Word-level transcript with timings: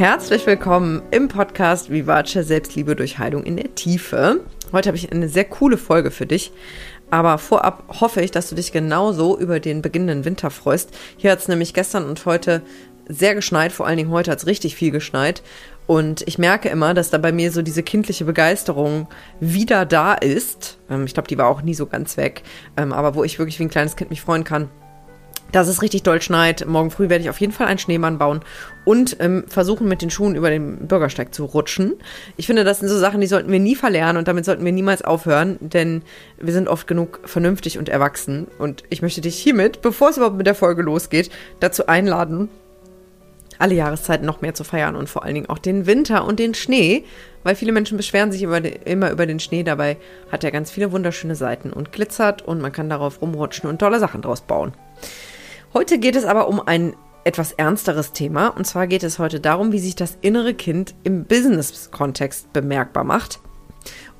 Herzlich 0.00 0.46
willkommen 0.46 1.02
im 1.10 1.28
Podcast 1.28 1.90
Vivace 1.90 2.32
Selbstliebe 2.32 2.96
durch 2.96 3.18
Heilung 3.18 3.42
in 3.42 3.58
der 3.58 3.74
Tiefe. 3.74 4.40
Heute 4.72 4.88
habe 4.88 4.96
ich 4.96 5.12
eine 5.12 5.28
sehr 5.28 5.44
coole 5.44 5.76
Folge 5.76 6.10
für 6.10 6.24
dich. 6.24 6.52
Aber 7.10 7.36
vorab 7.36 8.00
hoffe 8.00 8.22
ich, 8.22 8.30
dass 8.30 8.48
du 8.48 8.54
dich 8.54 8.72
genauso 8.72 9.38
über 9.38 9.60
den 9.60 9.82
beginnenden 9.82 10.24
Winter 10.24 10.50
freust. 10.50 10.96
Hier 11.18 11.30
hat 11.30 11.40
es 11.40 11.48
nämlich 11.48 11.74
gestern 11.74 12.06
und 12.06 12.24
heute 12.24 12.62
sehr 13.10 13.34
geschneit, 13.34 13.72
vor 13.72 13.86
allen 13.86 13.98
Dingen 13.98 14.10
heute 14.10 14.30
hat 14.30 14.38
es 14.38 14.46
richtig 14.46 14.74
viel 14.74 14.90
geschneit. 14.90 15.42
Und 15.86 16.26
ich 16.26 16.38
merke 16.38 16.70
immer, 16.70 16.94
dass 16.94 17.10
da 17.10 17.18
bei 17.18 17.30
mir 17.30 17.52
so 17.52 17.60
diese 17.60 17.82
kindliche 17.82 18.24
Begeisterung 18.24 19.06
wieder 19.38 19.84
da 19.84 20.14
ist. 20.14 20.78
Ähm, 20.88 21.04
ich 21.04 21.12
glaube, 21.12 21.28
die 21.28 21.36
war 21.36 21.48
auch 21.48 21.60
nie 21.60 21.74
so 21.74 21.84
ganz 21.84 22.16
weg. 22.16 22.42
Ähm, 22.78 22.94
aber 22.94 23.14
wo 23.14 23.22
ich 23.22 23.38
wirklich 23.38 23.58
wie 23.58 23.64
ein 23.64 23.70
kleines 23.70 23.96
Kind 23.96 24.08
mich 24.08 24.22
freuen 24.22 24.44
kann, 24.44 24.70
dass 25.52 25.68
es 25.68 25.82
richtig 25.82 26.02
doll 26.02 26.20
schneit. 26.22 26.66
Morgen 26.66 26.90
früh 26.90 27.08
werde 27.08 27.22
ich 27.22 27.30
auf 27.30 27.40
jeden 27.40 27.52
Fall 27.52 27.66
einen 27.66 27.78
Schneemann 27.78 28.18
bauen 28.18 28.40
und 28.84 29.16
ähm, 29.20 29.44
versuchen, 29.46 29.88
mit 29.88 30.02
den 30.02 30.10
Schuhen 30.10 30.34
über 30.34 30.50
den 30.50 30.88
Bürgersteig 30.88 31.34
zu 31.34 31.44
rutschen. 31.44 31.94
Ich 32.36 32.46
finde, 32.46 32.64
das 32.64 32.80
sind 32.80 32.88
so 32.88 32.98
Sachen, 32.98 33.20
die 33.20 33.26
sollten 33.26 33.52
wir 33.52 33.60
nie 33.60 33.76
verlernen 33.76 34.18
und 34.18 34.28
damit 34.28 34.44
sollten 34.44 34.64
wir 34.64 34.72
niemals 34.72 35.02
aufhören, 35.02 35.58
denn 35.60 36.02
wir 36.38 36.52
sind 36.52 36.68
oft 36.68 36.86
genug 36.86 37.20
vernünftig 37.24 37.78
und 37.78 37.88
erwachsen. 37.88 38.46
Und 38.58 38.84
ich 38.90 39.02
möchte 39.02 39.20
dich 39.20 39.36
hiermit, 39.36 39.82
bevor 39.82 40.10
es 40.10 40.16
überhaupt 40.16 40.36
mit 40.36 40.46
der 40.46 40.54
Folge 40.54 40.82
losgeht, 40.82 41.30
dazu 41.60 41.86
einladen, 41.86 42.48
alle 43.60 43.74
Jahreszeiten 43.74 44.24
noch 44.24 44.40
mehr 44.40 44.54
zu 44.54 44.64
feiern 44.64 44.96
und 44.96 45.08
vor 45.08 45.22
allen 45.22 45.34
Dingen 45.34 45.50
auch 45.50 45.58
den 45.58 45.86
Winter 45.86 46.24
und 46.24 46.38
den 46.38 46.54
Schnee, 46.54 47.04
weil 47.42 47.54
viele 47.54 47.72
Menschen 47.72 47.98
beschweren 47.98 48.32
sich 48.32 48.42
über 48.42 48.58
immer 48.86 49.10
über 49.10 49.26
den 49.26 49.38
Schnee. 49.38 49.62
Dabei 49.62 49.98
hat 50.32 50.44
er 50.44 50.50
ganz 50.50 50.70
viele 50.70 50.92
wunderschöne 50.92 51.34
Seiten 51.34 51.70
und 51.70 51.92
glitzert 51.92 52.42
und 52.42 52.60
man 52.60 52.72
kann 52.72 52.88
darauf 52.88 53.20
rumrutschen 53.20 53.68
und 53.68 53.78
tolle 53.78 53.98
Sachen 53.98 54.22
draus 54.22 54.40
bauen. 54.40 54.72
Heute 55.72 55.98
geht 55.98 56.16
es 56.16 56.24
aber 56.24 56.48
um 56.48 56.60
ein 56.60 56.96
etwas 57.22 57.52
ernsteres 57.52 58.12
Thema 58.12 58.48
und 58.48 58.66
zwar 58.66 58.88
geht 58.88 59.04
es 59.04 59.20
heute 59.20 59.38
darum, 59.38 59.70
wie 59.70 59.78
sich 59.78 59.94
das 59.94 60.18
innere 60.20 60.52
Kind 60.52 60.94
im 61.04 61.26
Business-Kontext 61.26 62.52
bemerkbar 62.52 63.04
macht. 63.04 63.38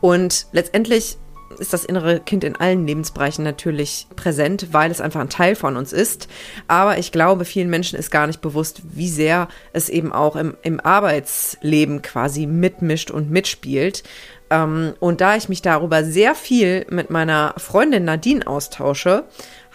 Und 0.00 0.46
letztendlich 0.52 1.18
ist 1.58 1.72
das 1.72 1.84
innere 1.84 2.20
Kind 2.20 2.44
in 2.44 2.54
allen 2.54 2.86
Lebensbereichen 2.86 3.42
natürlich 3.42 4.06
präsent, 4.14 4.68
weil 4.70 4.92
es 4.92 5.00
einfach 5.00 5.20
ein 5.20 5.28
Teil 5.28 5.56
von 5.56 5.76
uns 5.76 5.92
ist. 5.92 6.28
Aber 6.68 6.98
ich 6.98 7.10
glaube, 7.10 7.44
vielen 7.44 7.68
Menschen 7.68 7.98
ist 7.98 8.10
gar 8.10 8.28
nicht 8.28 8.40
bewusst, 8.40 8.82
wie 8.94 9.08
sehr 9.08 9.48
es 9.72 9.88
eben 9.88 10.12
auch 10.12 10.36
im, 10.36 10.56
im 10.62 10.78
Arbeitsleben 10.78 12.02
quasi 12.02 12.46
mitmischt 12.46 13.10
und 13.10 13.30
mitspielt. 13.30 14.04
Ähm, 14.50 14.94
und 15.00 15.20
da 15.20 15.36
ich 15.36 15.48
mich 15.48 15.62
darüber 15.62 16.04
sehr 16.04 16.34
viel 16.34 16.86
mit 16.90 17.10
meiner 17.10 17.54
Freundin 17.56 18.04
Nadine 18.04 18.46
austausche, 18.46 19.24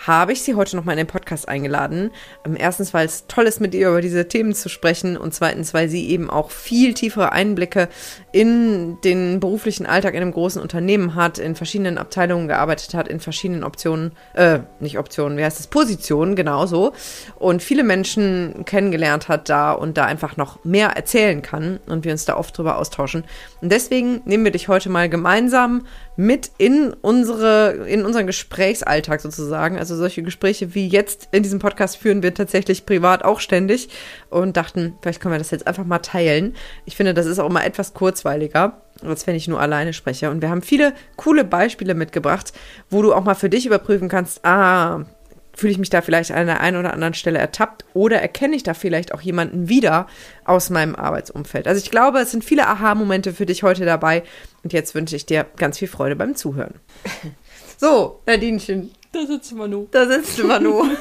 habe 0.07 0.33
ich 0.33 0.41
sie 0.41 0.55
heute 0.55 0.75
nochmal 0.75 0.93
in 0.93 1.05
den 1.05 1.07
Podcast 1.07 1.47
eingeladen. 1.47 2.11
Ähm, 2.45 2.55
erstens, 2.57 2.93
weil 2.93 3.05
es 3.05 3.25
toll 3.27 3.45
ist, 3.45 3.61
mit 3.61 3.73
ihr 3.73 3.89
über 3.89 4.01
diese 4.01 4.27
Themen 4.27 4.53
zu 4.53 4.69
sprechen 4.69 5.17
und 5.17 5.33
zweitens, 5.33 5.73
weil 5.73 5.89
sie 5.89 6.09
eben 6.09 6.29
auch 6.29 6.51
viel 6.51 6.93
tiefere 6.93 7.31
Einblicke 7.31 7.89
in 8.31 8.97
den 9.03 9.39
beruflichen 9.39 9.85
Alltag 9.85 10.13
in 10.13 10.21
einem 10.21 10.31
großen 10.31 10.61
Unternehmen 10.61 11.15
hat, 11.15 11.37
in 11.37 11.55
verschiedenen 11.55 11.97
Abteilungen 11.97 12.47
gearbeitet 12.47 12.93
hat, 12.93 13.07
in 13.07 13.19
verschiedenen 13.19 13.63
Optionen, 13.63 14.11
äh, 14.33 14.59
nicht 14.79 14.97
Optionen, 14.97 15.37
wie 15.37 15.43
heißt 15.43 15.59
es, 15.59 15.67
Positionen, 15.67 16.35
genauso. 16.35 16.93
Und 17.37 17.63
viele 17.63 17.83
Menschen 17.83 18.63
kennengelernt 18.65 19.27
hat 19.27 19.49
da 19.49 19.71
und 19.71 19.97
da 19.97 20.05
einfach 20.05 20.37
noch 20.37 20.63
mehr 20.63 20.89
erzählen 20.89 21.41
kann 21.41 21.79
und 21.87 22.03
wir 22.05 22.11
uns 22.11 22.25
da 22.25 22.37
oft 22.37 22.57
drüber 22.57 22.77
austauschen. 22.77 23.23
Und 23.61 23.71
deswegen 23.71 24.21
nehmen 24.25 24.45
wir 24.45 24.51
dich 24.51 24.67
heute 24.67 24.89
mal 24.89 25.09
gemeinsam 25.09 25.85
mit 26.15 26.51
in 26.57 26.93
unsere, 27.01 27.85
in 27.87 28.05
unseren 28.05 28.27
Gesprächsalltag 28.27 29.21
sozusagen. 29.21 29.77
Also 29.77 29.95
solche 29.95 30.23
Gespräche 30.23 30.73
wie 30.73 30.87
jetzt 30.87 31.29
in 31.31 31.43
diesem 31.43 31.59
Podcast 31.59 31.97
führen 31.97 32.23
wir 32.23 32.33
tatsächlich 32.33 32.85
privat 32.85 33.23
auch 33.23 33.39
ständig 33.39 33.89
und 34.29 34.57
dachten, 34.57 34.95
vielleicht 35.01 35.21
können 35.21 35.33
wir 35.33 35.39
das 35.39 35.51
jetzt 35.51 35.67
einfach 35.67 35.85
mal 35.85 35.99
teilen. 35.99 36.55
Ich 36.85 36.95
finde, 36.95 37.13
das 37.13 37.25
ist 37.25 37.39
auch 37.39 37.49
mal 37.49 37.63
etwas 37.63 37.93
kurzweiliger, 37.93 38.81
als 39.03 39.27
wenn 39.27 39.35
ich 39.35 39.47
nur 39.47 39.59
alleine 39.59 39.93
spreche. 39.93 40.29
Und 40.29 40.41
wir 40.41 40.49
haben 40.49 40.61
viele 40.61 40.93
coole 41.17 41.43
Beispiele 41.43 41.93
mitgebracht, 41.93 42.53
wo 42.89 43.01
du 43.01 43.13
auch 43.13 43.23
mal 43.23 43.35
für 43.35 43.49
dich 43.49 43.65
überprüfen 43.65 44.09
kannst, 44.09 44.45
ah, 44.45 45.05
fühle 45.55 45.71
ich 45.71 45.77
mich 45.77 45.89
da 45.89 46.01
vielleicht 46.01 46.31
an 46.31 46.47
der 46.47 46.61
einen 46.61 46.77
oder 46.77 46.93
anderen 46.93 47.13
Stelle 47.13 47.39
ertappt 47.39 47.85
oder 47.93 48.21
erkenne 48.21 48.55
ich 48.55 48.63
da 48.63 48.73
vielleicht 48.73 49.13
auch 49.13 49.21
jemanden 49.21 49.69
wieder 49.69 50.07
aus 50.43 50.69
meinem 50.69 50.95
Arbeitsumfeld. 50.95 51.67
Also 51.67 51.81
ich 51.83 51.91
glaube, 51.91 52.19
es 52.19 52.31
sind 52.31 52.43
viele 52.43 52.67
Aha-Momente 52.67 53.33
für 53.33 53.45
dich 53.45 53.63
heute 53.63 53.85
dabei 53.85 54.23
und 54.63 54.73
jetzt 54.73 54.95
wünsche 54.95 55.15
ich 55.15 55.25
dir 55.25 55.45
ganz 55.57 55.79
viel 55.79 55.87
Freude 55.87 56.15
beim 56.15 56.35
Zuhören. 56.35 56.75
So, 57.77 58.21
Nadinchen. 58.25 58.91
Da 59.11 59.25
sitzt 59.25 59.53
Manu. 59.53 59.87
Da 59.91 60.07
sitzt 60.07 60.41
Manu. 60.41 60.85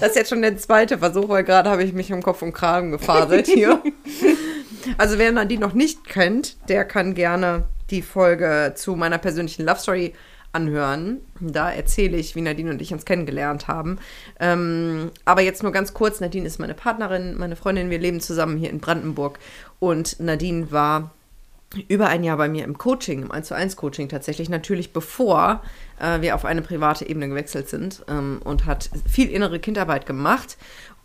Das 0.00 0.10
ist 0.10 0.16
jetzt 0.16 0.30
schon 0.30 0.40
der 0.40 0.56
zweite 0.56 0.96
Versuch, 0.96 1.28
weil 1.28 1.44
gerade 1.44 1.68
habe 1.68 1.82
ich 1.82 1.92
mich 1.92 2.10
im 2.10 2.22
Kopf 2.22 2.40
und 2.40 2.54
Kragen 2.54 2.90
gefaselt 2.90 3.46
hier. 3.46 3.82
Also 4.96 5.18
wer 5.18 5.30
Nadine 5.32 5.60
noch 5.60 5.74
nicht 5.74 6.08
kennt, 6.08 6.56
der 6.70 6.86
kann 6.86 7.12
gerne 7.12 7.64
die 7.90 8.00
Folge 8.00 8.72
zu 8.74 8.96
meiner 8.96 9.18
persönlichen 9.18 9.66
Love 9.66 9.80
Story 9.80 10.14
anhören. 10.52 11.18
Da 11.40 11.70
erzähle 11.70 12.16
ich, 12.16 12.34
wie 12.34 12.40
Nadine 12.40 12.70
und 12.70 12.82
ich 12.82 12.92
uns 12.92 13.04
kennengelernt 13.04 13.68
haben. 13.68 13.98
Ähm, 14.40 15.10
aber 15.24 15.42
jetzt 15.42 15.62
nur 15.62 15.72
ganz 15.72 15.94
kurz, 15.94 16.20
Nadine 16.20 16.46
ist 16.46 16.58
meine 16.58 16.74
Partnerin, 16.74 17.36
meine 17.36 17.56
Freundin, 17.56 17.90
wir 17.90 17.98
leben 17.98 18.20
zusammen 18.20 18.56
hier 18.56 18.70
in 18.70 18.80
Brandenburg 18.80 19.38
und 19.78 20.20
Nadine 20.20 20.72
war 20.72 21.12
über 21.88 22.08
ein 22.08 22.24
Jahr 22.24 22.38
bei 22.38 22.48
mir 22.48 22.64
im 22.64 22.78
Coaching, 22.78 23.22
im 23.22 23.30
1 23.30 23.48
zu 23.48 23.54
1 23.54 23.76
Coaching 23.76 24.08
tatsächlich, 24.08 24.48
natürlich 24.48 24.92
bevor 24.92 25.62
äh, 26.00 26.22
wir 26.22 26.34
auf 26.34 26.44
eine 26.44 26.62
private 26.62 27.06
Ebene 27.06 27.28
gewechselt 27.28 27.68
sind 27.68 28.04
ähm, 28.08 28.40
und 28.42 28.64
hat 28.64 28.88
viel 29.06 29.30
innere 29.30 29.58
Kindarbeit 29.58 30.06
gemacht 30.06 30.56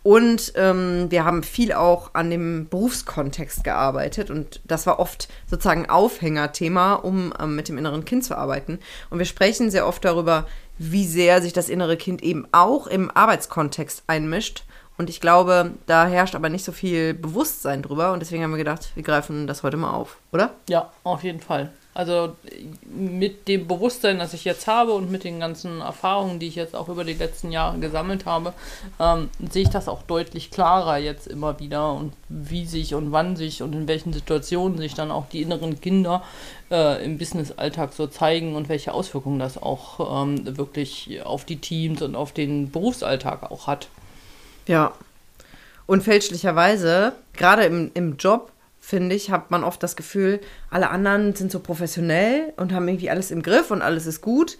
und 0.04 0.52
ähm, 0.54 1.10
wir 1.10 1.24
haben 1.24 1.42
viel 1.42 1.72
auch 1.72 2.10
an 2.12 2.28
dem 2.28 2.68
Berufskontext 2.68 3.64
gearbeitet 3.64 4.30
und 4.30 4.60
das 4.64 4.86
war 4.86 5.00
oft 5.00 5.28
sozusagen 5.46 5.88
Aufhängerthema, 5.88 6.92
um 6.92 7.32
ähm, 7.40 7.56
mit 7.56 7.68
dem 7.68 7.78
inneren 7.78 8.04
Kind 8.04 8.22
zu 8.22 8.36
arbeiten. 8.36 8.80
Und 9.08 9.18
wir 9.18 9.24
sprechen 9.24 9.70
sehr 9.70 9.86
oft 9.88 10.04
darüber, 10.04 10.46
wie 10.76 11.06
sehr 11.06 11.40
sich 11.40 11.54
das 11.54 11.70
innere 11.70 11.96
Kind 11.96 12.22
eben 12.22 12.46
auch 12.52 12.86
im 12.86 13.10
Arbeitskontext 13.10 14.02
einmischt. 14.06 14.64
Und 14.98 15.08
ich 15.08 15.22
glaube, 15.22 15.70
da 15.86 16.06
herrscht 16.06 16.34
aber 16.34 16.50
nicht 16.50 16.66
so 16.66 16.72
viel 16.72 17.14
Bewusstsein 17.14 17.80
drüber 17.80 18.12
und 18.12 18.20
deswegen 18.20 18.42
haben 18.42 18.52
wir 18.52 18.58
gedacht, 18.58 18.92
wir 18.94 19.02
greifen 19.02 19.46
das 19.46 19.62
heute 19.62 19.78
mal 19.78 19.92
auf, 19.92 20.18
oder? 20.32 20.50
Ja, 20.68 20.92
auf 21.02 21.24
jeden 21.24 21.40
Fall. 21.40 21.72
Also 21.94 22.34
mit 22.84 23.46
dem 23.46 23.68
Bewusstsein, 23.68 24.18
das 24.18 24.34
ich 24.34 24.44
jetzt 24.44 24.66
habe 24.66 24.92
und 24.92 25.12
mit 25.12 25.22
den 25.22 25.38
ganzen 25.38 25.80
Erfahrungen, 25.80 26.40
die 26.40 26.48
ich 26.48 26.56
jetzt 26.56 26.74
auch 26.74 26.88
über 26.88 27.04
die 27.04 27.14
letzten 27.14 27.52
Jahre 27.52 27.78
gesammelt 27.78 28.26
habe, 28.26 28.52
ähm, 28.98 29.30
sehe 29.50 29.62
ich 29.62 29.70
das 29.70 29.86
auch 29.86 30.02
deutlich 30.02 30.50
klarer 30.50 30.98
jetzt 30.98 31.28
immer 31.28 31.60
wieder 31.60 31.92
und 31.92 32.12
wie 32.28 32.66
sich 32.66 32.94
und 32.94 33.12
wann 33.12 33.36
sich 33.36 33.62
und 33.62 33.72
in 33.74 33.86
welchen 33.86 34.12
Situationen 34.12 34.76
sich 34.76 34.94
dann 34.94 35.12
auch 35.12 35.28
die 35.28 35.42
inneren 35.42 35.80
Kinder 35.80 36.24
äh, 36.72 37.04
im 37.04 37.16
Business-Alltag 37.16 37.92
so 37.92 38.08
zeigen 38.08 38.56
und 38.56 38.68
welche 38.68 38.92
Auswirkungen 38.92 39.38
das 39.38 39.56
auch 39.56 40.24
ähm, 40.24 40.56
wirklich 40.56 41.22
auf 41.24 41.44
die 41.44 41.58
Teams 41.58 42.02
und 42.02 42.16
auf 42.16 42.32
den 42.32 42.72
Berufsalltag 42.72 43.50
auch 43.52 43.68
hat. 43.68 43.86
Ja. 44.66 44.92
Und 45.86 46.02
fälschlicherweise, 46.02 47.12
gerade 47.34 47.64
im, 47.64 47.90
im 47.94 48.16
Job, 48.16 48.50
finde 48.84 49.16
ich, 49.16 49.30
hat 49.30 49.50
man 49.50 49.64
oft 49.64 49.82
das 49.82 49.96
Gefühl, 49.96 50.40
alle 50.70 50.90
anderen 50.90 51.34
sind 51.34 51.50
so 51.50 51.60
professionell 51.60 52.52
und 52.56 52.72
haben 52.72 52.86
irgendwie 52.86 53.08
alles 53.08 53.30
im 53.30 53.42
Griff 53.42 53.70
und 53.70 53.80
alles 53.80 54.06
ist 54.06 54.20
gut. 54.20 54.58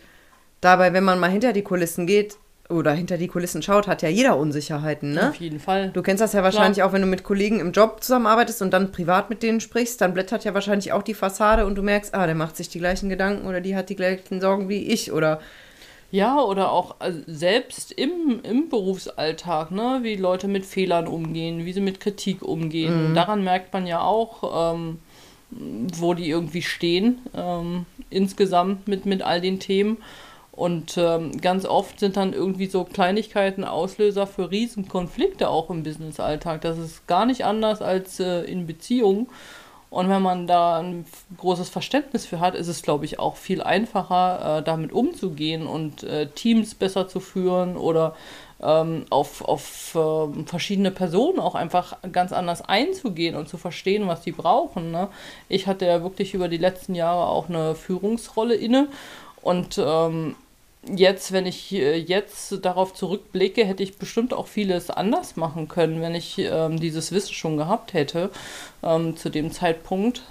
Dabei, 0.63 0.95
wenn 0.95 1.05
man 1.05 1.21
mal 1.21 1.31
hinter 1.31 1.53
die 1.53 1.63
Kulissen 1.63 2.07
geht 2.07 2.39
oder 2.71 2.93
hinter 2.93 3.19
die 3.19 3.29
Kulissen 3.29 3.61
schaut, 3.61 3.87
hat 3.87 4.01
ja 4.01 4.09
jeder 4.09 4.39
Unsicherheiten, 4.39 5.13
ne? 5.13 5.29
Auf 5.29 5.35
jeden 5.35 5.61
Fall. 5.61 5.91
Du 5.91 6.01
kennst 6.01 6.23
das 6.23 6.33
ja 6.33 6.43
wahrscheinlich 6.43 6.77
Klar. 6.77 6.89
auch, 6.89 6.93
wenn 6.95 7.03
du 7.03 7.07
mit 7.07 7.23
Kollegen 7.23 7.61
im 7.61 7.73
Job 7.73 8.03
zusammenarbeitest 8.03 8.63
und 8.63 8.71
dann 8.73 8.93
privat 8.93 9.29
mit 9.29 9.43
denen 9.43 9.61
sprichst, 9.61 10.01
dann 10.01 10.15
blättert 10.15 10.45
ja 10.45 10.55
wahrscheinlich 10.55 10.93
auch 10.93 11.03
die 11.03 11.13
Fassade 11.13 11.67
und 11.67 11.75
du 11.75 11.83
merkst, 11.83 12.15
ah, 12.15 12.25
der 12.25 12.35
macht 12.35 12.57
sich 12.57 12.71
die 12.71 12.79
gleichen 12.79 13.11
Gedanken 13.11 13.47
oder 13.47 13.61
die 13.61 13.77
hat 13.77 13.91
die 13.91 13.97
gleichen 13.97 14.41
Sorgen 14.41 14.71
wie 14.71 14.87
ich 14.87 15.13
oder 15.13 15.41
ja, 16.15 16.41
oder 16.41 16.71
auch 16.71 16.95
also 17.01 17.19
selbst 17.27 17.91
im, 17.91 18.39
im 18.45 18.69
Berufsalltag, 18.69 19.73
ne, 19.73 19.99
wie 20.03 20.15
Leute 20.15 20.47
mit 20.47 20.65
Fehlern 20.65 21.09
umgehen, 21.09 21.65
wie 21.65 21.73
sie 21.73 21.81
mit 21.81 21.99
Kritik 21.99 22.41
umgehen. 22.43 23.11
Mhm. 23.11 23.15
Daran 23.17 23.43
merkt 23.43 23.73
man 23.73 23.85
ja 23.85 24.01
auch, 24.01 24.75
ähm, 24.75 25.01
wo 25.51 26.15
die 26.15 26.31
irgendwie 26.31 26.63
stehen, 26.63 27.19
ähm, 27.37 27.85
insgesamt 28.11 28.87
mit, 28.87 29.07
mit 29.07 29.23
all 29.23 29.41
den 29.41 29.59
Themen. 29.59 29.97
Und 30.53 30.97
ähm, 30.99 31.33
ganz 31.41 31.67
oft 31.67 31.99
sind 31.99 32.17
dann 32.17 32.33
irgendwie 32.33 32.67
so 32.67 32.85
Kleinigkeiten 32.85 33.65
Auslöser 33.65 34.29
für 34.29 34.53
Riesenkonflikte 34.53 35.49
auch 35.49 35.69
im 35.69 35.83
Businessalltag. 35.83 36.61
Das 36.61 36.79
ist 36.79 37.09
gar 37.09 37.27
nicht 37.27 37.45
anders 37.45 37.83
als 37.83 38.21
äh, 38.21 38.43
in 38.43 38.69
Beziehungen. 38.69 39.27
Und 39.95 40.09
wenn 40.09 40.23
man 40.23 40.49
da 40.49 40.79
ein 40.79 41.07
großes 41.37 41.69
Verständnis 41.69 42.27
für 42.27 42.41
hat, 42.41 42.57
ist 42.57 42.67
es, 42.67 42.83
glaube 42.83 43.05
ich, 43.05 43.21
auch 43.21 43.37
viel 43.37 43.63
einfacher, 43.63 44.59
äh, 44.59 44.63
damit 44.65 44.93
umzugehen 44.93 45.69
und 45.69 46.03
äh, 46.03 46.27
Teams 46.31 46.75
besser 46.75 47.07
zu 47.07 47.21
führen 47.21 47.77
oder 47.77 48.17
ähm, 48.61 49.05
auf, 49.11 49.45
auf 49.45 49.95
äh, 49.95 50.47
verschiedene 50.47 50.91
Personen 50.91 51.39
auch 51.39 51.55
einfach 51.55 51.99
ganz 52.11 52.33
anders 52.33 52.61
einzugehen 52.61 53.37
und 53.37 53.49
zu 53.49 53.57
verstehen, 53.57 54.09
was 54.09 54.23
die 54.23 54.33
brauchen. 54.33 54.91
Ne? 54.91 55.07
Ich 55.49 55.69
hatte 55.69 55.87
ja 55.87 56.03
wirklich 56.03 56.35
über 56.35 56.49
die 56.49 56.57
letzten 56.57 56.97
Jahre 56.97 57.29
auch 57.29 57.49
eine 57.49 57.77
Führungsrolle 57.77 58.57
inne 58.57 58.89
und 59.43 59.79
ähm, 59.79 60.35
jetzt, 60.95 61.33
wenn 61.33 61.47
ich 61.47 61.73
äh, 61.73 61.97
jetzt 61.97 62.65
darauf 62.65 62.95
zurückblicke, 62.95 63.65
hätte 63.65 63.83
ich 63.83 63.99
bestimmt 63.99 64.33
auch 64.33 64.47
vieles 64.47 64.91
anders 64.91 65.37
machen 65.37 65.69
können, 65.69 66.01
wenn 66.01 66.15
ich 66.15 66.39
ähm, 66.39 66.81
dieses 66.81 67.13
Wissen 67.13 67.35
schon 67.35 67.57
gehabt 67.57 67.93
hätte 67.93 68.31
ähm, 68.83 69.17
zu 69.17 69.31
dem 69.31 69.51
Zeitpunkt. 69.51 70.23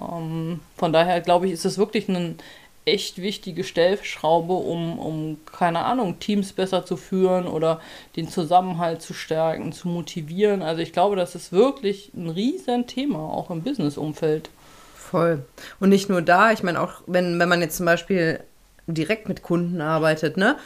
Ähm, 0.00 0.60
von 0.76 0.92
daher 0.92 1.20
glaube 1.20 1.46
ich, 1.46 1.52
ist 1.52 1.64
es 1.64 1.78
wirklich 1.78 2.08
ein 2.08 2.38
echt 2.84 3.22
wichtige 3.22 3.62
Stellschraube, 3.62 4.54
um, 4.54 4.98
um, 4.98 5.36
keine 5.46 5.84
Ahnung, 5.84 6.18
Teams 6.18 6.52
besser 6.52 6.84
zu 6.84 6.96
führen 6.96 7.46
oder 7.46 7.80
den 8.16 8.28
Zusammenhalt 8.28 9.02
zu 9.02 9.14
stärken, 9.14 9.72
zu 9.72 9.88
motivieren. 9.88 10.62
Also 10.62 10.82
ich 10.82 10.92
glaube, 10.92 11.14
das 11.14 11.34
ist 11.34 11.52
wirklich 11.52 12.10
ein 12.14 12.28
riesen 12.28 12.86
Thema, 12.86 13.20
auch 13.20 13.50
im 13.50 13.62
Business-Umfeld. 13.62 14.50
Voll. 14.96 15.44
Und 15.78 15.90
nicht 15.90 16.08
nur 16.08 16.22
da, 16.22 16.50
ich 16.52 16.62
meine 16.62 16.80
auch, 16.80 17.02
wenn, 17.06 17.38
wenn 17.38 17.48
man 17.48 17.60
jetzt 17.60 17.76
zum 17.76 17.86
Beispiel 17.86 18.40
direkt 18.86 19.28
mit 19.28 19.42
Kunden 19.42 19.80
arbeitet, 19.80 20.36
ne? 20.36 20.56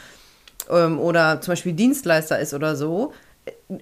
Ähm, 0.69 0.99
oder 0.99 1.41
zum 1.41 1.53
Beispiel 1.53 1.73
Dienstleister 1.73 2.39
ist 2.39 2.53
oder 2.53 2.75
so, 2.75 3.13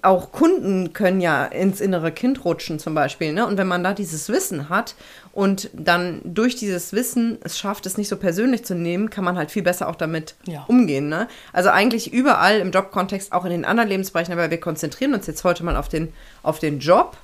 auch 0.01 0.31
Kunden 0.31 0.93
können 0.93 1.21
ja 1.21 1.45
ins 1.45 1.79
innere 1.79 2.11
Kind 2.11 2.43
rutschen 2.43 2.79
zum 2.79 2.95
Beispiel. 2.95 3.33
Ne? 3.33 3.45
Und 3.45 3.57
wenn 3.57 3.67
man 3.67 3.83
da 3.83 3.93
dieses 3.93 4.29
Wissen 4.29 4.69
hat 4.69 4.95
und 5.31 5.69
dann 5.73 6.21
durch 6.23 6.55
dieses 6.55 6.93
Wissen 6.93 7.37
es 7.43 7.57
schafft, 7.57 7.85
es 7.85 7.97
nicht 7.97 8.07
so 8.07 8.17
persönlich 8.17 8.65
zu 8.65 8.75
nehmen, 8.75 9.09
kann 9.09 9.23
man 9.23 9.37
halt 9.37 9.51
viel 9.51 9.63
besser 9.63 9.87
auch 9.87 9.95
damit 9.95 10.35
ja. 10.45 10.65
umgehen. 10.67 11.09
Ne? 11.09 11.27
Also 11.53 11.69
eigentlich 11.69 12.13
überall 12.13 12.59
im 12.59 12.71
Jobkontext, 12.71 13.31
auch 13.31 13.45
in 13.45 13.51
den 13.51 13.65
anderen 13.65 13.89
Lebensbereichen, 13.89 14.33
aber 14.33 14.49
wir 14.49 14.59
konzentrieren 14.59 15.13
uns 15.13 15.27
jetzt 15.27 15.43
heute 15.43 15.63
mal 15.63 15.75
auf 15.75 15.89
den, 15.89 16.13
auf 16.41 16.59
den 16.59 16.79
Job 16.79 17.17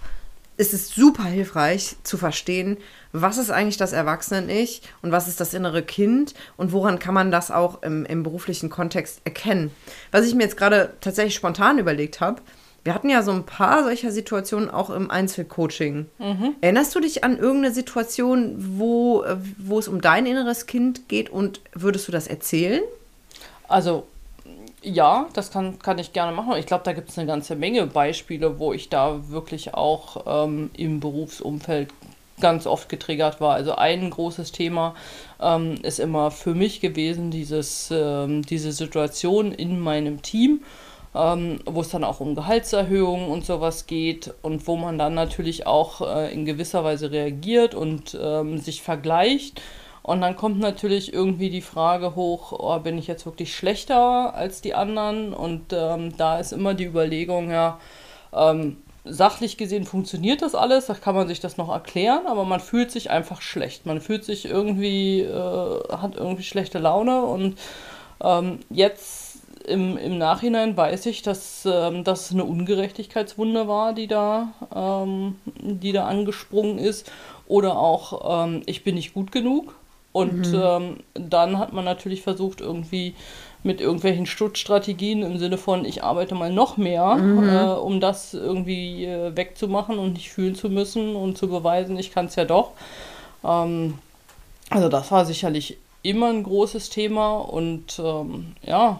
ist 0.57 0.73
es 0.75 0.89
super 0.89 1.23
hilfreich 1.23 1.95
zu 2.03 2.17
verstehen, 2.17 2.77
was 3.13 3.37
ist 3.37 3.51
eigentlich 3.51 3.77
das 3.77 3.93
Erwachsenen-Ich 3.93 4.81
und 5.01 5.11
was 5.11 5.27
ist 5.27 5.39
das 5.39 5.53
innere 5.53 5.83
Kind 5.83 6.33
und 6.57 6.71
woran 6.71 6.99
kann 6.99 7.13
man 7.13 7.31
das 7.31 7.51
auch 7.51 7.83
im, 7.83 8.05
im 8.05 8.23
beruflichen 8.23 8.69
Kontext 8.69 9.21
erkennen. 9.23 9.71
Was 10.11 10.25
ich 10.25 10.35
mir 10.35 10.43
jetzt 10.43 10.57
gerade 10.57 10.93
tatsächlich 11.01 11.35
spontan 11.35 11.79
überlegt 11.79 12.21
habe, 12.21 12.41
wir 12.83 12.95
hatten 12.95 13.09
ja 13.09 13.21
so 13.21 13.31
ein 13.31 13.45
paar 13.45 13.83
solcher 13.83 14.11
Situationen 14.11 14.69
auch 14.69 14.89
im 14.89 15.11
Einzelcoaching. 15.11 16.07
Mhm. 16.17 16.55
Erinnerst 16.61 16.95
du 16.95 16.99
dich 16.99 17.23
an 17.23 17.37
irgendeine 17.37 17.73
Situation, 17.73 18.55
wo, 18.57 19.23
wo 19.57 19.77
es 19.77 19.87
um 19.87 20.01
dein 20.01 20.25
inneres 20.25 20.65
Kind 20.65 21.07
geht 21.07 21.29
und 21.29 21.61
würdest 21.73 22.07
du 22.07 22.11
das 22.11 22.25
erzählen? 22.27 22.81
Also 23.67 24.07
ja, 24.83 25.27
das 25.33 25.51
kann, 25.51 25.77
kann 25.77 25.99
ich 25.99 26.11
gerne 26.11 26.35
machen. 26.35 26.55
Ich 26.57 26.65
glaube, 26.65 26.83
da 26.83 26.93
gibt 26.93 27.09
es 27.09 27.17
eine 27.17 27.27
ganze 27.27 27.55
Menge 27.55 27.85
Beispiele, 27.85 28.57
wo 28.57 28.73
ich 28.73 28.89
da 28.89 29.29
wirklich 29.29 29.75
auch 29.75 30.45
ähm, 30.45 30.71
im 30.75 30.99
Berufsumfeld 30.99 31.89
ganz 32.41 32.67
oft 32.67 32.89
getriggert 32.89 33.39
war. 33.39 33.53
Also 33.53 33.75
ein 33.75 34.09
großes 34.09 34.51
Thema 34.51 34.95
ähm, 35.39 35.75
ist 35.83 35.99
immer 35.99 36.31
für 36.31 36.53
mich 36.53 36.81
gewesen, 36.81 37.31
dieses, 37.31 37.89
ähm, 37.91 38.41
diese 38.41 38.73
Situation 38.73 39.53
in 39.53 39.79
meinem 39.79 40.21
Team, 40.21 40.61
ähm, 41.15 41.59
wo 41.65 41.81
es 41.81 41.89
dann 41.89 42.03
auch 42.03 42.19
um 42.19 42.35
Gehaltserhöhungen 42.35 43.29
und 43.29 43.45
sowas 43.45 43.87
geht 43.87 44.33
und 44.41 44.67
wo 44.67 44.75
man 44.75 44.97
dann 44.97 45.13
natürlich 45.13 45.67
auch 45.67 46.01
äh, 46.01 46.33
in 46.33 46.45
gewisser 46.45 46.83
Weise 46.83 47.11
reagiert 47.11 47.75
und 47.75 48.17
ähm, 48.21 48.57
sich 48.57 48.81
vergleicht 48.81 49.61
und 50.03 50.21
dann 50.21 50.35
kommt 50.35 50.59
natürlich 50.59 51.13
irgendwie 51.13 51.49
die 51.49 51.61
Frage 51.61 52.15
hoch, 52.15 52.53
oh, 52.53 52.79
bin 52.79 52.97
ich 52.97 53.07
jetzt 53.07 53.25
wirklich 53.25 53.55
schlechter 53.55 54.33
als 54.33 54.61
die 54.61 54.73
anderen? 54.73 55.33
Und 55.33 55.73
ähm, 55.73 56.15
da 56.17 56.39
ist 56.39 56.53
immer 56.53 56.73
die 56.73 56.85
Überlegung, 56.85 57.51
ja, 57.51 57.79
ähm, 58.33 58.77
sachlich 59.03 59.57
gesehen 59.57 59.85
funktioniert 59.85 60.41
das 60.41 60.55
alles, 60.55 60.85
da 60.85 60.93
kann 60.93 61.15
man 61.15 61.27
sich 61.27 61.39
das 61.39 61.57
noch 61.57 61.69
erklären, 61.69 62.27
aber 62.27 62.45
man 62.45 62.59
fühlt 62.59 62.91
sich 62.91 63.09
einfach 63.09 63.41
schlecht. 63.41 63.85
Man 63.85 63.99
fühlt 64.01 64.23
sich 64.23 64.45
irgendwie, 64.45 65.21
äh, 65.21 65.97
hat 65.97 66.15
irgendwie 66.15 66.43
schlechte 66.43 66.79
Laune 66.79 67.23
und 67.23 67.57
ähm, 68.23 68.59
jetzt 68.69 69.31
im, 69.65 69.97
im 69.97 70.17
Nachhinein 70.17 70.75
weiß 70.75 71.05
ich, 71.07 71.21
dass 71.21 71.65
ähm, 71.65 72.03
das 72.03 72.31
eine 72.31 72.45
Ungerechtigkeitswunde 72.45 73.67
war, 73.67 73.93
die 73.93 74.07
da, 74.07 74.53
ähm, 74.73 75.35
die 75.45 75.91
da 75.91 76.05
angesprungen 76.05 76.77
ist. 76.77 77.11
Oder 77.47 77.77
auch, 77.77 78.45
ähm, 78.45 78.63
ich 78.65 78.83
bin 78.83 78.95
nicht 78.95 79.13
gut 79.13 79.31
genug. 79.31 79.75
Und 80.13 80.51
mhm. 80.51 80.61
ähm, 80.61 80.97
dann 81.13 81.57
hat 81.57 81.73
man 81.73 81.85
natürlich 81.85 82.21
versucht, 82.21 82.59
irgendwie 82.59 83.15
mit 83.63 83.79
irgendwelchen 83.79 84.25
Stutzstrategien 84.25 85.21
im 85.23 85.37
Sinne 85.37 85.57
von, 85.57 85.85
ich 85.85 86.03
arbeite 86.03 86.35
mal 86.35 86.51
noch 86.51 86.77
mehr, 86.77 87.15
mhm. 87.15 87.49
äh, 87.49 87.63
um 87.73 87.99
das 87.99 88.33
irgendwie 88.33 89.05
äh, 89.05 89.35
wegzumachen 89.35 89.99
und 89.99 90.13
nicht 90.13 90.31
fühlen 90.31 90.55
zu 90.55 90.69
müssen 90.69 91.15
und 91.15 91.37
zu 91.37 91.47
beweisen, 91.47 91.97
ich 91.97 92.11
kann 92.11 92.25
es 92.25 92.35
ja 92.35 92.45
doch. 92.45 92.71
Ähm, 93.43 93.99
also 94.69 94.89
das 94.89 95.11
war 95.11 95.25
sicherlich 95.25 95.77
immer 96.01 96.29
ein 96.29 96.43
großes 96.43 96.89
Thema 96.89 97.37
und 97.37 97.99
ähm, 97.99 98.55
ja. 98.63 98.99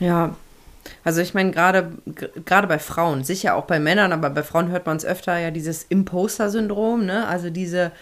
Ja, 0.00 0.34
also 1.02 1.20
ich 1.20 1.34
meine, 1.34 1.50
gerade 1.50 1.92
gerade 2.44 2.66
bei 2.66 2.78
Frauen, 2.78 3.24
sicher 3.24 3.54
auch 3.54 3.64
bei 3.64 3.80
Männern, 3.80 4.12
aber 4.12 4.30
bei 4.30 4.42
Frauen 4.42 4.68
hört 4.68 4.86
man 4.86 4.96
es 4.96 5.04
öfter 5.04 5.38
ja 5.38 5.50
dieses 5.50 5.84
Imposter-Syndrom, 5.84 7.06
ne? 7.06 7.26
Also 7.26 7.50
diese 7.50 7.92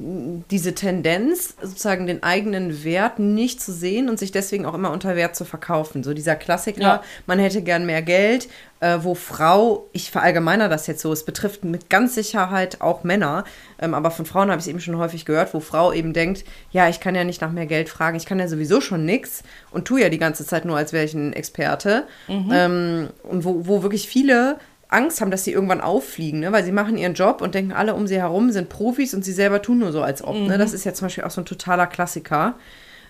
diese 0.00 0.76
Tendenz, 0.76 1.56
sozusagen 1.60 2.06
den 2.06 2.22
eigenen 2.22 2.84
Wert 2.84 3.18
nicht 3.18 3.60
zu 3.60 3.72
sehen 3.72 4.08
und 4.08 4.16
sich 4.16 4.30
deswegen 4.30 4.64
auch 4.64 4.74
immer 4.74 4.92
unter 4.92 5.16
Wert 5.16 5.34
zu 5.34 5.44
verkaufen. 5.44 6.04
So 6.04 6.14
dieser 6.14 6.36
Klassiker, 6.36 6.80
ja. 6.80 7.02
man 7.26 7.40
hätte 7.40 7.62
gern 7.62 7.84
mehr 7.84 8.02
Geld, 8.02 8.48
äh, 8.78 8.98
wo 9.02 9.16
Frau, 9.16 9.88
ich 9.92 10.12
verallgemeiner 10.12 10.68
das 10.68 10.86
jetzt 10.86 11.02
so, 11.02 11.12
es 11.12 11.24
betrifft 11.24 11.64
mit 11.64 11.90
ganz 11.90 12.14
Sicherheit 12.14 12.80
auch 12.80 13.02
Männer, 13.02 13.42
ähm, 13.80 13.92
aber 13.92 14.12
von 14.12 14.24
Frauen 14.24 14.50
habe 14.50 14.60
ich 14.60 14.66
es 14.66 14.68
eben 14.68 14.80
schon 14.80 14.98
häufig 14.98 15.24
gehört, 15.24 15.52
wo 15.52 15.58
Frau 15.58 15.92
eben 15.92 16.12
denkt, 16.12 16.44
ja, 16.70 16.88
ich 16.88 17.00
kann 17.00 17.16
ja 17.16 17.24
nicht 17.24 17.40
nach 17.40 17.50
mehr 17.50 17.66
Geld 17.66 17.88
fragen, 17.88 18.16
ich 18.16 18.26
kann 18.26 18.38
ja 18.38 18.46
sowieso 18.46 18.80
schon 18.80 19.04
nichts 19.04 19.42
und 19.72 19.86
tue 19.86 20.00
ja 20.00 20.10
die 20.10 20.18
ganze 20.18 20.46
Zeit 20.46 20.64
nur, 20.64 20.76
als 20.76 20.92
wäre 20.92 21.04
ich 21.04 21.14
ein 21.14 21.32
Experte. 21.32 22.06
Mhm. 22.28 22.50
Ähm, 22.52 23.08
und 23.24 23.44
wo, 23.44 23.66
wo 23.66 23.82
wirklich 23.82 24.08
viele 24.08 24.58
Angst 24.88 25.20
haben, 25.20 25.30
dass 25.30 25.44
sie 25.44 25.52
irgendwann 25.52 25.82
auffliegen, 25.82 26.40
ne? 26.40 26.52
weil 26.52 26.64
sie 26.64 26.72
machen 26.72 26.96
ihren 26.96 27.14
Job 27.14 27.42
und 27.42 27.54
denken, 27.54 27.72
alle 27.72 27.94
um 27.94 28.06
sie 28.06 28.16
herum 28.16 28.50
sind 28.50 28.68
Profis 28.70 29.12
und 29.14 29.24
sie 29.24 29.32
selber 29.32 29.60
tun 29.60 29.78
nur 29.78 29.92
so, 29.92 30.02
als 30.02 30.24
ob. 30.24 30.34
Ne? 30.34 30.40
Mhm. 30.40 30.46
Ne? 30.48 30.58
Das 30.58 30.72
ist 30.72 30.84
ja 30.84 30.94
zum 30.94 31.06
Beispiel 31.06 31.24
auch 31.24 31.30
so 31.30 31.42
ein 31.42 31.46
totaler 31.46 31.86
Klassiker, 31.86 32.54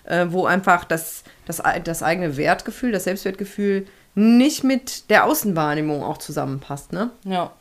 äh, 0.03 0.25
wo 0.29 0.45
einfach 0.45 0.83
das, 0.83 1.23
das, 1.45 1.61
das 1.83 2.03
eigene 2.03 2.35
Wertgefühl, 2.35 2.91
das 2.91 3.05
Selbstwertgefühl 3.05 3.85
nicht 4.13 4.63
mit 4.65 5.09
der 5.09 5.25
Außenwahrnehmung 5.25 6.03
auch 6.03 6.17
zusammenpasst. 6.17 6.91
Ne? 6.91 7.11
Ja. 7.23 7.53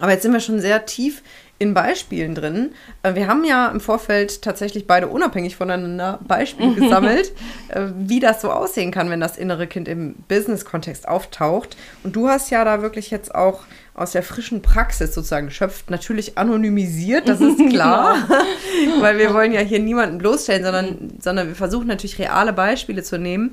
Aber 0.00 0.12
jetzt 0.12 0.22
sind 0.22 0.32
wir 0.32 0.40
schon 0.40 0.60
sehr 0.60 0.86
tief 0.86 1.22
in 1.60 1.74
Beispielen 1.74 2.34
drin. 2.34 2.70
Äh, 3.02 3.14
wir 3.14 3.28
haben 3.28 3.44
ja 3.44 3.68
im 3.68 3.80
Vorfeld 3.80 4.40
tatsächlich 4.42 4.86
beide 4.86 5.08
unabhängig 5.08 5.56
voneinander 5.56 6.18
Beispiele 6.26 6.74
gesammelt, 6.80 7.32
äh, 7.68 7.82
wie 7.96 8.18
das 8.18 8.40
so 8.40 8.50
aussehen 8.50 8.90
kann, 8.90 9.10
wenn 9.10 9.20
das 9.20 9.36
innere 9.36 9.66
Kind 9.66 9.86
im 9.86 10.14
Business-Kontext 10.26 11.06
auftaucht. 11.06 11.76
Und 12.02 12.16
du 12.16 12.28
hast 12.28 12.50
ja 12.50 12.64
da 12.64 12.80
wirklich 12.80 13.10
jetzt 13.10 13.34
auch 13.34 13.60
aus 13.92 14.12
der 14.12 14.22
frischen 14.22 14.62
Praxis 14.62 15.14
sozusagen 15.14 15.48
geschöpft, 15.48 15.90
natürlich 15.90 16.38
anonymisiert, 16.38 17.28
das 17.28 17.42
ist 17.42 17.58
klar, 17.70 18.16
weil 19.00 19.18
wir 19.18 19.34
wollen 19.34 19.52
ja 19.52 19.60
hier 19.60 19.80
niemanden 19.80 20.16
bloßstellen, 20.16 20.64
sondern, 20.64 21.12
sondern 21.20 21.48
wir 21.48 21.54
versuchen 21.54 21.88
natürlich 21.88 22.18
reale 22.18 22.54
Beispiele 22.54 23.02
zu 23.02 23.18
nehmen, 23.18 23.52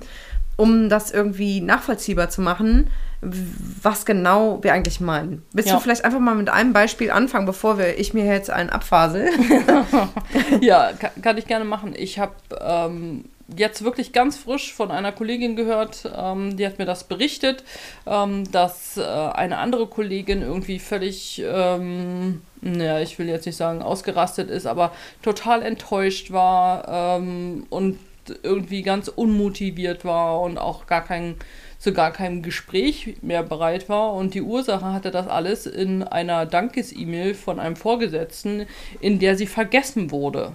um 0.56 0.88
das 0.88 1.12
irgendwie 1.12 1.60
nachvollziehbar 1.60 2.30
zu 2.30 2.42
machen 2.42 2.90
was 3.22 4.06
genau 4.06 4.64
wir 4.64 4.74
eigentlich 4.74 5.00
meinen. 5.00 5.44
Willst 5.52 5.70
ja. 5.70 5.76
du 5.76 5.82
vielleicht 5.82 6.06
einfach 6.06 6.20
mal 6.20 6.36
mit 6.36 6.50
einem 6.50 6.74
Beispiel 6.74 7.10
anfangen, 7.10 7.46
bevor 7.46 7.78
wir, 7.78 7.98
ich 7.98 8.14
mir 8.14 8.26
jetzt 8.26 8.50
einen 8.50 8.70
abfasel? 8.70 9.30
ja, 10.62 10.94
kann, 10.94 11.12
kann, 11.22 11.38
ich 11.38 11.48
gerne 11.48 11.66
machen. 11.66 11.94
Ich 11.98 12.20
habe 12.20 12.36
ähm, 12.62 13.26
jetzt 13.56 13.84
wirklich 13.84 14.14
ganz 14.14 14.38
frisch 14.38 14.74
von 14.74 14.92
einer 14.92 15.12
Kollegin 15.12 15.56
gehört, 15.56 16.10
ähm, 16.16 16.58
die 16.58 16.66
hat 16.66 16.78
mir 16.78 16.86
das 16.86 17.06
berichtet, 17.06 17.64
ähm, 18.06 18.50
dass 18.52 18.98
äh, 18.98 19.04
eine 19.04 19.58
andere 19.58 19.88
Kollegin 19.88 20.42
irgendwie 20.42 20.80
völlig, 20.80 21.42
ähm, 21.44 22.42
naja, 22.62 23.00
ich 23.00 23.18
will 23.18 23.30
jetzt 23.30 23.46
nicht 23.46 23.58
sagen 23.58 23.82
ausgerastet 23.82 24.50
ist, 24.50 24.68
aber 24.68 24.92
total 25.22 25.64
enttäuscht 25.64 26.32
war 26.32 27.18
ähm, 27.18 27.66
und 27.70 27.98
irgendwie 28.44 28.82
ganz 28.82 29.08
unmotiviert 29.08 30.04
war 30.04 30.42
und 30.42 30.58
auch 30.58 30.86
gar 30.86 31.04
keinen 31.04 31.36
zu 31.80 31.94
gar 31.94 32.12
keinem 32.12 32.42
Gespräch 32.42 33.16
mehr 33.22 33.44
bereit 33.44 33.90
war. 33.90 34.14
Und 34.14 34.34
die 34.34 34.42
Ursache 34.42 34.94
hatte 34.94 35.12
das 35.12 35.28
alles 35.28 35.66
in 35.66 36.04
einer 36.04 36.46
Dankes-E-Mail 36.46 37.34
von 37.36 37.60
einem 37.60 37.76
Vorgesetzten, 37.76 38.66
in 39.00 39.20
der 39.20 39.36
sie 39.36 39.48
vergessen 39.48 40.12
wurde. 40.12 40.54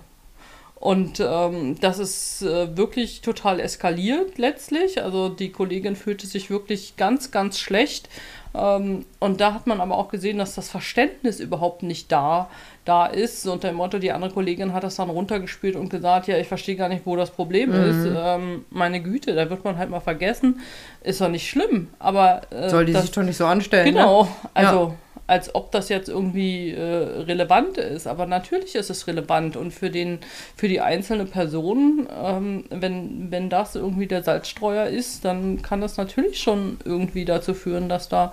Und 0.82 1.20
ähm, 1.20 1.76
das 1.80 2.00
ist 2.00 2.42
äh, 2.42 2.76
wirklich 2.76 3.20
total 3.20 3.60
eskaliert 3.60 4.36
letztlich. 4.36 5.00
Also 5.00 5.28
die 5.28 5.52
Kollegin 5.52 5.94
fühlte 5.94 6.26
sich 6.26 6.50
wirklich 6.50 6.96
ganz, 6.96 7.30
ganz 7.30 7.60
schlecht. 7.60 8.08
Ähm, 8.52 9.06
und 9.20 9.40
da 9.40 9.54
hat 9.54 9.68
man 9.68 9.80
aber 9.80 9.96
auch 9.96 10.08
gesehen, 10.08 10.38
dass 10.38 10.56
das 10.56 10.68
Verständnis 10.68 11.38
überhaupt 11.38 11.84
nicht 11.84 12.10
da 12.10 12.50
da 12.84 13.06
ist. 13.06 13.46
Unter 13.46 13.68
dem 13.68 13.76
Motto, 13.76 13.98
die 13.98 14.12
andere 14.12 14.32
Kollegin 14.32 14.72
hat 14.72 14.82
das 14.82 14.96
dann 14.96 15.10
runtergespielt 15.10 15.76
und 15.76 15.88
gesagt, 15.88 16.26
ja, 16.26 16.38
ich 16.38 16.48
verstehe 16.48 16.76
gar 16.76 16.88
nicht, 16.88 17.06
wo 17.06 17.16
das 17.16 17.30
Problem 17.30 17.70
mhm. 17.70 17.90
ist. 17.90 18.08
Ähm, 18.16 18.64
meine 18.70 19.02
Güte, 19.02 19.34
da 19.34 19.48
wird 19.50 19.64
man 19.64 19.78
halt 19.78 19.90
mal 19.90 20.00
vergessen. 20.00 20.60
Ist 21.02 21.20
doch 21.20 21.28
nicht 21.28 21.48
schlimm, 21.48 21.88
aber... 21.98 22.42
Äh, 22.50 22.70
Soll 22.70 22.86
die 22.86 22.92
das, 22.92 23.02
sich 23.02 23.10
doch 23.12 23.22
nicht 23.22 23.36
so 23.36 23.46
anstellen, 23.46 23.86
Genau, 23.86 24.24
ne? 24.24 24.28
also... 24.54 24.78
Ja. 24.78 24.94
als 25.28 25.54
ob 25.54 25.70
das 25.70 25.88
jetzt 25.88 26.08
irgendwie 26.08 26.72
äh, 26.72 26.82
relevant 26.82 27.78
ist. 27.78 28.06
Aber 28.06 28.26
natürlich 28.26 28.74
ist 28.74 28.90
es 28.90 29.06
relevant 29.06 29.56
und 29.56 29.70
für, 29.70 29.88
den, 29.88 30.18
für 30.56 30.68
die 30.68 30.80
einzelne 30.80 31.24
Person, 31.24 32.08
ähm, 32.22 32.64
wenn, 32.68 33.30
wenn 33.30 33.48
das 33.48 33.76
irgendwie 33.76 34.06
der 34.06 34.24
Salzstreuer 34.24 34.86
ist, 34.86 35.24
dann 35.24 35.62
kann 35.62 35.80
das 35.80 35.96
natürlich 35.96 36.40
schon 36.40 36.78
irgendwie 36.84 37.24
dazu 37.24 37.54
führen, 37.54 37.88
dass 37.88 38.08
da 38.08 38.32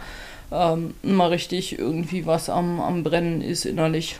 ähm, 0.52 0.96
mal 1.04 1.30
richtig 1.30 1.78
irgendwie 1.78 2.26
was 2.26 2.50
am, 2.50 2.82
am 2.82 3.04
Brennen 3.04 3.42
ist 3.42 3.66
innerlich. 3.66 4.20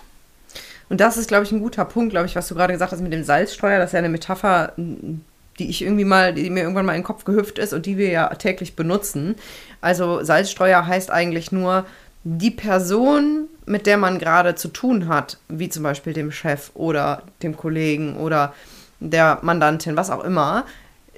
Und 0.90 1.00
das 1.00 1.18
ist, 1.18 1.28
glaube 1.28 1.44
ich, 1.44 1.52
ein 1.52 1.62
guter 1.62 1.86
Punkt, 1.86 2.12
glaube 2.12 2.26
ich, 2.26 2.36
was 2.36 2.48
du 2.48 2.56
gerade 2.56 2.74
gesagt 2.74 2.92
hast 2.92 3.02
mit 3.02 3.14
dem 3.14 3.24
Salzstreuer. 3.24 3.78
Das 3.78 3.90
ist 3.90 3.94
ja 3.94 4.00
eine 4.00 4.10
Metapher, 4.10 4.74
die 4.78 5.70
ich 5.70 5.84
irgendwie 5.84 6.06
mal, 6.06 6.34
die 6.34 6.50
mir 6.50 6.62
irgendwann 6.62 6.86
mal 6.86 6.94
in 6.94 7.02
den 7.02 7.06
Kopf 7.06 7.26
gehüpft 7.26 7.60
ist 7.60 7.74
und 7.74 7.86
die 7.86 7.98
wir 7.98 8.10
ja 8.10 8.28
täglich 8.30 8.76
benutzen. 8.76 9.36
Also 9.82 10.24
Salzstreuer 10.24 10.88
heißt 10.88 11.12
eigentlich 11.12 11.52
nur 11.52 11.86
die 12.24 12.52
Person, 12.52 13.48
mit 13.66 13.86
der 13.86 13.98
man 13.98 14.20
gerade 14.20 14.56
zu 14.56 14.70
tun 14.70 15.08
hat, 15.08 15.38
wie 15.48 15.70
zum 15.70 15.84
Beispiel 15.84 16.14
dem 16.14 16.32
Chef 16.32 16.72
oder 16.74 17.22
dem 17.44 17.56
Kollegen 17.56 18.18
oder 18.18 18.54
der 19.00 19.40
Mandantin, 19.42 19.96
was 19.96 20.10
auch 20.10 20.24
immer, 20.24 20.66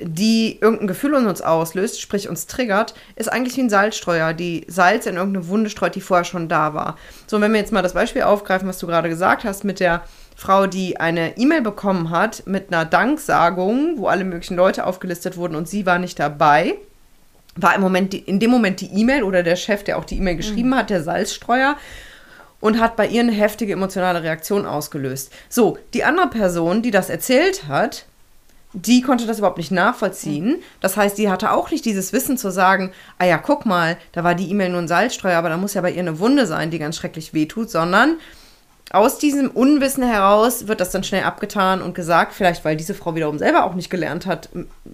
die 0.03 0.59
irgendein 0.59 0.87
Gefühl 0.87 1.13
in 1.13 1.27
uns 1.27 1.41
auslöst, 1.41 2.01
sprich 2.01 2.27
uns 2.27 2.47
triggert, 2.47 2.93
ist 3.15 3.31
eigentlich 3.31 3.57
wie 3.57 3.61
ein 3.61 3.69
Salzstreuer, 3.69 4.33
die 4.33 4.65
Salz 4.67 5.05
in 5.05 5.15
irgendeine 5.15 5.47
Wunde 5.47 5.69
streut, 5.69 5.95
die 5.95 6.01
vorher 6.01 6.25
schon 6.25 6.49
da 6.49 6.73
war. 6.73 6.97
So, 7.27 7.39
wenn 7.39 7.53
wir 7.53 7.59
jetzt 7.59 7.71
mal 7.71 7.81
das 7.81 7.93
Beispiel 7.93 8.23
aufgreifen, 8.23 8.67
was 8.67 8.79
du 8.79 8.87
gerade 8.87 9.09
gesagt 9.09 9.43
hast, 9.43 9.63
mit 9.63 9.79
der 9.79 10.03
Frau, 10.35 10.65
die 10.67 10.99
eine 10.99 11.37
E-Mail 11.37 11.61
bekommen 11.61 12.09
hat 12.09 12.43
mit 12.47 12.73
einer 12.73 12.85
Danksagung, 12.85 13.97
wo 13.97 14.07
alle 14.07 14.23
möglichen 14.23 14.55
Leute 14.55 14.85
aufgelistet 14.85 15.37
wurden 15.37 15.55
und 15.55 15.69
sie 15.69 15.85
war 15.85 15.99
nicht 15.99 16.19
dabei, 16.19 16.75
war 17.55 17.75
im 17.75 17.81
Moment 17.81 18.13
die, 18.13 18.19
in 18.19 18.39
dem 18.39 18.49
Moment 18.49 18.81
die 18.81 18.91
E-Mail 18.93 19.23
oder 19.23 19.43
der 19.43 19.55
Chef, 19.55 19.83
der 19.83 19.97
auch 19.97 20.05
die 20.05 20.17
E-Mail 20.17 20.37
geschrieben 20.37 20.69
mhm. 20.69 20.75
hat, 20.75 20.89
der 20.89 21.03
Salzstreuer 21.03 21.75
und 22.59 22.79
hat 22.79 22.95
bei 22.95 23.07
ihr 23.07 23.21
eine 23.21 23.31
heftige 23.33 23.73
emotionale 23.73 24.23
Reaktion 24.23 24.65
ausgelöst. 24.65 25.33
So, 25.49 25.77
die 25.93 26.03
andere 26.03 26.27
Person, 26.29 26.81
die 26.81 26.91
das 26.91 27.09
erzählt 27.09 27.67
hat, 27.67 28.05
die 28.73 29.01
konnte 29.01 29.25
das 29.25 29.39
überhaupt 29.39 29.57
nicht 29.57 29.71
nachvollziehen. 29.71 30.61
Das 30.79 30.95
heißt, 30.97 31.17
die 31.17 31.29
hatte 31.29 31.51
auch 31.51 31.71
nicht 31.71 31.85
dieses 31.85 32.13
Wissen 32.13 32.37
zu 32.37 32.51
sagen, 32.51 32.91
ah 33.17 33.25
ja, 33.25 33.37
guck 33.37 33.65
mal, 33.65 33.97
da 34.13 34.23
war 34.23 34.35
die 34.35 34.49
E-Mail 34.49 34.69
nur 34.69 34.81
ein 34.81 34.87
Salzstreuer, 34.87 35.37
aber 35.37 35.49
da 35.49 35.57
muss 35.57 35.73
ja 35.73 35.81
bei 35.81 35.91
ihr 35.91 35.99
eine 35.99 36.19
Wunde 36.19 36.45
sein, 36.45 36.71
die 36.71 36.79
ganz 36.79 36.95
schrecklich 36.95 37.33
wehtut, 37.33 37.69
sondern 37.69 38.17
aus 38.93 39.17
diesem 39.17 39.49
Unwissen 39.49 40.03
heraus 40.03 40.67
wird 40.67 40.81
das 40.81 40.91
dann 40.91 41.03
schnell 41.03 41.23
abgetan 41.23 41.81
und 41.81 41.95
gesagt, 41.95 42.33
vielleicht 42.33 42.65
weil 42.65 42.75
diese 42.75 42.93
Frau 42.93 43.15
wiederum 43.15 43.37
selber 43.37 43.63
auch 43.63 43.73
nicht 43.73 43.89
gelernt 43.89 44.25
hat, 44.25 44.49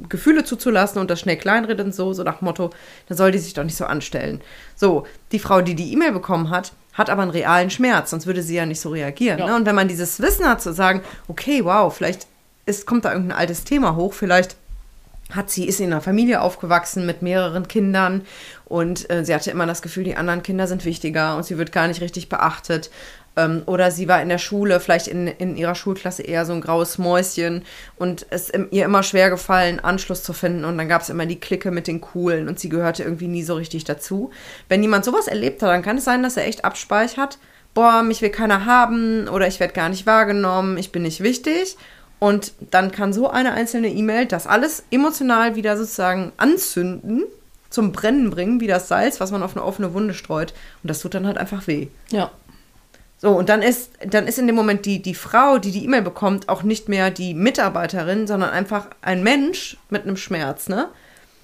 Gefühle 0.07 0.43
zuzulassen 0.43 1.01
und 1.01 1.09
das 1.09 1.19
schnell 1.19 1.37
kleinredet 1.37 1.85
und 1.85 1.95
so, 1.95 2.13
so 2.13 2.23
nach 2.23 2.41
Motto, 2.41 2.69
dann 3.07 3.17
soll 3.17 3.31
die 3.31 3.39
sich 3.39 3.55
doch 3.55 3.63
nicht 3.63 3.75
so 3.75 3.85
anstellen. 3.85 4.41
So, 4.75 5.07
die 5.31 5.39
Frau, 5.39 5.61
die 5.61 5.73
die 5.73 5.91
E-Mail 5.91 6.11
bekommen 6.11 6.51
hat, 6.51 6.73
hat 6.93 7.09
aber 7.09 7.23
einen 7.23 7.31
realen 7.31 7.69
Schmerz, 7.69 8.11
sonst 8.11 8.27
würde 8.27 8.43
sie 8.43 8.55
ja 8.55 8.65
nicht 8.65 8.81
so 8.81 8.89
reagieren. 8.89 9.39
Ja. 9.39 9.47
Ne? 9.47 9.55
Und 9.55 9.65
wenn 9.65 9.75
man 9.75 9.87
dieses 9.87 10.19
Wissen 10.19 10.47
hat, 10.47 10.61
zu 10.61 10.73
sagen, 10.73 11.01
okay, 11.27 11.65
wow, 11.65 11.93
vielleicht 11.93 12.27
ist, 12.67 12.85
kommt 12.85 13.05
da 13.05 13.13
irgendein 13.13 13.37
altes 13.37 13.63
Thema 13.63 13.95
hoch, 13.95 14.13
vielleicht 14.13 14.55
hat 15.33 15.49
sie, 15.49 15.67
ist 15.67 15.79
in 15.79 15.87
einer 15.87 16.01
Familie 16.01 16.41
aufgewachsen 16.41 17.05
mit 17.05 17.21
mehreren 17.21 17.67
Kindern 17.67 18.25
und 18.65 19.09
äh, 19.09 19.25
sie 19.25 19.33
hatte 19.33 19.51
immer 19.51 19.65
das 19.65 19.81
Gefühl, 19.81 20.05
die 20.05 20.15
anderen 20.15 20.43
Kinder 20.43 20.67
sind 20.67 20.85
wichtiger 20.85 21.35
und 21.35 21.43
sie 21.43 21.57
wird 21.57 21.71
gar 21.71 21.87
nicht 21.87 22.01
richtig 22.01 22.29
beachtet. 22.29 22.89
Ähm, 23.35 23.63
oder 23.65 23.91
sie 23.91 24.07
war 24.07 24.21
in 24.21 24.29
der 24.29 24.39
Schule, 24.39 24.79
vielleicht 24.79 25.07
in, 25.07 25.27
in 25.27 25.57
ihrer 25.57 25.75
Schulklasse 25.75 26.23
eher 26.23 26.45
so 26.45 26.53
ein 26.53 26.61
graues 26.61 26.97
Mäuschen 26.97 27.63
und 27.97 28.25
es 28.29 28.49
ist 28.49 28.59
ihr 28.71 28.85
immer 28.85 29.03
schwer 29.03 29.29
gefallen, 29.29 29.79
Anschluss 29.79 30.23
zu 30.23 30.33
finden. 30.33 30.65
Und 30.65 30.77
dann 30.77 30.89
gab 30.89 31.03
es 31.03 31.09
immer 31.09 31.25
die 31.25 31.39
Clique 31.39 31.71
mit 31.71 31.87
den 31.87 32.01
Coolen 32.01 32.47
und 32.47 32.59
sie 32.59 32.69
gehörte 32.69 33.03
irgendwie 33.03 33.27
nie 33.27 33.43
so 33.43 33.55
richtig 33.55 33.83
dazu. 33.83 34.31
Wenn 34.69 34.81
jemand 34.81 35.05
sowas 35.05 35.27
erlebt 35.27 35.61
hat, 35.61 35.69
dann 35.69 35.83
kann 35.83 35.97
es 35.97 36.05
sein, 36.05 36.23
dass 36.23 36.37
er 36.37 36.47
echt 36.47 36.65
abspeichert. 36.65 37.37
Boah, 37.73 38.01
mich 38.01 38.23
will 38.23 38.31
keiner 38.31 38.65
haben 38.65 39.27
oder 39.27 39.47
ich 39.47 39.59
werde 39.59 39.73
gar 39.73 39.89
nicht 39.89 40.07
wahrgenommen, 40.07 40.77
ich 40.77 40.91
bin 40.91 41.03
nicht 41.03 41.21
wichtig. 41.21 41.77
Und 42.19 42.53
dann 42.71 42.91
kann 42.91 43.13
so 43.13 43.29
eine 43.29 43.51
einzelne 43.53 43.89
E-Mail 43.89 44.25
das 44.25 44.47
alles 44.47 44.83
emotional 44.89 45.55
wieder 45.55 45.77
sozusagen 45.77 46.31
anzünden, 46.37 47.23
zum 47.69 47.91
Brennen 47.91 48.29
bringen, 48.29 48.59
wie 48.59 48.67
das 48.67 48.87
Salz, 48.87 49.19
was 49.19 49.31
man 49.31 49.43
auf 49.43 49.55
eine 49.55 49.65
offene 49.65 49.93
Wunde 49.93 50.13
streut. 50.13 50.53
Und 50.83 50.89
das 50.89 50.99
tut 50.99 51.13
dann 51.13 51.27
halt 51.27 51.37
einfach 51.37 51.67
weh. 51.67 51.87
Ja. 52.09 52.31
So, 53.19 53.31
und 53.31 53.49
dann 53.49 53.61
ist, 53.61 53.91
dann 54.05 54.27
ist 54.27 54.37
in 54.37 54.47
dem 54.47 54.55
Moment 54.55 54.85
die, 54.85 55.01
die 55.01 55.15
Frau, 55.15 55.57
die 55.57 55.71
die 55.71 55.83
E-Mail 55.83 56.03
bekommt, 56.03 56.49
auch 56.49 56.63
nicht 56.63 56.87
mehr 56.87 57.09
die 57.09 57.33
Mitarbeiterin, 57.33 58.27
sondern 58.27 58.51
einfach 58.51 58.87
ein 59.01 59.23
Mensch 59.23 59.77
mit 59.89 60.03
einem 60.03 60.17
Schmerz, 60.17 60.69
ne? 60.69 60.89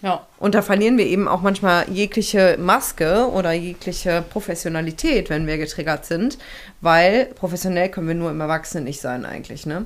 Ja. 0.03 0.27
Und 0.37 0.53
da 0.53 0.61
verlieren 0.61 0.97
wir 0.97 1.05
eben 1.05 1.27
auch 1.29 1.41
manchmal 1.41 1.89
jegliche 1.89 2.57
Maske 2.59 3.29
oder 3.31 3.53
jegliche 3.53 4.23
Professionalität, 4.29 5.29
wenn 5.29 5.47
wir 5.47 5.57
getriggert 5.57 6.05
sind, 6.05 6.37
weil 6.81 7.27
professionell 7.35 7.89
können 7.89 8.09
wir 8.09 8.15
nur 8.15 8.29
im 8.29 8.41
Erwachsenen 8.41 8.83
nicht 8.83 8.99
sein 8.99 9.25
eigentlich, 9.25 9.65
ne? 9.65 9.85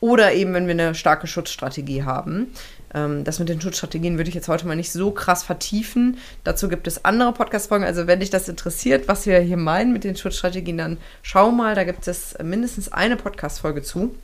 Oder 0.00 0.32
eben, 0.32 0.54
wenn 0.54 0.66
wir 0.66 0.72
eine 0.72 0.94
starke 0.94 1.26
Schutzstrategie 1.26 2.02
haben. 2.02 2.48
Ähm, 2.94 3.24
das 3.24 3.38
mit 3.38 3.48
den 3.48 3.60
Schutzstrategien 3.60 4.16
würde 4.16 4.28
ich 4.28 4.34
jetzt 4.34 4.48
heute 4.48 4.66
mal 4.66 4.76
nicht 4.76 4.92
so 4.92 5.10
krass 5.10 5.42
vertiefen. 5.42 6.18
Dazu 6.44 6.68
gibt 6.68 6.86
es 6.86 7.04
andere 7.04 7.32
Podcast-Folgen. 7.32 7.84
Also, 7.84 8.06
wenn 8.06 8.20
dich 8.20 8.30
das 8.30 8.48
interessiert, 8.48 9.08
was 9.08 9.26
wir 9.26 9.40
hier 9.40 9.56
meinen 9.56 9.92
mit 9.92 10.04
den 10.04 10.16
Schutzstrategien, 10.16 10.78
dann 10.78 10.98
schau 11.22 11.50
mal, 11.50 11.74
da 11.74 11.84
gibt 11.84 12.06
es 12.06 12.36
mindestens 12.42 12.92
eine 12.92 13.16
Podcast-Folge 13.16 13.82
zu. 13.82 14.14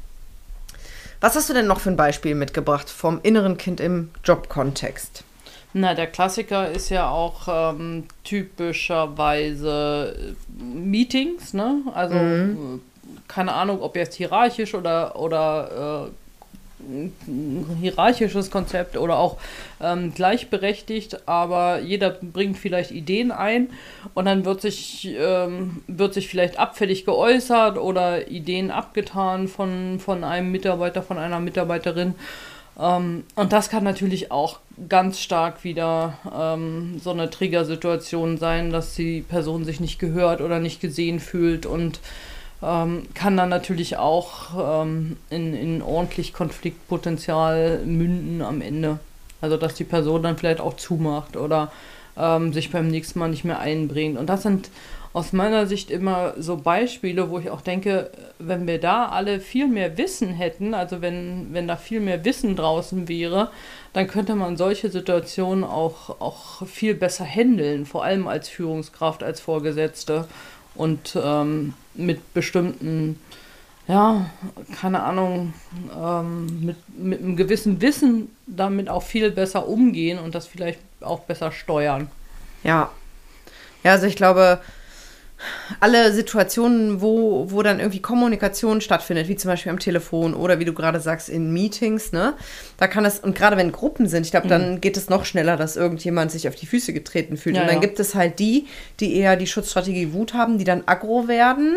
Was 1.21 1.37
hast 1.37 1.51
du 1.51 1.55
denn 1.55 1.67
noch 1.67 1.81
für 1.81 1.91
ein 1.91 1.97
Beispiel 1.97 2.35
mitgebracht 2.35 2.89
vom 2.89 3.21
inneren 3.23 3.59
Kind 3.59 3.81
im 3.81 4.11
Jobkontext? 4.25 5.25
Na, 5.73 5.95
der 5.95 6.09
Klassiker 6.09 6.71
ist 6.71 6.89
ja 6.89 7.09
auch 7.09 7.75
ähm, 7.75 8.05
typischerweise 8.25 10.35
Meetings, 10.59 11.55
ne? 11.55 11.83
Also 11.95 12.17
mhm. 12.17 12.81
Keine 13.31 13.53
Ahnung, 13.53 13.81
ob 13.81 13.97
jetzt 13.97 14.17
hierarchisch 14.17 14.75
oder, 14.75 15.17
oder 15.17 16.09
äh, 16.09 16.11
hierarchisches 17.81 18.51
Konzept 18.51 18.97
oder 18.97 19.19
auch 19.19 19.37
ähm, 19.81 20.13
gleichberechtigt, 20.15 21.29
aber 21.29 21.79
jeder 21.79 22.11
bringt 22.11 22.59
vielleicht 22.59 22.91
Ideen 22.91 23.31
ein 23.31 23.69
und 24.15 24.25
dann 24.25 24.45
wird 24.45 24.61
sich, 24.61 25.09
ähm, 25.17 25.83
wird 25.87 26.15
sich 26.15 26.29
vielleicht 26.29 26.59
abfällig 26.59 27.05
geäußert 27.05 27.79
oder 27.79 28.29
Ideen 28.29 28.71
abgetan 28.71 29.47
von, 29.47 30.01
von 30.01 30.25
einem 30.25 30.51
Mitarbeiter, 30.51 31.03
von 31.03 31.19
einer 31.19 31.39
Mitarbeiterin. 31.39 32.15
Ähm, 32.79 33.25
und 33.37 33.53
das 33.53 33.69
kann 33.69 33.85
natürlich 33.85 34.33
auch 34.33 34.59
ganz 34.89 35.21
stark 35.21 35.63
wieder 35.63 36.15
ähm, 36.35 36.99
so 37.03 37.11
eine 37.11 37.31
Triggersituation 37.31 38.39
sein, 38.39 38.71
dass 38.71 38.95
die 38.95 39.21
Person 39.21 39.65
sich 39.65 39.81
nicht 39.81 39.99
gehört 39.99 40.41
oder 40.41 40.59
nicht 40.59 40.81
gesehen 40.81 41.21
fühlt 41.21 41.67
und 41.67 42.01
ähm, 42.63 43.07
kann 43.15 43.37
dann 43.37 43.49
natürlich 43.49 43.97
auch 43.97 44.83
ähm, 44.83 45.17
in, 45.31 45.55
in 45.55 45.83
ordentlich 45.83 46.33
Konfliktpotenzial 46.33 47.81
münden 47.85 48.43
am 48.43 48.61
Ende. 48.61 48.99
Also 49.41 49.57
dass 49.57 49.75
die 49.75 49.85
Person 49.85 50.23
dann 50.23 50.37
vielleicht 50.37 50.61
auch 50.61 50.75
zumacht 50.75 51.37
oder 51.37 51.73
ähm, 52.17 52.53
sich 52.53 52.71
beim 52.71 52.89
nächsten 52.89 53.19
Mal 53.19 53.29
nicht 53.29 53.45
mehr 53.45 53.59
einbringt. 53.59 54.19
Und 54.19 54.27
das 54.27 54.43
sind 54.43 54.71
aus 55.13 55.33
meiner 55.33 55.67
Sicht 55.67 55.91
immer 55.91 56.35
so 56.39 56.57
Beispiele, 56.57 57.31
wo 57.31 57.39
ich 57.39 57.51
auch 57.51 57.63
denke, 57.63 58.11
wenn 58.39 58.69
wir 58.69 58.79
da 58.79 59.07
alle 59.07 59.41
viel 59.41 59.67
mehr 59.67 59.99
Wissen 59.99 60.29
hätten, 60.29 60.73
also 60.73 61.03
wenn, 61.03 61.49
wenn 61.53 61.67
da 61.67 61.77
viel 61.77 61.99
mehr 61.99 62.25
Wissen 62.25 62.55
draußen 62.55 63.09
wäre, 63.09 63.51
dann 63.93 64.07
könnte 64.07 64.37
man 64.37 64.57
solche 64.57 64.89
Situationen 64.89 65.65
auch, 65.65 66.21
auch 66.21 66.65
viel 66.65 66.95
besser 66.95 67.25
handeln, 67.25 67.87
vor 67.87 68.05
allem 68.05 68.29
als 68.29 68.49
Führungskraft, 68.49 69.25
als 69.25 69.41
Vorgesetzte 69.41 70.29
und 70.75 71.17
ähm, 71.23 71.75
mit 71.95 72.35
bestimmten, 72.35 73.19
ja, 73.89 74.31
keine 74.81 75.03
Ahnung, 75.03 75.53
ähm, 75.97 76.65
mit, 76.65 76.77
mit 76.99 77.21
einem 77.21 77.37
gewissen 77.37 77.81
Wissen 77.81 78.35
damit 78.47 78.89
auch 78.89 79.03
viel 79.03 79.31
besser 79.31 79.69
umgehen 79.69 80.19
und 80.19 80.35
das 80.35 80.47
vielleicht 80.47 80.81
auch 81.01 81.21
besser 81.21 81.53
steuern. 81.53 82.11
Ja. 82.63 82.91
Ja, 83.83 83.93
also 83.93 84.07
ich 84.07 84.17
glaube, 84.17 84.61
alle 85.81 86.13
Situationen, 86.13 87.01
wo, 87.01 87.51
wo 87.51 87.63
dann 87.63 87.81
irgendwie 87.81 88.01
Kommunikation 88.01 88.81
stattfindet, 88.81 89.29
wie 89.29 89.37
zum 89.37 89.51
Beispiel 89.51 89.71
am 89.71 89.79
Telefon 89.79 90.35
oder 90.35 90.59
wie 90.59 90.65
du 90.65 90.73
gerade 90.73 91.01
sagst, 91.01 91.29
in 91.29 91.53
Meetings, 91.53 92.13
ne? 92.13 92.35
Da 92.77 92.87
kann 92.87 93.05
es, 93.05 93.21
und 93.21 93.35
gerade 93.35 93.57
wenn 93.57 93.73
Gruppen 93.73 94.07
sind, 94.07 94.25
ich 94.25 94.31
glaube, 94.31 94.47
mhm. 94.47 94.51
dann 94.51 94.81
geht 94.81 94.97
es 94.97 95.09
noch 95.09 95.25
schneller, 95.25 95.57
dass 95.57 95.77
irgendjemand 95.77 96.31
sich 96.31 96.49
auf 96.49 96.55
die 96.55 96.67
Füße 96.67 96.93
getreten 96.93 97.37
fühlt. 97.37 97.57
Ja, 97.57 97.63
und 97.63 97.69
dann 97.69 97.77
ja. 97.77 97.81
gibt 97.81 98.01
es 98.01 98.15
halt 98.15 98.39
die, 98.39 98.67
die 99.01 99.17
eher 99.17 99.37
die 99.37 99.47
Schutzstrategie 99.47 100.13
Wut 100.13 100.35
haben, 100.35 100.59
die 100.59 100.65
dann 100.65 100.83
aggro 100.87 101.29
werden 101.29 101.77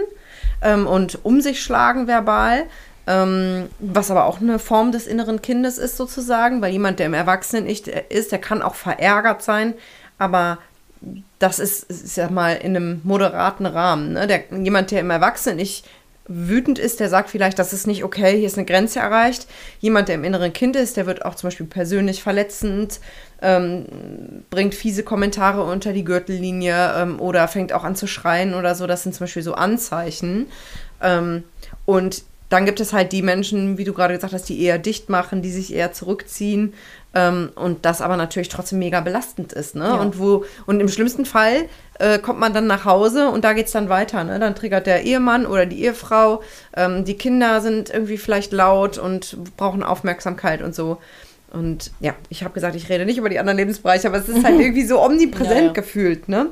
ähm, 0.61 0.87
und 0.87 1.19
um 1.23 1.41
sich 1.41 1.61
schlagen 1.61 2.07
verbal. 2.07 2.63
Ähm, 3.05 3.67
was 3.79 4.11
aber 4.11 4.23
auch 4.23 4.39
eine 4.39 4.59
Form 4.59 4.93
des 4.93 5.07
inneren 5.07 5.41
Kindes 5.41 5.77
ist, 5.77 5.97
sozusagen, 5.97 6.61
weil 6.61 6.71
jemand, 6.71 6.99
der 6.99 7.07
im 7.07 7.13
Erwachsenen 7.13 7.67
ist, 7.67 8.31
der 8.31 8.39
kann 8.39 8.61
auch 8.61 8.75
verärgert 8.75 9.43
sein, 9.43 9.73
aber 10.17 10.59
das 11.43 11.59
ist, 11.59 11.83
ist 11.83 12.15
ja 12.15 12.29
mal 12.29 12.53
in 12.53 12.75
einem 12.75 13.01
moderaten 13.03 13.65
Rahmen. 13.65 14.13
Ne? 14.13 14.27
Der, 14.27 14.43
jemand, 14.63 14.91
der 14.91 15.01
im 15.01 15.09
Erwachsenen 15.09 15.59
ich 15.59 15.83
wütend 16.25 16.79
ist, 16.79 17.01
der 17.01 17.09
sagt 17.09 17.29
vielleicht, 17.29 17.59
das 17.59 17.73
ist 17.73 17.85
nicht 17.85 18.05
okay, 18.05 18.37
hier 18.37 18.47
ist 18.47 18.57
eine 18.57 18.65
Grenze 18.65 18.99
erreicht. 18.99 19.45
Jemand, 19.81 20.07
der 20.07 20.15
im 20.15 20.23
inneren 20.23 20.53
Kind 20.53 20.77
ist, 20.77 20.95
der 20.95 21.05
wird 21.05 21.25
auch 21.25 21.35
zum 21.35 21.47
Beispiel 21.47 21.65
persönlich 21.65 22.23
verletzend, 22.23 23.01
ähm, 23.41 23.85
bringt 24.49 24.73
fiese 24.73 25.03
Kommentare 25.03 25.63
unter 25.63 25.91
die 25.91 26.05
Gürtellinie 26.05 26.93
ähm, 26.95 27.19
oder 27.19 27.49
fängt 27.49 27.73
auch 27.73 27.83
an 27.83 27.97
zu 27.97 28.07
schreien 28.07 28.53
oder 28.53 28.73
so. 28.73 28.87
Das 28.87 29.03
sind 29.03 29.13
zum 29.13 29.25
Beispiel 29.25 29.43
so 29.43 29.53
Anzeichen. 29.53 30.47
Ähm, 31.01 31.43
und 31.83 32.23
dann 32.47 32.65
gibt 32.65 32.79
es 32.79 32.93
halt 32.93 33.11
die 33.11 33.21
Menschen, 33.21 33.77
wie 33.77 33.83
du 33.83 33.93
gerade 33.93 34.13
gesagt 34.13 34.33
hast, 34.33 34.47
die 34.47 34.61
eher 34.61 34.77
dicht 34.77 35.09
machen, 35.09 35.41
die 35.41 35.51
sich 35.51 35.73
eher 35.73 35.91
zurückziehen 35.91 36.73
ähm, 37.13 37.51
und 37.55 37.85
das 37.85 38.01
aber 38.01 38.17
natürlich 38.17 38.49
trotzdem 38.49 38.79
mega 38.79 39.01
belastend 39.01 39.53
ist. 39.53 39.75
Ne? 39.75 39.85
Ja. 39.85 39.95
Und, 39.95 40.19
wo, 40.19 40.45
und 40.65 40.79
im 40.79 40.87
schlimmsten 40.87 41.25
Fall 41.25 41.65
äh, 41.99 42.19
kommt 42.19 42.39
man 42.39 42.53
dann 42.53 42.67
nach 42.67 42.85
Hause 42.85 43.29
und 43.29 43.43
da 43.43 43.53
geht 43.53 43.67
es 43.67 43.71
dann 43.71 43.89
weiter. 43.89 44.23
Ne? 44.23 44.39
Dann 44.39 44.55
triggert 44.55 44.87
der 44.87 45.03
Ehemann 45.03 45.45
oder 45.45 45.65
die 45.65 45.83
Ehefrau, 45.83 46.41
ähm, 46.75 47.05
die 47.05 47.15
Kinder 47.15 47.61
sind 47.61 47.89
irgendwie 47.89 48.17
vielleicht 48.17 48.51
laut 48.51 48.97
und 48.97 49.37
brauchen 49.57 49.83
Aufmerksamkeit 49.83 50.61
und 50.61 50.73
so. 50.73 50.97
Und 51.51 51.91
ja, 51.99 52.15
ich 52.29 52.43
habe 52.43 52.53
gesagt, 52.55 52.75
ich 52.75 52.89
rede 52.89 53.05
nicht 53.05 53.19
über 53.19 53.29
die 53.29 53.37
anderen 53.37 53.57
Lebensbereiche, 53.57 54.07
aber 54.07 54.17
es 54.17 54.27
ist 54.27 54.43
halt 54.43 54.59
irgendwie 54.59 54.85
so 54.85 55.01
omnipräsent 55.01 55.55
ja, 55.55 55.65
ja. 55.67 55.71
gefühlt, 55.71 56.27
ne? 56.27 56.47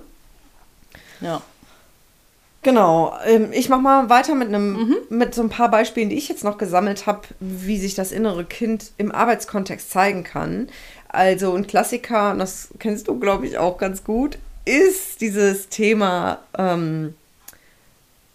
Ja. 1.22 1.41
Genau. 2.63 3.18
Ähm, 3.25 3.50
ich 3.51 3.70
mache 3.70 3.82
mal 3.82 4.10
weiter 4.10 4.36
mit 4.36 4.50
einem, 4.50 4.74
mhm. 4.74 4.98
mit 5.10 5.34
so 5.34 5.41
ein 5.41 5.50
paar 5.50 5.72
Beispielen, 5.72 6.10
die 6.10 6.18
ich 6.18 6.30
jetzt 6.30 6.44
noch 6.44 6.58
gesammelt 6.58 7.08
habe, 7.08 7.22
wie 7.39 7.77
sich 7.77 7.96
das 7.96 8.12
innere 8.12 8.46
Kind 8.46 8.91
im 8.98 9.12
Arbeitskontext 9.12 9.89
zeigen 9.89 10.24
kann. 10.24 10.70
Also 11.10 11.53
ein 11.56 11.68
Klassiker, 11.68 12.36
das 12.38 12.70
kennst 12.80 13.08
du, 13.08 13.20
glaube 13.20 13.48
ich, 13.48 13.58
auch 13.58 13.77
ganz 13.77 14.03
gut, 14.03 14.38
ist 14.65 15.22
dieses 15.22 15.70
Thema 15.70 16.39
ähm, 16.58 17.15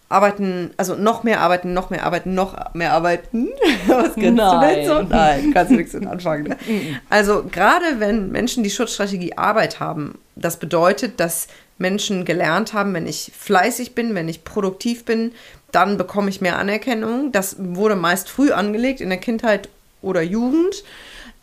arbeiten, 0.09 0.71
also 0.77 0.95
noch 0.95 1.23
mehr 1.23 1.41
arbeiten, 1.41 1.73
noch 1.73 1.89
mehr 1.89 2.05
arbeiten, 2.05 2.33
noch 2.33 2.73
mehr 2.73 2.93
arbeiten. 2.93 3.47
Was 3.87 4.15
kennst 4.15 4.37
Nein. 4.37 4.59
du 4.59 4.75
denn 4.75 4.87
so? 4.87 5.01
Nein, 5.03 5.51
kannst 5.53 5.71
du 5.71 5.75
nichts 5.75 5.93
mit 5.93 6.05
anfangen. 6.05 6.43
Ne? 6.43 6.57
also 7.09 7.45
gerade 7.49 7.99
wenn 7.99 8.31
Menschen 8.31 8.63
die 8.63 8.69
Schutzstrategie 8.69 9.37
Arbeit 9.37 9.79
haben, 9.79 10.19
das 10.35 10.57
bedeutet, 10.57 11.19
dass 11.19 11.47
Menschen 11.77 12.25
gelernt 12.25 12.73
haben, 12.73 12.93
wenn 12.93 13.07
ich 13.07 13.31
fleißig 13.37 13.93
bin, 13.95 14.15
wenn 14.15 14.29
ich 14.29 14.43
produktiv 14.43 15.05
bin, 15.05 15.31
dann 15.71 15.97
bekomme 15.97 16.29
ich 16.29 16.41
mehr 16.41 16.57
Anerkennung. 16.57 17.31
Das 17.31 17.55
wurde 17.59 17.95
meist 17.95 18.29
früh 18.29 18.51
angelegt 18.51 19.01
in 19.01 19.09
der 19.09 19.19
Kindheit 19.19 19.69
oder 20.01 20.21
Jugend. 20.21 20.83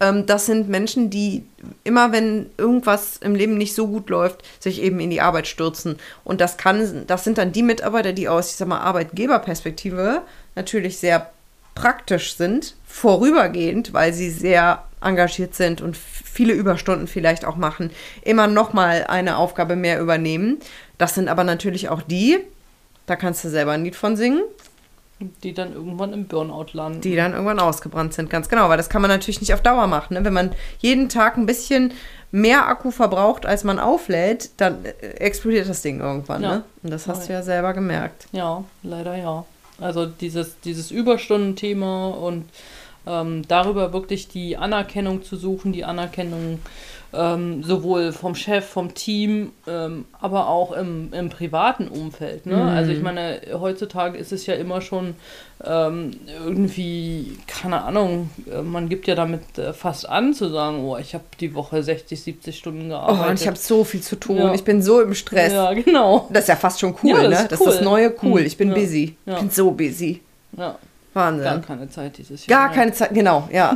Ähm, 0.00 0.26
das 0.26 0.46
sind 0.46 0.68
Menschen, 0.68 1.10
die 1.10 1.44
immer, 1.84 2.12
wenn 2.12 2.46
irgendwas 2.56 3.18
im 3.18 3.34
Leben 3.34 3.56
nicht 3.56 3.74
so 3.74 3.86
gut 3.86 4.10
läuft, 4.10 4.42
sich 4.60 4.82
eben 4.82 5.00
in 5.00 5.10
die 5.10 5.20
Arbeit 5.20 5.46
stürzen. 5.46 5.96
Und 6.24 6.40
das 6.40 6.56
kann, 6.56 7.06
das 7.06 7.24
sind 7.24 7.38
dann 7.38 7.52
die 7.52 7.62
Mitarbeiter, 7.62 8.12
die 8.12 8.28
aus, 8.28 8.50
ich 8.50 8.56
sag 8.56 8.68
mal, 8.68 8.80
Arbeitgeberperspektive 8.80 10.22
natürlich 10.54 10.98
sehr 10.98 11.30
praktisch 11.74 12.36
sind, 12.36 12.74
vorübergehend, 12.86 13.92
weil 13.92 14.12
sie 14.12 14.30
sehr 14.30 14.84
engagiert 15.04 15.54
sind 15.54 15.80
und 15.80 15.96
viele 15.96 16.52
Überstunden 16.52 17.06
vielleicht 17.06 17.44
auch 17.44 17.56
machen, 17.56 17.90
immer 18.23 18.46
noch 18.46 18.73
mal 18.73 19.04
eine 19.08 19.37
Aufgabe 19.37 19.76
mehr 19.76 20.00
übernehmen. 20.00 20.58
Das 20.99 21.14
sind 21.14 21.28
aber 21.28 21.44
natürlich 21.44 21.88
auch 21.88 22.02
die, 22.02 22.38
da 23.06 23.16
kannst 23.16 23.44
du 23.44 23.49
selber 23.49 23.73
ein 23.73 23.84
Lied 23.84 23.96
von 23.96 24.16
singen. 24.16 24.42
Die 25.42 25.54
dann 25.54 25.73
irgendwann 25.73 26.12
im 26.12 26.26
Burnout 26.26 26.66
landen. 26.73 27.00
Die 27.00 27.14
dann 27.14 27.32
irgendwann 27.32 27.61
ausgebrannt 27.61 28.14
sind, 28.14 28.28
ganz 28.30 28.49
genau. 28.49 28.68
Weil 28.68 28.76
das 28.76 28.88
kann 28.88 29.00
man 29.00 29.11
natürlich 29.11 29.40
nicht 29.40 29.54
auf 29.54 29.62
Dauer 29.62 29.87
machen. 29.87 30.14
Ne? 30.14 30.25
Wenn 30.25 30.32
man 30.32 30.50
jeden 30.80 31.08
Tag 31.08 31.37
ein 31.37 31.46
bisschen 31.46 31.92
mehr 32.32 32.66
Akku 32.66 32.90
verbraucht, 32.90 33.46
als 33.46 33.62
man 33.62 33.78
auflädt, 33.78 34.50
dann 34.56 34.84
äh, 34.84 34.90
explodiert 35.18 35.68
das 35.68 35.82
Ding 35.82 36.00
irgendwann. 36.00 36.42
Ja. 36.42 36.56
Ne? 36.56 36.64
Und 36.82 36.90
das 36.90 37.06
hast 37.06 37.23
ja. 37.23 37.26
du 37.26 37.32
ja 37.34 37.42
selber 37.42 37.73
gemerkt. 37.75 38.26
Ja, 38.32 38.64
leider 38.82 39.16
ja. 39.16 39.44
Also 39.80 40.06
dieses, 40.06 40.58
dieses 40.61 40.90
Überstundenthema 40.90 42.08
und 42.08 42.49
ähm, 43.06 43.42
darüber 43.49 43.92
wirklich 43.92 44.28
die 44.28 44.56
Anerkennung 44.56 45.23
zu 45.23 45.37
suchen, 45.37 45.73
die 45.73 45.84
Anerkennung 45.84 46.58
ähm, 47.16 47.62
sowohl 47.62 48.12
vom 48.12 48.34
Chef, 48.34 48.64
vom 48.64 48.94
Team, 48.94 49.52
ähm, 49.66 50.04
aber 50.20 50.49
auch 50.49 50.73
im, 50.73 51.12
im 51.12 51.30
privaten 51.30 51.88
Umfeld. 51.88 52.46
Ne? 52.46 52.56
Mhm. 52.56 52.62
Also 52.62 52.90
ich 52.90 53.02
meine, 53.02 53.40
heutzutage 53.52 54.18
ist 54.18 54.32
es 54.32 54.46
ja 54.46 54.54
immer 54.54 54.80
schon 54.80 55.14
ähm, 55.64 56.12
irgendwie, 56.44 57.38
keine 57.46 57.82
Ahnung, 57.82 58.30
äh, 58.50 58.62
man 58.62 58.88
gibt 58.88 59.06
ja 59.06 59.14
damit 59.14 59.58
äh, 59.58 59.73
fast 59.73 60.08
an 60.08 60.34
zu 60.34 60.49
sagen, 60.49 60.84
oh, 60.84 60.96
ich 60.96 61.14
habe 61.14 61.25
die 61.40 61.54
Woche 61.54 61.82
60, 61.82 62.20
70 62.20 62.58
Stunden 62.58 62.88
gearbeitet. 62.88 63.25
Oh, 63.25 63.30
und 63.30 63.40
ich 63.40 63.46
habe 63.46 63.56
so 63.56 63.84
viel 63.84 64.00
zu 64.00 64.16
tun, 64.16 64.38
ja. 64.38 64.54
ich 64.54 64.64
bin 64.64 64.82
so 64.82 65.00
im 65.00 65.14
Stress. 65.14 65.52
Ja, 65.52 65.73
genau. 65.73 66.28
Das 66.30 66.44
ist 66.44 66.48
ja 66.48 66.57
fast 66.57 66.81
schon 66.81 66.94
cool, 67.02 67.11
ja, 67.11 67.28
das 67.28 67.42
ne? 67.42 67.48
Das 67.48 67.61
cool. 67.61 67.68
ist 67.68 67.76
das 67.76 67.85
neue 67.85 68.14
cool. 68.22 68.40
Ich 68.40 68.57
bin 68.57 68.70
ja. 68.70 68.74
busy. 68.74 69.16
Ich 69.24 69.35
bin 69.35 69.50
so 69.50 69.70
busy. 69.70 70.20
Ja. 70.57 70.78
Wahnsinn. 71.14 71.44
Gar 71.44 71.61
keine 71.61 71.88
Zeit 71.88 72.18
dieses 72.18 72.46
Jahr. 72.46 72.66
Gar 72.66 72.74
keine 72.74 72.92
Zeit, 72.92 73.14
genau, 73.14 73.48
ja. 73.53 73.74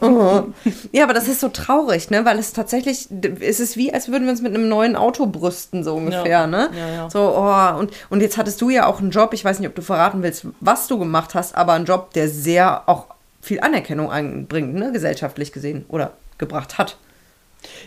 oh. 0.00 0.44
Ja, 0.92 1.04
aber 1.04 1.14
das 1.14 1.28
ist 1.28 1.40
so 1.40 1.48
traurig, 1.48 2.10
ne? 2.10 2.24
Weil 2.24 2.38
es 2.38 2.52
tatsächlich, 2.52 3.08
es 3.40 3.60
ist 3.60 3.76
wie, 3.76 3.92
als 3.92 4.08
würden 4.08 4.24
wir 4.24 4.30
uns 4.30 4.42
mit 4.42 4.54
einem 4.54 4.68
neuen 4.68 4.96
Auto 4.96 5.26
brüsten, 5.26 5.82
so 5.82 5.94
ungefähr, 5.94 6.26
ja. 6.26 6.46
ne? 6.46 6.70
Ja, 6.76 6.88
ja. 6.94 7.10
So, 7.10 7.34
oh, 7.36 7.78
und, 7.78 7.92
und 8.10 8.20
jetzt 8.20 8.36
hattest 8.36 8.60
du 8.60 8.70
ja 8.70 8.86
auch 8.86 9.00
einen 9.00 9.10
Job, 9.10 9.32
ich 9.32 9.44
weiß 9.44 9.58
nicht, 9.58 9.68
ob 9.68 9.74
du 9.74 9.82
verraten 9.82 10.22
willst, 10.22 10.46
was 10.60 10.86
du 10.86 10.98
gemacht 10.98 11.34
hast, 11.34 11.56
aber 11.56 11.72
einen 11.72 11.86
Job, 11.86 12.12
der 12.12 12.28
sehr 12.28 12.88
auch 12.88 13.06
viel 13.40 13.60
Anerkennung 13.60 14.10
einbringt, 14.10 14.74
ne? 14.74 14.92
Gesellschaftlich 14.92 15.52
gesehen 15.52 15.84
oder 15.88 16.12
gebracht 16.38 16.78
hat. 16.78 16.96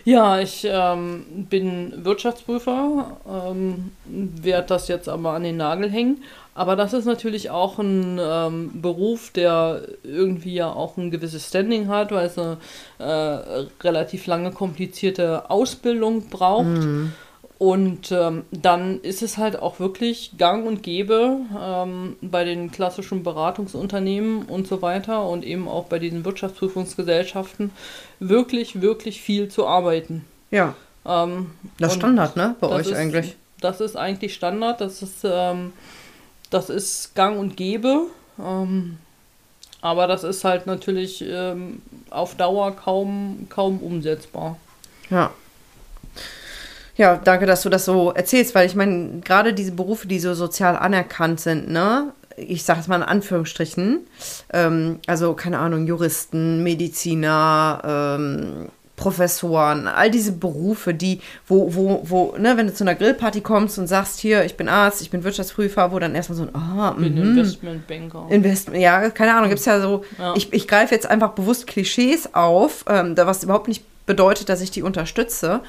Ja, 0.04 0.40
ich 0.40 0.66
ähm, 0.70 1.46
bin 1.50 2.04
Wirtschaftsprüfer, 2.04 3.18
ähm, 3.28 3.92
werde 4.06 4.68
das 4.68 4.88
jetzt 4.88 5.08
aber 5.08 5.32
an 5.32 5.42
den 5.42 5.56
Nagel 5.56 5.90
hängen. 5.90 6.22
Aber 6.54 6.74
das 6.74 6.92
ist 6.92 7.04
natürlich 7.04 7.50
auch 7.50 7.78
ein 7.78 8.18
ähm, 8.20 8.82
Beruf, 8.82 9.30
der 9.30 9.82
irgendwie 10.02 10.54
ja 10.54 10.72
auch 10.72 10.96
ein 10.96 11.12
gewisses 11.12 11.46
Standing 11.46 11.86
hat, 11.86 12.10
weil 12.10 12.26
es 12.26 12.36
eine 12.36 12.56
äh, 12.98 13.66
relativ 13.84 14.26
lange 14.26 14.50
komplizierte 14.50 15.50
Ausbildung 15.50 16.28
braucht. 16.28 16.64
Mhm. 16.64 17.12
Und 17.58 18.12
ähm, 18.12 18.44
dann 18.52 19.00
ist 19.00 19.20
es 19.20 19.36
halt 19.36 19.58
auch 19.58 19.80
wirklich 19.80 20.32
gang 20.38 20.64
und 20.64 20.84
gäbe 20.84 21.40
ähm, 21.60 22.16
bei 22.20 22.44
den 22.44 22.70
klassischen 22.70 23.24
Beratungsunternehmen 23.24 24.44
und 24.44 24.68
so 24.68 24.80
weiter 24.80 25.26
und 25.28 25.44
eben 25.44 25.66
auch 25.66 25.86
bei 25.86 25.98
diesen 25.98 26.24
Wirtschaftsprüfungsgesellschaften 26.24 27.72
wirklich, 28.20 28.80
wirklich 28.80 29.20
viel 29.20 29.48
zu 29.48 29.66
arbeiten. 29.66 30.24
Ja. 30.52 30.74
Ähm, 31.04 31.50
das 31.78 31.94
Standard, 31.94 32.36
ne? 32.36 32.54
Bei 32.60 32.68
euch 32.68 32.86
ist, 32.86 32.94
eigentlich. 32.94 33.36
Das 33.60 33.80
ist 33.80 33.96
eigentlich 33.96 34.34
Standard. 34.34 34.80
Das 34.80 35.02
ist 35.02 35.24
ähm, 35.24 35.72
das 36.50 36.70
ist 36.70 37.14
gang 37.14 37.38
und 37.38 37.56
gäbe. 37.56 38.06
Ähm, 38.38 38.98
aber 39.80 40.06
das 40.06 40.24
ist 40.24 40.44
halt 40.44 40.66
natürlich 40.66 41.24
ähm, 41.26 41.82
auf 42.10 42.34
Dauer 42.36 42.74
kaum, 42.74 43.46
kaum 43.48 43.78
umsetzbar. 43.78 44.56
Ja. 45.10 45.32
Ja, 46.98 47.16
danke, 47.16 47.46
dass 47.46 47.62
du 47.62 47.68
das 47.68 47.84
so 47.84 48.10
erzählst, 48.10 48.56
weil 48.56 48.66
ich 48.66 48.74
meine, 48.74 49.20
gerade 49.20 49.54
diese 49.54 49.70
Berufe, 49.72 50.08
die 50.08 50.18
so 50.18 50.34
sozial 50.34 50.76
anerkannt 50.76 51.40
sind, 51.40 51.70
ne? 51.70 52.12
Ich 52.36 52.64
sage 52.64 52.80
es 52.80 52.88
mal 52.88 52.96
in 52.96 53.02
Anführungsstrichen, 53.02 54.00
ähm, 54.52 54.98
also 55.06 55.34
keine 55.34 55.58
Ahnung, 55.58 55.86
Juristen, 55.86 56.62
Mediziner, 56.62 58.16
ähm, 58.18 58.68
Professoren, 58.96 59.86
all 59.86 60.10
diese 60.10 60.32
Berufe, 60.32 60.92
die, 60.92 61.20
wo, 61.46 61.72
wo, 61.74 62.02
wo, 62.04 62.34
ne, 62.36 62.56
wenn 62.56 62.66
du 62.66 62.74
zu 62.74 62.82
einer 62.82 62.96
Grillparty 62.96 63.42
kommst 63.42 63.78
und 63.78 63.86
sagst, 63.86 64.18
hier, 64.18 64.44
ich 64.44 64.56
bin 64.56 64.68
Arzt, 64.68 65.00
ich 65.00 65.10
bin 65.10 65.22
Wirtschaftsprüfer, 65.22 65.92
wo 65.92 66.00
dann 66.00 66.16
erstmal 66.16 66.36
so 66.36 66.42
ein, 66.42 66.54
ah, 66.54 66.94
bin 66.98 67.14
mm, 67.14 67.38
Investmentbanker. 67.38 68.26
Investment, 68.28 68.80
ja, 68.80 69.08
keine 69.10 69.34
Ahnung, 69.34 69.48
gibt 69.48 69.60
es 69.60 69.66
ja 69.66 69.80
so, 69.80 70.04
ja. 70.18 70.34
ich, 70.36 70.52
ich 70.52 70.66
greife 70.66 70.94
jetzt 70.94 71.08
einfach 71.08 71.30
bewusst 71.30 71.68
Klischees 71.68 72.34
auf, 72.34 72.84
ähm, 72.88 73.16
was 73.16 73.44
überhaupt 73.44 73.68
nicht 73.68 73.84
bedeutet, 74.06 74.48
dass 74.48 74.60
ich 74.60 74.72
die 74.72 74.82
unterstütze, 74.82 75.60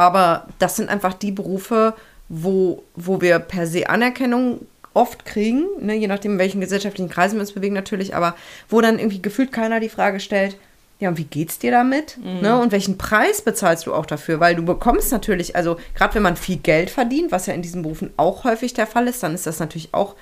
aber 0.00 0.46
das 0.58 0.76
sind 0.76 0.88
einfach 0.88 1.12
die 1.12 1.30
Berufe, 1.30 1.92
wo, 2.30 2.84
wo 2.96 3.20
wir 3.20 3.38
per 3.38 3.66
se 3.66 3.90
Anerkennung 3.90 4.66
oft 4.94 5.26
kriegen, 5.26 5.66
ne, 5.78 5.94
je 5.94 6.06
nachdem, 6.06 6.32
in 6.32 6.38
welchen 6.38 6.62
gesellschaftlichen 6.62 7.10
Kreisen 7.10 7.36
wir 7.36 7.42
uns 7.42 7.52
bewegen 7.52 7.74
natürlich, 7.74 8.16
aber 8.16 8.34
wo 8.70 8.80
dann 8.80 8.98
irgendwie 8.98 9.20
gefühlt 9.20 9.52
keiner 9.52 9.78
die 9.78 9.90
Frage 9.90 10.18
stellt, 10.18 10.56
ja, 11.00 11.10
und 11.10 11.18
wie 11.18 11.24
geht's 11.24 11.58
dir 11.58 11.70
damit? 11.70 12.16
Mhm. 12.16 12.40
Ne? 12.40 12.58
Und 12.58 12.72
welchen 12.72 12.96
Preis 12.96 13.42
bezahlst 13.42 13.86
du 13.86 13.92
auch 13.92 14.06
dafür? 14.06 14.40
Weil 14.40 14.54
du 14.54 14.64
bekommst 14.64 15.12
natürlich, 15.12 15.54
also 15.54 15.76
gerade 15.94 16.14
wenn 16.14 16.22
man 16.22 16.36
viel 16.36 16.56
Geld 16.56 16.88
verdient, 16.88 17.30
was 17.30 17.44
ja 17.44 17.52
in 17.52 17.62
diesen 17.62 17.82
Berufen 17.82 18.10
auch 18.16 18.44
häufig 18.44 18.72
der 18.72 18.86
Fall 18.86 19.06
ist, 19.06 19.22
dann 19.22 19.34
ist 19.34 19.46
das 19.46 19.60
natürlich 19.60 19.92
auch, 19.92 20.14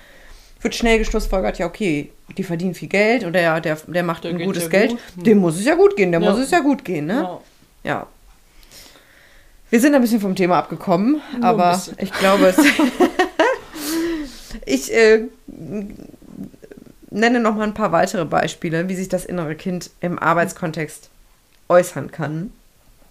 wird 0.60 0.74
schnell 0.74 0.98
geschlussfolgert, 0.98 1.58
ja, 1.58 1.66
okay, 1.66 2.10
die 2.36 2.42
verdienen 2.42 2.74
viel 2.74 2.88
Geld 2.88 3.22
oder 3.22 3.32
der, 3.32 3.60
der, 3.60 3.78
der 3.86 4.02
macht 4.02 4.24
der 4.24 4.32
ein 4.32 4.38
gutes 4.40 4.70
Geld, 4.70 4.90
gut. 4.90 5.26
dem 5.26 5.38
muss 5.38 5.56
es 5.56 5.64
ja 5.64 5.76
gut 5.76 5.96
gehen, 5.96 6.10
dem 6.10 6.22
ja. 6.22 6.30
muss 6.30 6.40
es 6.40 6.50
ja 6.50 6.58
gut 6.58 6.84
gehen, 6.84 7.06
ne? 7.06 7.14
Ja. 7.14 7.40
ja. 7.84 8.06
Wir 9.70 9.80
sind 9.80 9.94
ein 9.94 10.00
bisschen 10.00 10.20
vom 10.20 10.34
Thema 10.34 10.58
abgekommen, 10.58 11.20
Nur 11.32 11.44
aber 11.44 11.80
ich 11.98 12.12
glaube 12.12 12.46
es. 12.46 12.56
ich 14.64 14.92
äh, 14.92 15.24
nenne 17.10 17.40
noch 17.40 17.54
mal 17.54 17.64
ein 17.64 17.74
paar 17.74 17.92
weitere 17.92 18.24
Beispiele, 18.24 18.88
wie 18.88 18.96
sich 18.96 19.08
das 19.08 19.24
innere 19.24 19.54
Kind 19.54 19.90
im 20.00 20.18
Arbeitskontext 20.18 21.10
äußern 21.68 22.10
kann. 22.10 22.52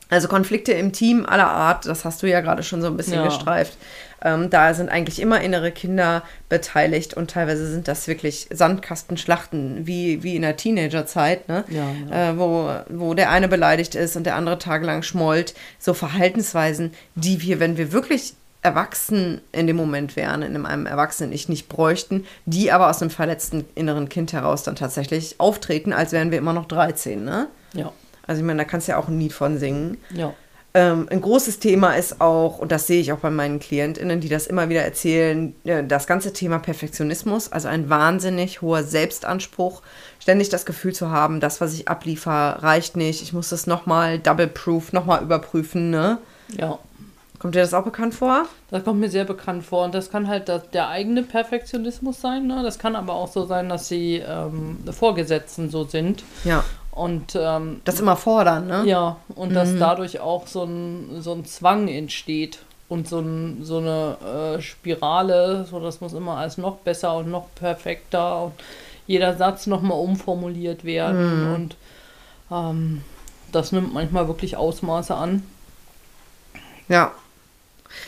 Also 0.09 0.27
Konflikte 0.27 0.71
im 0.71 0.93
Team 0.93 1.25
aller 1.25 1.49
Art, 1.49 1.85
das 1.85 2.05
hast 2.05 2.23
du 2.23 2.27
ja 2.27 2.41
gerade 2.41 2.63
schon 2.63 2.81
so 2.81 2.87
ein 2.87 2.97
bisschen 2.97 3.15
Ja. 3.15 3.25
gestreift. 3.25 3.77
Ähm, 4.23 4.49
da 4.49 4.73
sind 4.73 4.89
eigentlich 4.89 5.19
immer 5.21 5.41
innere 5.41 5.71
Kinder 5.71 6.23
beteiligt 6.49 7.13
und 7.13 7.29
teilweise 7.29 7.69
sind 7.69 7.87
das 7.87 8.07
wirklich 8.07 8.47
Sandkastenschlachten 8.51 9.85
wie, 9.85 10.23
wie 10.23 10.35
in 10.35 10.41
der 10.41 10.57
Teenagerzeit, 10.57 11.47
ne? 11.47 11.63
Ja, 11.69 11.91
Äh, 12.31 12.37
wo, 12.37 12.71
wo 12.89 13.13
der 13.13 13.29
eine 13.31 13.47
beleidigt 13.47 13.95
ist 13.95 14.15
und 14.15 14.23
der 14.25 14.35
andere 14.35 14.57
tagelang 14.57 15.03
schmollt. 15.03 15.53
So 15.79 15.93
Verhaltensweisen, 15.93 16.93
die 17.15 17.41
wir, 17.41 17.59
wenn 17.59 17.77
wir 17.77 17.91
wirklich 17.91 18.33
erwachsen 18.63 19.39
in 19.51 19.67
dem 19.67 19.75
Moment 19.75 20.15
wären, 20.15 20.41
in 20.41 20.65
einem 20.65 20.87
erwachsenen 20.87 21.31
Ich 21.31 21.47
nicht 21.47 21.69
bräuchten, 21.69 22.25
die 22.45 22.71
aber 22.71 22.89
aus 22.89 23.01
einem 23.01 23.11
verletzten 23.11 23.65
inneren 23.75 24.09
Kind 24.09 24.33
heraus 24.33 24.63
dann 24.63 24.75
tatsächlich 24.75 25.35
auftreten, 25.39 25.93
als 25.93 26.11
wären 26.11 26.31
wir 26.31 26.37
immer 26.39 26.53
noch 26.53 26.65
13, 26.65 27.23
ne? 27.23 27.47
Ja, 27.73 27.91
Also 28.27 28.41
ich 28.41 28.45
meine, 28.45 28.59
da 28.59 28.65
kannst 28.65 28.87
du 28.87 28.91
ja 28.91 28.97
auch 28.97 29.07
ein 29.07 29.19
Lied 29.19 29.33
von 29.33 29.57
singen. 29.57 29.97
ja. 30.13 30.33
Ähm, 30.73 31.07
ein 31.09 31.21
großes 31.21 31.57
Thema 31.57 31.93
ist 31.93 32.21
auch, 32.21 32.59
und 32.59 32.71
das 32.71 32.85
sehe 32.85 33.01
ich 33.01 33.11
auch 33.11 33.17
bei 33.17 33.31
meinen 33.31 33.57
KlientInnen, 33.57 34.19
die 34.19 34.29
das 34.29 34.45
immer 34.45 34.69
wieder 34.69 34.83
erzählen, 34.83 35.55
äh, 35.63 35.83
das 35.83 36.05
ganze 36.05 36.33
Thema 36.33 36.59
Perfektionismus, 36.59 37.51
also 37.51 37.67
ein 37.67 37.89
wahnsinnig 37.89 38.61
hoher 38.61 38.83
Selbstanspruch, 38.83 39.81
ständig 40.19 40.49
das 40.49 40.67
Gefühl 40.67 40.93
zu 40.93 41.09
haben, 41.09 41.39
das, 41.39 41.61
was 41.61 41.73
ich 41.73 41.87
abliefer, 41.87 42.59
reicht 42.61 42.95
nicht, 42.95 43.23
ich 43.23 43.33
muss 43.33 43.49
das 43.49 43.65
nochmal 43.65 44.19
double 44.19 44.45
proof, 44.45 44.93
nochmal 44.93 45.23
überprüfen, 45.23 45.89
ne? 45.89 46.19
Ja. 46.55 46.77
Kommt 47.39 47.55
dir 47.55 47.61
das 47.61 47.73
auch 47.73 47.83
bekannt 47.83 48.13
vor? 48.13 48.45
Das 48.71 48.83
kommt 48.83 48.99
mir 48.99 49.09
sehr 49.09 49.25
bekannt 49.25 49.63
vor. 49.63 49.85
Und 49.85 49.93
das 49.93 50.09
kann 50.09 50.27
halt 50.27 50.49
das, 50.49 50.69
der 50.71 50.89
eigene 50.89 51.21
Perfektionismus 51.21 52.19
sein. 52.19 52.47
Ne? 52.47 52.63
Das 52.63 52.79
kann 52.79 52.95
aber 52.95 53.13
auch 53.13 53.31
so 53.31 53.45
sein, 53.45 53.69
dass 53.69 53.89
die 53.89 54.15
ähm, 54.15 54.79
Vorgesetzten 54.91 55.69
so 55.69 55.83
sind. 55.83 56.23
Ja. 56.43 56.63
Und 56.97 57.37
ähm, 57.39 57.81
Das 57.85 57.99
immer 57.99 58.15
fordern, 58.15 58.67
ne? 58.67 58.83
ja, 58.85 59.17
und 59.35 59.53
dass 59.53 59.77
dadurch 59.77 60.19
auch 60.19 60.47
so 60.47 60.63
ein, 60.63 61.21
so 61.21 61.31
ein 61.33 61.45
Zwang 61.45 61.87
entsteht. 61.87 62.59
Und 62.89 63.07
so, 63.07 63.19
ein, 63.19 63.59
so 63.63 63.79
eine 63.79 64.55
äh, 64.57 64.61
Spirale, 64.61 65.65
so 65.69 65.81
das 65.81 65.99
muss 65.99 66.13
immer 66.13 66.37
alles 66.37 66.57
noch 66.57 66.77
besser 66.77 67.17
und 67.17 67.29
noch 67.29 67.53
perfekter 67.53 68.43
und 68.45 68.53
jeder 69.07 69.35
Satz 69.35 69.67
nochmal 69.67 69.99
umformuliert 69.99 70.85
werden. 70.85 71.53
Und 71.53 71.75
ähm, 72.49 73.01
das 73.51 73.73
nimmt 73.73 73.93
manchmal 73.93 74.27
wirklich 74.29 74.55
Ausmaße 74.55 75.13
an. 75.13 75.43
Ja. 76.87 77.11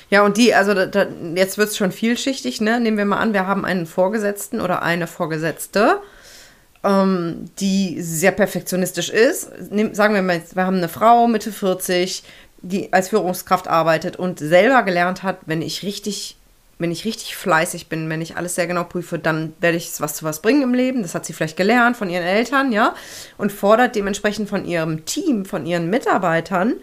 Ja, 0.09 0.23
und 0.23 0.37
die, 0.37 0.53
also 0.53 0.73
da, 0.73 0.85
da, 0.85 1.07
jetzt 1.35 1.57
wird 1.57 1.69
es 1.69 1.77
schon 1.77 1.91
vielschichtig, 1.91 2.61
ne? 2.61 2.79
Nehmen 2.79 2.97
wir 2.97 3.05
mal 3.05 3.19
an, 3.19 3.33
wir 3.33 3.47
haben 3.47 3.65
einen 3.65 3.85
Vorgesetzten 3.85 4.61
oder 4.61 4.81
eine 4.81 5.07
Vorgesetzte, 5.07 5.99
ähm, 6.83 7.49
die 7.59 8.01
sehr 8.01 8.31
perfektionistisch 8.31 9.09
ist. 9.09 9.49
Nehm, 9.71 9.93
sagen 9.93 10.13
wir 10.13 10.21
mal, 10.21 10.41
wir 10.53 10.65
haben 10.65 10.77
eine 10.77 10.89
Frau 10.89 11.27
Mitte 11.27 11.51
40, 11.51 12.23
die 12.61 12.91
als 12.93 13.09
Führungskraft 13.09 13.67
arbeitet 13.67 14.15
und 14.17 14.39
selber 14.39 14.83
gelernt 14.83 15.23
hat, 15.23 15.39
wenn 15.45 15.61
ich 15.61 15.83
richtig, 15.83 16.35
wenn 16.77 16.91
ich 16.91 17.03
richtig 17.05 17.35
fleißig 17.35 17.87
bin, 17.87 18.09
wenn 18.09 18.21
ich 18.21 18.37
alles 18.37 18.55
sehr 18.55 18.67
genau 18.67 18.85
prüfe, 18.85 19.19
dann 19.19 19.53
werde 19.59 19.77
ich 19.77 19.91
was 19.99 20.15
zu 20.15 20.23
was 20.25 20.41
bringen 20.41 20.61
im 20.63 20.73
Leben. 20.73 21.01
Das 21.01 21.15
hat 21.15 21.25
sie 21.25 21.33
vielleicht 21.33 21.57
gelernt 21.57 21.97
von 21.97 22.09
ihren 22.09 22.23
Eltern, 22.23 22.71
ja, 22.71 22.95
und 23.37 23.51
fordert 23.51 23.95
dementsprechend 23.95 24.47
von 24.49 24.65
ihrem 24.65 25.05
Team, 25.05 25.43
von 25.45 25.65
ihren 25.65 25.89
Mitarbeitern, 25.89 26.75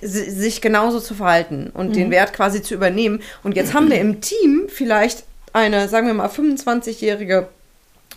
si- 0.00 0.30
sich 0.30 0.60
genauso 0.62 1.00
zu 1.00 1.14
verhalten 1.14 1.70
und 1.74 1.96
den 1.96 2.10
Wert 2.10 2.32
quasi 2.32 2.62
zu 2.62 2.74
übernehmen. 2.74 3.20
Und 3.42 3.56
jetzt 3.56 3.74
haben 3.74 3.90
wir 3.90 4.00
im 4.00 4.20
Team 4.22 4.64
vielleicht 4.68 5.24
eine, 5.52 5.88
sagen 5.88 6.06
wir 6.06 6.14
mal, 6.14 6.28
25-jährige 6.28 7.48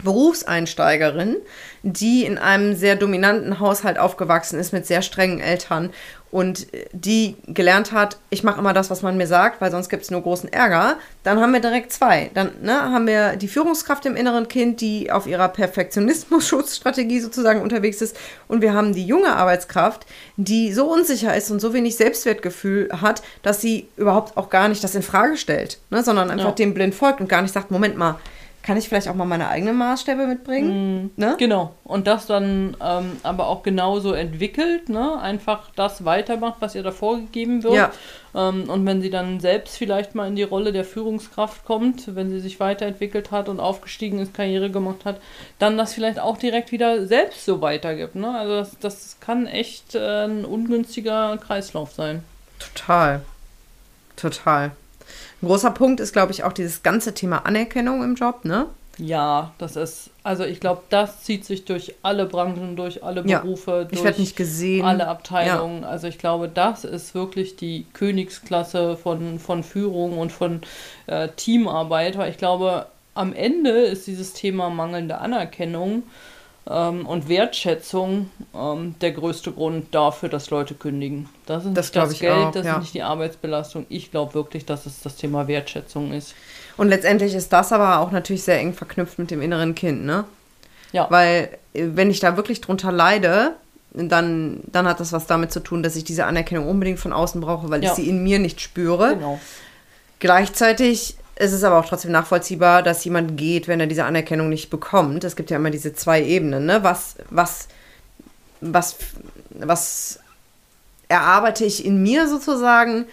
Berufseinsteigerin, 0.04 1.38
die 1.84 2.26
in 2.26 2.38
einem 2.38 2.76
sehr 2.76 2.96
dominanten 2.96 3.60
Haushalt 3.60 3.98
aufgewachsen 4.00 4.60
ist 4.60 4.74
mit 4.74 4.86
sehr 4.86 5.02
strengen 5.02 5.40
Eltern 5.40 5.92
und 6.32 6.68
die 6.92 7.38
gelernt 7.48 7.94
hat, 7.94 8.18
ich 8.30 8.44
mache 8.44 8.60
immer 8.60 8.74
das, 8.74 8.90
was 8.90 9.02
man 9.02 9.16
mir 9.16 9.28
sagt, 9.28 9.62
weil 9.62 9.72
sonst 9.72 9.88
gibt 9.88 10.04
es 10.04 10.12
nur 10.12 10.22
großen 10.22 10.52
Ärger, 10.52 10.98
dann 11.24 11.40
haben 11.40 11.54
wir 11.54 11.62
direkt 11.62 11.94
zwei. 11.94 12.30
Dann 12.34 12.52
ne, 12.62 12.74
haben 12.74 13.08
wir 13.08 13.38
die 13.38 13.48
Führungskraft 13.48 14.06
im 14.06 14.18
inneren 14.18 14.50
Kind, 14.50 14.82
die 14.82 15.12
auf 15.12 15.28
ihrer 15.28 15.48
Perfektionismus-Schutzstrategie 15.48 17.22
sozusagen 17.22 17.62
unterwegs 17.62 18.02
ist 18.02 18.18
und 18.50 18.62
wir 18.62 18.74
haben 18.74 18.94
die 18.94 19.06
junge 19.06 19.34
Arbeitskraft, 19.36 20.06
die 20.36 20.74
so 20.74 20.92
unsicher 20.92 21.36
ist 21.38 21.52
und 21.52 21.62
so 21.62 21.74
wenig 21.74 21.96
Selbstwertgefühl 21.96 22.90
hat, 23.02 23.22
dass 23.42 23.62
sie 23.62 23.88
überhaupt 23.96 24.36
auch 24.36 24.50
gar 24.50 24.68
nicht 24.68 24.84
das 24.84 24.96
in 24.96 25.04
Frage 25.04 25.38
stellt, 25.38 25.80
ne, 25.90 26.04
sondern 26.04 26.32
einfach 26.32 26.46
Ja. 26.48 26.52
dem 26.52 26.74
blind 26.74 26.96
folgt 26.96 27.22
und 27.22 27.30
gar 27.30 27.44
nicht 27.44 27.54
sagt, 27.54 27.72
Moment 27.72 27.96
mal, 27.96 28.16
kann 28.66 28.78
ich 28.78 28.90
vielleicht 28.90 29.08
auch 29.10 29.14
mal 29.14 29.26
meine 29.26 29.48
eigenen 29.48 29.78
Maßstäbe 29.78 30.26
mitbringen? 30.26 31.12
Ne? 31.18 31.36
Genau. 31.38 31.76
Und 31.84 32.08
das 32.08 32.26
dann 32.26 32.76
ähm, 32.82 33.18
aber 33.22 33.48
auch 33.48 33.62
genauso 33.62 34.14
entwickelt, 34.14 34.90
ne? 34.90 35.22
Einfach 35.22 35.70
das 35.76 36.04
weitermacht, 36.04 36.56
was 36.62 36.74
ihr 36.74 36.82
da 36.82 36.90
vorgegeben 36.90 37.62
wird. 37.62 37.76
Ja. 37.76 37.92
Ähm, 38.34 38.68
und 38.68 38.84
wenn 38.88 39.04
sie 39.04 39.12
dann 39.12 39.40
selbst 39.40 39.78
vielleicht 39.78 40.16
mal 40.16 40.28
in 40.28 40.36
die 40.36 40.42
Rolle 40.42 40.72
der 40.72 40.84
Führungskraft 40.84 41.64
kommt, 41.64 42.16
wenn 42.16 42.32
sie 42.32 42.40
sich 42.40 42.60
weiterentwickelt 42.60 43.30
hat 43.30 43.50
und 43.50 43.60
aufgestiegen 43.60 44.18
ist, 44.18 44.34
Karriere 44.34 44.72
gemacht 44.72 45.06
hat, 45.06 45.22
dann 45.60 45.78
das 45.78 45.94
vielleicht 45.94 46.20
auch 46.20 46.38
direkt 46.38 46.72
wieder 46.72 47.06
selbst 47.06 47.46
so 47.46 47.62
weitergibt. 47.62 48.16
Ne? 48.16 48.36
Also 48.36 48.56
das, 48.56 48.80
das 48.80 49.18
kann 49.20 49.46
echt 49.46 49.94
äh, 49.94 50.26
ein 50.26 50.44
ungünstiger 50.44 51.38
Kreislauf 51.38 51.92
sein. 51.92 52.24
Total. 52.58 53.22
Total. 54.16 54.72
Ein 55.46 55.50
großer 55.50 55.70
Punkt 55.70 56.00
ist, 56.00 56.12
glaube 56.12 56.32
ich, 56.32 56.44
auch 56.44 56.54
dieses 56.54 56.82
ganze 56.82 57.14
Thema 57.14 57.46
Anerkennung 57.46 58.02
im 58.04 58.16
Job, 58.16 58.46
ne? 58.46 58.66
Ja, 58.98 59.52
das 59.60 59.76
ist, 59.76 60.10
also 60.24 60.44
ich 60.44 60.60
glaube, 60.60 60.82
das 60.90 61.22
zieht 61.22 61.46
sich 61.46 61.66
durch 61.66 61.94
alle 62.02 62.26
Branchen, 62.26 62.76
durch 62.76 63.04
alle 63.04 63.24
Ja. 63.28 63.42
Berufe, 63.42 63.82
Ich 63.84 63.90
durch 64.00 64.04
werde 64.06 64.22
nicht 64.22 64.36
gesehen. 64.36 64.84
alle 64.84 65.08
Abteilungen. 65.08 65.84
Also 65.84 66.08
ich 66.08 66.18
glaube, 66.18 66.50
das 66.50 66.84
ist 66.84 67.14
wirklich 67.14 67.58
die 67.58 67.86
Königsklasse 67.94 68.98
von, 68.98 69.38
von 69.38 69.62
Führung 69.64 70.18
und 70.18 70.32
von 70.32 70.62
äh, 71.06 71.28
Teamarbeit, 71.36 72.18
weil 72.18 72.32
ich 72.32 72.38
glaube, 72.40 72.88
am 73.14 73.32
Ende 73.32 73.70
ist 73.70 74.08
dieses 74.08 74.34
Thema 74.34 74.72
mangelnde 74.72 75.20
Anerkennung 75.20 76.02
ähm, 76.70 77.06
und 77.06 77.30
Wertschätzung 77.30 78.30
ähm, 78.56 78.96
der 79.02 79.12
größte 79.12 79.52
Grund 79.52 79.94
dafür, 79.94 80.30
dass 80.30 80.50
Leute 80.50 80.74
kündigen. 80.74 81.30
Das 81.46 81.66
ist 81.66 81.74
Das 81.76 81.86
nicht 81.88 81.96
das 81.96 82.20
Geld, 82.20 82.34
auch, 82.34 82.52
das 82.52 82.66
ja. 82.66 82.74
ist 82.76 82.82
nicht 82.82 82.94
die 82.94 83.04
Arbeitsbelastung. 83.04 83.86
Ich 83.90 84.12
glaube 84.12 84.34
wirklich, 84.34 84.66
dass 84.66 84.86
es 84.86 85.02
das 85.02 85.16
Thema 85.16 85.48
Wertschätzung 85.48 86.12
ist. 86.12 86.34
Und 86.78 86.90
letztendlich 86.90 87.34
ist 87.36 87.54
das 87.54 87.72
aber 87.72 88.00
auch 88.00 88.12
natürlich 88.12 88.44
sehr 88.44 88.60
eng 88.60 88.74
verknüpft 88.74 89.20
mit 89.20 89.32
dem 89.32 89.42
inneren 89.42 89.76
Kind, 89.76 90.06
ne? 90.06 90.26
Ja. 90.92 91.08
Weil, 91.10 91.50
äh, 91.74 91.84
wenn 91.94 92.10
ich 92.10 92.20
da 92.20 92.36
wirklich 92.38 92.62
drunter 92.62 92.92
leide, 92.92 93.54
dann, 93.94 94.60
dann 94.66 94.88
hat 94.88 95.00
das 95.00 95.14
was 95.14 95.26
damit 95.26 95.52
zu 95.54 95.62
tun, 95.62 95.82
dass 95.84 95.96
ich 95.96 96.04
diese 96.04 96.26
Anerkennung 96.26 96.68
unbedingt 96.68 97.00
von 97.00 97.14
außen 97.14 97.40
brauche, 97.40 97.70
weil 97.70 97.82
Ja. 97.84 97.90
ich 97.92 97.96
sie 97.96 98.10
in 98.10 98.24
mir 98.24 98.40
nicht 98.40 98.60
spüre. 98.60 99.16
Genau. 99.16 99.40
Gleichzeitig 100.20 101.16
ist 101.38 101.52
es 101.52 101.64
aber 101.64 101.78
auch 101.80 101.86
trotzdem 101.86 102.12
nachvollziehbar, 102.12 102.82
dass 102.84 103.04
jemand 103.04 103.38
geht, 103.38 103.68
wenn 103.68 103.80
er 103.80 103.88
diese 103.88 104.06
Anerkennung 104.06 104.50
nicht 104.50 104.70
bekommt. 104.70 105.24
Es 105.24 105.36
gibt 105.36 105.50
ja 105.50 105.58
immer 105.58 105.70
diese 105.70 105.94
zwei 105.94 106.24
Ebenen, 106.24 106.66
ne? 106.66 106.84
Was, 106.84 107.16
was, 107.30 107.68
was, 108.62 108.96
was 109.50 110.20
erarbeite 111.10 111.66
ich 111.66 111.86
in 111.86 112.02
mir 112.02 112.28
sozusagen 112.28 113.06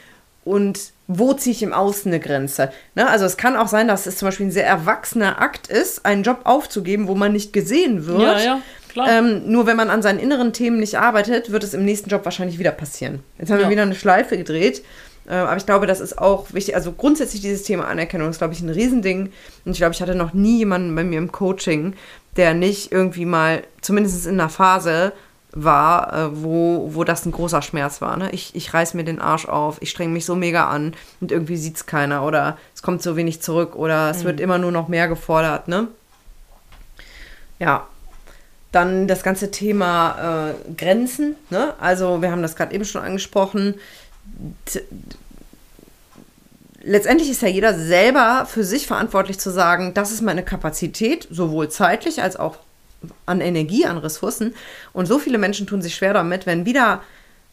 und 0.45 0.93
wo 1.09 1.35
ziehe 1.35 1.55
ich 1.55 1.63
im 1.63 1.73
Außen 1.73 2.11
eine 2.11 2.21
Grenze? 2.21 2.73
Ne? 2.95 3.07
Also 3.09 3.25
es 3.27 3.37
kann 3.37 3.57
auch 3.57 3.69
sein, 3.69 3.87
dass 3.89 4.07
es 4.07 4.17
zum 4.17 4.29
Beispiel 4.29 4.47
ein 4.47 4.53
sehr 4.53 4.67
erwachsener 4.67 5.41
Akt 5.43 5.67
ist, 5.67 6.07
einen 6.07 6.23
Job 6.23 6.41
aufzugeben, 6.45 7.07
wo 7.09 7.15
man 7.15 7.33
nicht 7.33 7.53
gesehen 7.53 8.07
wird. 8.07 8.23
Ja, 8.23 8.39
ja, 8.39 8.61
klar. 8.89 9.11
Ähm, 9.11 9.43
nur 9.51 9.67
wenn 9.67 9.77
man 9.77 9.91
an 9.91 10.01
seinen 10.01 10.19
inneren 10.21 10.53
Themen 10.53 10.79
nicht 10.81 10.97
arbeitet, 10.99 11.51
wird 11.51 11.65
es 11.65 11.75
im 11.75 11.85
nächsten 11.85 12.09
Job 12.09 12.25
wahrscheinlich 12.25 12.59
wieder 12.59 12.71
passieren. 12.71 13.23
Jetzt 13.39 13.51
haben 13.51 13.59
wir 13.59 13.65
Ja. 13.65 13.71
wieder 13.71 13.83
eine 13.83 13.95
Schleife 13.95 14.39
gedreht. 14.39 14.83
Äh, 15.27 15.35
aber 15.35 15.57
ich 15.57 15.67
glaube, 15.67 15.87
das 15.87 16.01
ist 16.01 16.19
auch 16.19 16.53
wichtig. 16.53 16.75
Also 16.75 16.93
grundsätzlich 16.93 17.41
dieses 17.41 17.63
Thema 17.63 17.87
Anerkennung 17.87 18.31
ist, 18.31 18.39
glaube 18.39 18.55
ich, 18.55 18.61
ein 18.61 18.69
Riesending. 18.69 19.33
Und 19.65 19.73
ich 19.73 19.79
glaube, 19.79 19.95
ich 19.95 20.03
hatte 20.03 20.15
noch 20.15 20.33
nie 20.33 20.59
jemanden 20.59 20.95
bei 20.95 21.05
mir 21.05 21.19
im 21.19 21.33
Coaching, 21.33 21.95
der 22.37 22.55
nicht 22.55 22.93
irgendwie 22.93 23.25
mal, 23.25 23.63
zumindest 23.81 24.27
in 24.27 24.41
einer 24.41 24.49
Phase, 24.49 25.13
war, 25.55 26.13
äh, 26.13 26.43
wo, 26.43 26.95
wo 26.95 27.05
das 27.05 27.27
ein 27.27 27.33
großer 27.33 27.63
Schmerz 27.63 28.01
war. 28.01 28.17
Ne? 28.17 28.31
Ich, 28.33 28.55
ich 28.55 28.73
reiß 28.73 28.95
mir 28.95 29.05
den 29.05 29.21
Arsch 29.21 29.47
auf, 29.47 29.77
ich 29.81 29.91
strenge 29.91 30.13
mich 30.13 30.25
so 30.25 30.35
mega 30.35 30.69
an 30.69 30.95
und 31.21 31.31
irgendwie 31.31 31.57
sieht 31.57 31.77
es 31.77 31.87
keiner 31.87 32.25
oder 32.25 32.57
es 32.75 32.83
kommt 32.83 33.03
so 33.03 33.17
wenig 33.17 33.43
zurück 33.43 33.77
oder 33.77 34.11
es 34.11 34.25
wird 34.25 34.41
immer 34.41 34.59
nur 34.59 34.73
noch 34.73 34.89
mehr 34.89 35.09
gefordert. 35.09 35.69
Ne? 35.69 35.89
Ja, 37.59 37.87
dann 38.73 39.07
das 39.07 39.23
ganze 39.23 39.51
Thema 39.51 40.49
äh, 40.49 40.73
Grenzen. 40.75 41.37
Ne? 41.51 41.75
Also 41.79 42.23
wir 42.23 42.31
haben 42.31 42.43
das 42.43 42.57
gerade 42.57 42.75
eben 42.75 42.87
schon 42.87 43.03
angesprochen. 43.03 43.75
Letztendlich 46.83 47.31
ist 47.31 47.43
ja 47.43 47.49
jeder 47.49 47.75
selber 47.75 48.47
für 48.47 48.65
sich 48.65 48.87
verantwortlich 48.87 49.39
zu 49.39 49.51
sagen, 49.51 49.95
das 49.95 50.11
ist 50.11 50.21
meine 50.21 50.43
Kapazität, 50.43 51.29
sowohl 51.31 51.69
zeitlich 51.69 52.23
als 52.23 52.37
auch 52.37 52.57
an 53.27 53.41
Energie, 53.41 53.87
an 53.87 53.99
Ressourcen. 53.99 54.55
Und 54.93 55.07
so 55.07 55.19
viele 55.19 55.39
Menschen 55.39 55.67
tun 55.67 55.83
sich 55.83 55.95
schwer 55.95 56.13
damit, 56.13 56.47
wenn 56.47 56.65
wieder, 56.67 57.03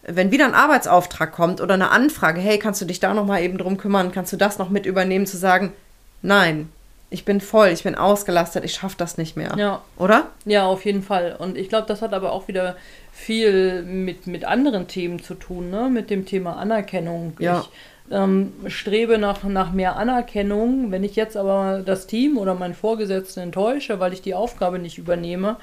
wenn 0.03 0.31
wieder 0.31 0.45
ein 0.45 0.55
Arbeitsauftrag 0.55 1.31
kommt 1.31 1.61
oder 1.61 1.75
eine 1.75 1.91
Anfrage, 1.91 2.39
hey, 2.41 2.57
kannst 2.57 2.81
du 2.81 2.85
dich 2.85 2.99
da 2.99 3.13
noch 3.13 3.25
mal 3.25 3.41
eben 3.41 3.57
drum 3.57 3.77
kümmern, 3.77 4.11
kannst 4.11 4.33
du 4.33 4.37
das 4.37 4.57
noch 4.57 4.69
mit 4.69 4.85
übernehmen, 4.85 5.27
zu 5.27 5.37
sagen, 5.37 5.73
nein, 6.21 6.69
ich 7.09 7.25
bin 7.25 7.41
voll, 7.41 7.69
ich 7.69 7.83
bin 7.83 7.95
ausgelastet, 7.95 8.63
ich 8.63 8.73
schaffe 8.73 8.95
das 8.97 9.17
nicht 9.17 9.35
mehr. 9.35 9.55
Ja. 9.57 9.81
Oder? 9.97 10.27
Ja, 10.45 10.65
auf 10.67 10.85
jeden 10.85 11.01
Fall. 11.01 11.35
Und 11.37 11.57
ich 11.57 11.69
glaube, 11.69 11.87
das 11.87 12.01
hat 12.01 12.13
aber 12.13 12.31
auch 12.31 12.47
wieder 12.47 12.75
viel 13.11 13.81
mit, 13.81 14.27
mit 14.27 14.45
anderen 14.45 14.87
Themen 14.87 15.21
zu 15.21 15.33
tun, 15.33 15.69
ne? 15.69 15.89
mit 15.89 16.09
dem 16.09 16.25
Thema 16.25 16.57
Anerkennung. 16.57 17.33
Ja. 17.39 17.61
Ich 17.61 17.69
ähm, 18.11 18.53
strebe 18.67 19.17
nach, 19.17 19.43
nach 19.43 19.71
mehr 19.71 19.95
Anerkennung. 19.95 20.91
Wenn 20.91 21.03
ich 21.03 21.15
jetzt 21.15 21.35
aber 21.35 21.81
das 21.83 22.07
Team 22.07 22.37
oder 22.37 22.53
meinen 22.53 22.75
Vorgesetzten 22.75 23.39
enttäusche, 23.41 23.99
weil 23.99 24.13
ich 24.13 24.21
die 24.21 24.35
Aufgabe 24.35 24.79
nicht 24.79 24.97
übernehme, 24.97 25.57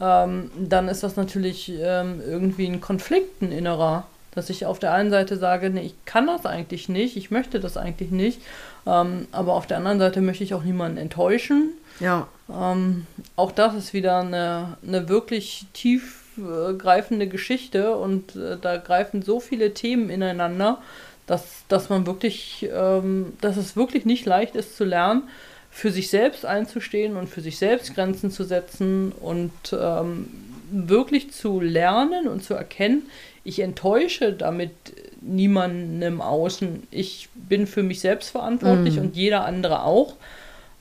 ähm, 0.00 0.50
dann 0.56 0.88
ist 0.88 1.02
das 1.02 1.16
natürlich 1.16 1.72
ähm, 1.80 2.20
irgendwie 2.24 2.66
ein 2.66 2.80
Konflikt, 2.80 3.42
ein 3.42 3.52
innerer. 3.52 4.06
Dass 4.34 4.50
ich 4.50 4.66
auf 4.66 4.78
der 4.78 4.94
einen 4.94 5.10
Seite 5.10 5.36
sage, 5.36 5.70
nee, 5.70 5.82
ich 5.82 5.94
kann 6.06 6.26
das 6.26 6.46
eigentlich 6.46 6.88
nicht, 6.88 7.16
ich 7.16 7.30
möchte 7.30 7.60
das 7.60 7.76
eigentlich 7.76 8.10
nicht, 8.10 8.40
ähm, 8.86 9.28
aber 9.30 9.54
auf 9.54 9.66
der 9.66 9.76
anderen 9.76 9.98
Seite 9.98 10.20
möchte 10.20 10.44
ich 10.44 10.54
auch 10.54 10.64
niemanden 10.64 10.98
enttäuschen. 10.98 11.72
Ja. 12.00 12.28
Ähm, 12.50 13.06
auch 13.36 13.52
das 13.52 13.74
ist 13.74 13.92
wieder 13.92 14.20
eine, 14.20 14.76
eine 14.86 15.08
wirklich 15.08 15.66
tiefgreifende 15.74 17.26
Geschichte 17.28 17.96
und 17.96 18.34
äh, 18.36 18.56
da 18.60 18.78
greifen 18.78 19.22
so 19.22 19.38
viele 19.38 19.74
Themen 19.74 20.10
ineinander, 20.10 20.78
dass, 21.26 21.64
dass 21.68 21.88
man 21.88 22.06
wirklich, 22.06 22.68
ähm, 22.74 23.34
dass 23.40 23.56
es 23.56 23.76
wirklich 23.76 24.04
nicht 24.04 24.26
leicht 24.26 24.56
ist 24.56 24.76
zu 24.76 24.84
lernen, 24.84 25.24
für 25.70 25.90
sich 25.90 26.10
selbst 26.10 26.44
einzustehen 26.44 27.16
und 27.16 27.28
für 27.28 27.40
sich 27.40 27.56
selbst 27.56 27.94
Grenzen 27.94 28.30
zu 28.30 28.44
setzen 28.44 29.12
und 29.12 29.52
ähm, 29.72 30.28
wirklich 30.70 31.32
zu 31.32 31.60
lernen 31.60 32.28
und 32.28 32.44
zu 32.44 32.54
erkennen, 32.54 33.02
ich 33.44 33.60
enttäusche 33.60 34.32
damit 34.32 34.72
niemanden 35.20 36.02
im 36.02 36.20
Außen. 36.20 36.86
Ich 36.90 37.28
bin 37.34 37.66
für 37.66 37.82
mich 37.82 38.00
selbst 38.00 38.30
verantwortlich 38.30 38.98
und 38.98 39.16
jeder 39.16 39.44
andere 39.44 39.84
auch. 39.84 40.14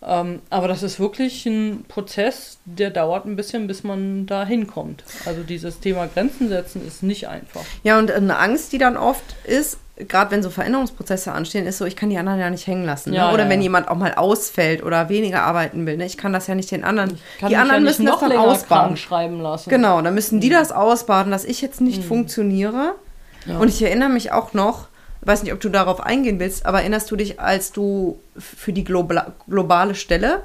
Ähm, 0.04 0.42
aber 0.50 0.68
das 0.68 0.82
ist 0.82 1.00
wirklich 1.00 1.46
ein 1.46 1.86
Prozess, 1.88 2.60
der 2.66 2.90
dauert 2.90 3.26
ein 3.26 3.36
bisschen, 3.36 3.68
bis 3.68 3.84
man 3.84 4.26
da 4.26 4.46
hinkommt. 4.46 5.04
Also 5.26 5.44
dieses 5.44 5.80
Thema 5.80 6.08
Grenzen 6.08 6.50
setzen 6.50 6.86
ist 6.86 7.04
nicht 7.04 7.28
einfach. 7.28 7.62
Ja, 7.84 8.00
und 8.00 8.12
eine 8.12 8.38
Angst, 8.38 8.74
die 8.74 8.80
dann 8.80 8.98
oft 8.98 9.24
ist, 9.44 9.78
gerade 10.08 10.32
wenn 10.32 10.44
so 10.44 10.50
Veränderungsprozesse 10.50 11.32
anstehen, 11.32 11.66
ist 11.66 11.78
so, 11.78 11.86
ich 11.86 11.96
kann 11.96 12.10
die 12.10 12.18
anderen 12.18 12.40
ja 12.40 12.50
nicht 12.50 12.68
hängen 12.68 12.86
lassen. 12.86 13.14
Ja, 13.14 13.28
ne? 13.28 13.34
Oder 13.34 13.44
ja, 13.44 13.50
wenn 13.50 13.60
ja. 13.60 13.64
jemand 13.64 13.88
auch 13.88 13.96
mal 13.96 14.14
ausfällt 14.14 14.84
oder 14.84 15.10
weniger 15.10 15.44
arbeiten 15.44 15.86
will. 15.86 15.98
Ne? 15.98 16.06
Ich 16.06 16.18
kann 16.18 16.34
das 16.34 16.48
ja 16.48 16.56
nicht 16.56 16.72
den 16.72 16.84
anderen. 16.84 17.18
Die 17.48 17.56
anderen 17.56 17.84
müssen 17.84 18.06
das 18.06 18.16
noch 18.16 18.22
dann 18.22 18.30
länger 18.30 18.44
ausbaden. 18.44 18.98
schreiben 18.98 19.40
lassen. 19.42 19.70
Genau, 19.70 20.02
dann 20.02 20.14
müssen 20.14 20.40
die 20.40 20.50
das 20.50 20.72
ausbaden, 20.72 21.32
dass 21.32 21.46
ich 21.46 21.62
jetzt 21.62 21.82
nicht 21.82 22.04
funktioniere. 22.04 22.96
Ja. 23.46 23.58
Und 23.58 23.70
ich 23.70 23.82
erinnere 23.82 24.10
mich 24.10 24.32
auch 24.32 24.54
noch, 24.54 24.88
weiß 25.22 25.44
nicht, 25.44 25.54
ob 25.54 25.60
du 25.60 25.70
darauf 25.70 26.02
eingehen 26.02 26.40
willst, 26.40 26.66
aber 26.66 26.80
erinnerst 26.80 27.10
du 27.12 27.16
dich, 27.16 27.40
als 27.40 27.72
du 27.72 28.20
für 28.38 28.74
die 28.74 28.84
Globa 28.84 29.34
globale 29.48 29.96
Stelle 29.96 30.42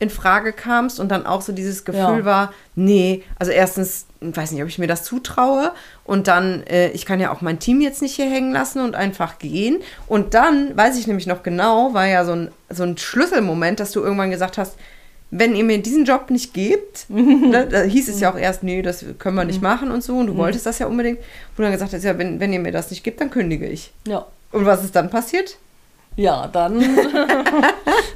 in 0.00 0.10
Frage 0.10 0.52
kamst 0.52 0.98
und 0.98 1.10
dann 1.10 1.26
auch 1.26 1.42
so 1.42 1.52
dieses 1.52 1.84
Gefühl 1.84 2.00
Ja. 2.00 2.24
war, 2.24 2.52
nee, 2.74 3.22
also 3.38 3.52
erstens, 3.52 4.06
weiß 4.20 4.50
nicht, 4.52 4.62
ob 4.62 4.68
ich 4.68 4.78
mir 4.78 4.86
das 4.86 5.04
zutraue 5.04 5.72
und 6.04 6.26
dann, 6.26 6.62
äh, 6.66 6.88
ich 6.88 7.04
kann 7.06 7.20
ja 7.20 7.30
auch 7.32 7.42
mein 7.42 7.58
Team 7.58 7.80
jetzt 7.82 8.00
nicht 8.02 8.16
hier 8.16 8.28
hängen 8.28 8.50
lassen 8.50 8.80
und 8.80 8.94
einfach 8.94 9.38
gehen. 9.38 9.76
Und 10.06 10.32
dann, 10.34 10.76
weiß 10.76 10.98
ich 10.98 11.06
nämlich 11.06 11.26
noch 11.26 11.42
genau, 11.42 11.92
war 11.94 12.06
ja 12.06 12.24
so 12.24 12.32
ein, 12.32 12.50
so 12.70 12.82
ein 12.82 12.96
Schlüsselmoment, 12.96 13.78
dass 13.78 13.92
du 13.92 14.00
irgendwann 14.00 14.30
gesagt 14.30 14.56
hast, 14.58 14.76
wenn 15.30 15.54
ihr 15.54 15.64
mir 15.64 15.78
diesen 15.80 16.06
Job 16.06 16.30
nicht 16.30 16.54
gebt, 16.54 17.04
ne, 17.10 17.68
da 17.70 17.82
hieß 17.82 18.08
es 18.08 18.20
ja 18.20 18.32
auch 18.32 18.38
erst, 18.38 18.62
nee, 18.62 18.80
das 18.82 19.04
können 19.18 19.36
wir 19.36 19.44
nicht 19.44 19.62
machen 19.62 19.90
und 19.90 20.02
so, 20.02 20.16
und 20.16 20.26
du 20.28 20.36
wolltest 20.36 20.64
das 20.66 20.78
ja 20.78 20.86
unbedingt, 20.86 21.18
wo 21.18 21.56
du 21.58 21.62
dann 21.64 21.72
gesagt 21.72 21.92
hast, 21.92 22.02
ja, 22.04 22.16
wenn, 22.18 22.40
wenn 22.40 22.52
ihr 22.54 22.58
mir 22.60 22.72
das 22.72 22.90
nicht 22.90 23.04
gebt, 23.04 23.20
dann 23.20 23.30
kündige 23.30 23.66
ich. 23.66 23.92
Ja. 24.08 24.24
Und 24.50 24.64
was 24.64 24.82
ist 24.82 24.96
dann 24.96 25.10
passiert? 25.10 25.58
Ja, 26.16 26.48
dann, 26.48 26.80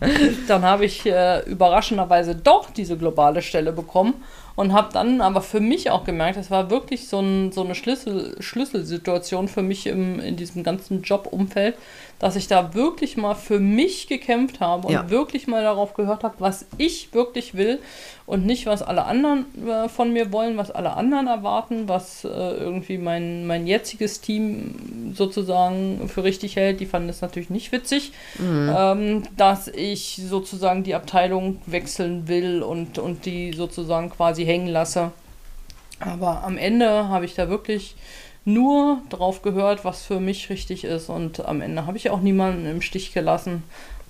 dann 0.48 0.62
habe 0.62 0.84
ich 0.84 1.06
äh, 1.06 1.40
überraschenderweise 1.48 2.34
doch 2.34 2.70
diese 2.70 2.96
globale 2.96 3.42
Stelle 3.42 3.72
bekommen 3.72 4.14
und 4.56 4.72
habe 4.72 4.92
dann 4.92 5.20
aber 5.20 5.42
für 5.42 5.60
mich 5.60 5.90
auch 5.90 6.04
gemerkt, 6.04 6.38
das 6.38 6.50
war 6.50 6.70
wirklich 6.70 7.08
so, 7.08 7.20
ein, 7.20 7.52
so 7.52 7.62
eine 7.62 7.74
Schlüssel, 7.74 8.36
Schlüsselsituation 8.40 9.48
für 9.48 9.62
mich 9.62 9.86
im, 9.86 10.18
in 10.18 10.36
diesem 10.36 10.64
ganzen 10.64 11.02
Jobumfeld, 11.02 11.76
dass 12.18 12.34
ich 12.36 12.48
da 12.48 12.72
wirklich 12.74 13.16
mal 13.16 13.34
für 13.34 13.60
mich 13.60 14.06
gekämpft 14.06 14.60
habe 14.60 14.86
und 14.88 14.92
Ja. 14.94 15.10
wirklich 15.10 15.46
mal 15.46 15.62
darauf 15.62 15.94
gehört 15.94 16.24
habe, 16.24 16.36
was 16.38 16.64
ich 16.78 17.12
wirklich 17.12 17.54
will 17.54 17.78
und 18.24 18.46
nicht, 18.46 18.66
was 18.66 18.82
alle 18.82 19.04
anderen 19.04 19.44
äh, 19.68 19.88
von 19.88 20.12
mir 20.12 20.32
wollen, 20.32 20.56
was 20.56 20.70
alle 20.70 20.94
anderen 20.94 21.26
erwarten, 21.26 21.88
was 21.88 22.24
äh, 22.24 22.28
irgendwie 22.28 22.96
mein, 22.98 23.46
mein 23.46 23.66
jetziges 23.66 24.20
Team 24.22 25.12
sozusagen 25.14 26.08
für 26.08 26.24
richtig 26.24 26.56
hält. 26.56 26.80
Die 26.80 26.86
fanden 26.86 27.08
es 27.08 27.20
natürlich 27.20 27.50
nicht 27.50 27.70
witzig, 27.72 28.12
ähm, 28.40 29.22
dass 29.36 29.68
ich 29.68 30.20
sozusagen 30.26 30.82
die 30.84 30.94
Abteilung 30.94 31.60
wechseln 31.66 32.28
will 32.28 32.62
und, 32.62 32.98
und 32.98 33.26
die 33.26 33.52
sozusagen 33.52 34.10
quasi 34.10 34.44
hängen 34.44 34.68
lasse. 34.68 35.10
Aber 36.00 36.42
am 36.44 36.58
Ende 36.58 37.08
habe 37.08 37.24
ich 37.24 37.34
da 37.34 37.48
wirklich 37.48 37.94
nur 38.46 39.02
drauf 39.10 39.42
gehört, 39.42 39.84
was 39.84 40.02
für 40.04 40.20
mich 40.20 40.48
richtig 40.48 40.84
ist. 40.84 41.10
Und 41.10 41.44
am 41.46 41.60
Ende 41.60 41.86
habe 41.86 41.98
ich 41.98 42.08
auch 42.08 42.20
niemanden 42.20 42.64
im 42.66 42.80
Stich 42.80 43.12
gelassen. 43.12 43.62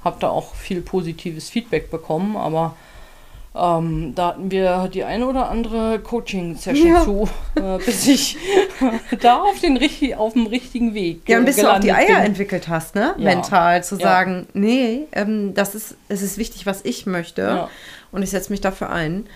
Habe 0.05 0.19
da 0.21 0.29
auch 0.29 0.55
viel 0.55 0.83
positives 0.83 1.51
Feedback 1.51 1.91
bekommen, 1.91 2.37
aber 2.37 2.77
ähm, 3.57 4.13
da 4.15 4.29
hatten 4.29 4.51
wir 4.51 4.89
die 4.93 5.03
eine 5.05 5.27
oder 5.27 5.49
andere 5.49 5.99
Coaching-Session 5.99 6.87
Ja. 6.89 7.03
zu, 7.03 7.27
äh, 7.57 7.79
bis 7.79 8.07
ich 8.07 8.37
da 9.23 9.41
auf, 9.41 9.59
den, 9.61 9.79
richtig- 9.79 10.15
auf 10.17 10.35
dem 10.35 10.47
richtigen 10.47 10.93
Weg 10.93 11.27
Ja, 11.27 11.39
und 11.39 11.47
bis 11.47 11.57
du 11.57 11.73
auch 11.73 11.81
die 11.81 11.91
Eier 11.93 12.07
bin. 12.19 12.27
entwickelt 12.27 12.69
hast, 12.69 12.95
ne? 12.95 13.15
Ja. 13.17 13.25
Mental, 13.25 13.83
zu 13.83 13.97
Ja. 13.97 14.03
sagen, 14.03 14.47
nee, 14.53 15.07
ähm, 15.13 15.55
das 15.55 15.75
ist, 15.75 15.97
es 16.11 16.21
ist 16.21 16.37
wichtig, 16.37 16.67
was 16.67 16.85
ich 16.85 17.07
möchte. 17.07 17.67
Und 18.13 18.23
ich 18.23 18.31
setze 18.31 18.53
mich 18.53 18.61
dafür 18.61 18.91
ein. 18.91 19.27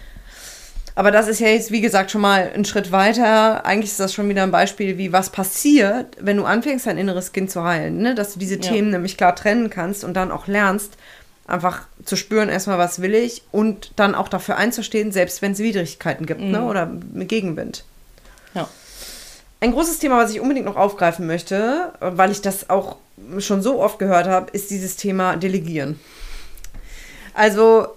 Aber 1.00 1.10
das 1.10 1.28
ist 1.28 1.40
ja 1.40 1.48
jetzt, 1.48 1.70
wie 1.70 1.80
gesagt, 1.80 2.10
schon 2.10 2.20
mal 2.20 2.52
ein 2.54 2.66
Schritt 2.66 2.92
weiter. 2.92 3.64
Eigentlich 3.64 3.92
ist 3.92 4.00
das 4.00 4.12
schon 4.12 4.28
wieder 4.28 4.42
ein 4.42 4.50
Beispiel, 4.50 4.98
wie 4.98 5.14
was 5.14 5.30
passiert, 5.30 6.14
wenn 6.20 6.36
du 6.36 6.44
anfängst, 6.44 6.86
dein 6.86 6.98
inneres 6.98 7.32
Kind 7.32 7.50
zu 7.50 7.64
heilen. 7.64 8.02
Ne? 8.02 8.14
Dass 8.14 8.34
du 8.34 8.38
diese 8.38 8.56
Ja. 8.56 8.60
Themen 8.60 8.90
nämlich 8.90 9.16
klar 9.16 9.34
trennen 9.34 9.70
kannst 9.70 10.04
und 10.04 10.12
dann 10.12 10.30
auch 10.30 10.46
lernst, 10.46 10.98
einfach 11.46 11.86
zu 12.04 12.16
spüren, 12.16 12.50
erstmal, 12.50 12.76
was 12.76 13.00
will 13.00 13.14
ich 13.14 13.44
und 13.50 13.92
dann 13.96 14.14
auch 14.14 14.28
dafür 14.28 14.58
einzustehen, 14.58 15.10
selbst 15.10 15.40
wenn 15.40 15.52
es 15.52 15.60
Widrigkeiten 15.60 16.26
gibt 16.26 16.42
ne? 16.42 16.66
oder 16.66 16.92
Gegenwind. 17.14 17.84
Ja. 18.52 18.68
Ein 19.62 19.72
großes 19.72 20.00
Thema, 20.00 20.18
was 20.18 20.30
ich 20.32 20.40
unbedingt 20.40 20.66
noch 20.66 20.76
aufgreifen 20.76 21.26
möchte, 21.26 21.94
weil 22.00 22.30
ich 22.30 22.42
das 22.42 22.68
auch 22.68 22.96
schon 23.38 23.62
so 23.62 23.80
oft 23.80 23.98
gehört 23.98 24.26
habe, 24.26 24.50
ist 24.50 24.70
dieses 24.70 24.96
Thema 24.96 25.36
Delegieren. 25.36 25.98
Also 27.32 27.88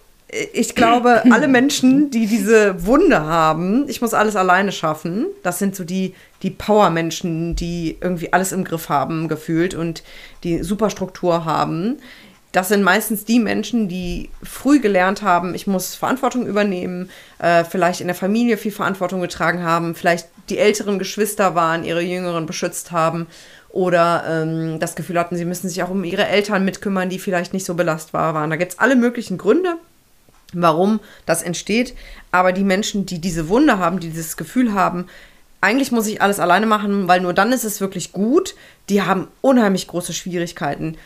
ich 0.54 0.76
glaube, 0.76 1.24
alle 1.32 1.48
Menschen, 1.48 2.10
die 2.10 2.28
diese 2.28 2.86
Wunde 2.86 3.22
haben, 3.22 3.86
ich 3.88 4.02
muss 4.02 4.14
alles 4.14 4.36
alleine 4.36 4.72
schaffen, 4.72 5.28
das 5.44 5.60
sind 5.60 5.76
so 5.76 5.84
die, 5.84 6.14
die 6.42 6.50
Power-Menschen, 6.50 7.56
die 7.56 7.98
irgendwie 8.02 8.34
alles 8.34 8.52
im 8.52 8.64
Griff 8.64 8.90
haben, 8.90 9.28
gefühlt 9.28 9.76
und 9.76 10.04
die 10.44 10.64
Superstruktur 10.64 11.46
haben. 11.46 11.98
Das 12.52 12.68
sind 12.68 12.84
meistens 12.84 13.26
die 13.26 13.40
Menschen, 13.40 13.88
die 13.88 14.30
früh 14.44 14.80
gelernt 14.80 15.24
haben, 15.24 15.56
ich 15.56 15.66
muss 15.66 15.96
Verantwortung 15.96 16.46
übernehmen, 16.46 17.10
äh, 17.40 17.64
vielleicht 17.64 18.02
in 18.02 18.08
der 18.08 18.16
Familie 18.16 18.58
viel 18.58 18.72
Verantwortung 18.72 19.22
getragen 19.22 19.64
haben, 19.64 19.96
vielleicht 19.96 20.28
die 20.50 20.60
älteren 20.60 21.00
Geschwister 21.00 21.56
waren, 21.56 21.84
ihre 21.84 22.02
Jüngeren 22.02 22.46
beschützt 22.46 22.92
haben 22.92 23.28
oder 23.70 24.24
ähm, 24.28 24.80
das 24.80 24.96
Gefühl 24.96 25.20
hatten, 25.20 25.36
sie 25.36 25.46
müssen 25.46 25.68
sich 25.68 25.82
auch 25.82 25.90
um 25.90 26.04
ihre 26.04 26.28
Eltern 26.28 26.64
mitkümmern, 26.64 27.10
die 27.10 27.18
vielleicht 27.18 27.54
nicht 27.54 27.66
so 27.66 27.74
belastbar 27.74 28.36
waren. 28.36 28.52
Da 28.52 28.56
gibt 28.56 28.74
es 28.74 28.80
alle 28.80 28.96
möglichen 28.96 29.40
Gründe, 29.40 29.78
warum 30.62 31.00
das 31.26 31.42
entsteht. 31.42 31.96
Aber 32.32 32.52
die 32.52 32.64
Menschen, 32.64 33.06
die 33.06 33.20
diese 33.20 33.50
Wunde 33.50 33.78
haben, 33.78 34.00
die 34.00 34.10
dieses 34.10 34.38
Gefühl 34.38 34.74
haben, 34.74 35.08
eigentlich 35.62 35.92
muss 35.92 36.08
ich 36.08 36.22
alles 36.22 36.40
alleine 36.40 36.66
machen, 36.66 37.08
weil 37.08 37.22
nur 37.22 37.34
dann 37.34 37.54
ist 37.54 37.64
es 37.64 37.80
wirklich 37.80 38.12
gut, 38.12 38.56
die 38.90 39.02
haben 39.02 39.30
unheimlich 39.42 39.88
große 39.88 40.12
Schwierigkeiten, 40.12 40.98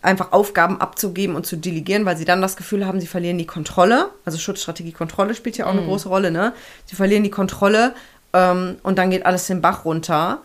einfach 0.00 0.32
Aufgaben 0.32 0.80
abzugeben 0.80 1.34
und 1.34 1.44
zu 1.44 1.56
delegieren, 1.56 2.04
weil 2.04 2.16
sie 2.16 2.24
dann 2.24 2.40
das 2.40 2.56
Gefühl 2.56 2.86
haben, 2.86 3.00
sie 3.00 3.06
verlieren 3.06 3.36
die 3.36 3.46
Kontrolle. 3.46 4.08
Also 4.24 4.38
Schutzstrategie 4.38 4.92
Kontrolle 4.92 5.34
spielt 5.34 5.56
ja 5.56 5.66
auch 5.66 5.72
eine 5.72 5.82
große 5.82 6.08
Rolle, 6.08 6.30
ne? 6.30 6.52
Sie 6.86 6.96
verlieren 6.96 7.24
die 7.24 7.30
Kontrolle 7.30 7.94
ähm, 8.32 8.76
und 8.82 8.98
dann 8.98 9.10
geht 9.10 9.26
alles 9.26 9.46
den 9.46 9.60
Bach 9.60 9.84
runter. 9.84 10.40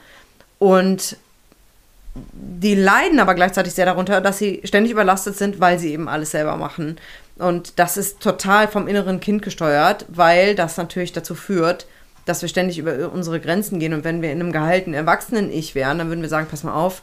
Und 0.58 1.18
die 2.16 2.76
leiden 2.76 3.20
aber 3.20 3.36
gleichzeitig 3.36 3.74
sehr 3.74 3.86
darunter, 3.86 4.22
dass 4.22 4.38
sie 4.38 4.62
ständig 4.64 4.92
überlastet 4.92 5.38
sind, 5.38 5.60
weil 5.60 5.80
sie 5.80 5.92
eben 5.92 6.08
alles 6.08 6.32
selber 6.32 6.58
machen. 6.58 6.98
Und 7.38 7.80
das 7.80 7.98
ist 7.98 8.22
total 8.22 8.68
vom 8.68 8.88
inneren 8.88 9.20
Kind 9.20 9.42
gesteuert, 9.42 10.06
weil 10.08 10.56
das 10.56 10.78
natürlich 10.78 11.12
dazu 11.12 11.36
führt, 11.36 11.86
dass 12.26 12.42
wir 12.42 12.50
ständig 12.50 12.78
über 12.78 13.12
unsere 13.12 13.40
Grenzen 13.40 13.80
gehen. 13.80 13.94
Und 13.94 14.04
wenn 14.04 14.22
wir 14.22 14.32
in 14.32 14.40
einem 14.40 14.52
gehaltenen 14.52 14.96
Erwachsenen-Ich 14.96 15.76
wären, 15.76 15.98
dann 15.98 16.08
würden 16.08 16.22
wir 16.22 16.30
sagen, 16.30 16.48
pass 16.50 16.64
mal 16.64 16.74
auf, 16.74 17.02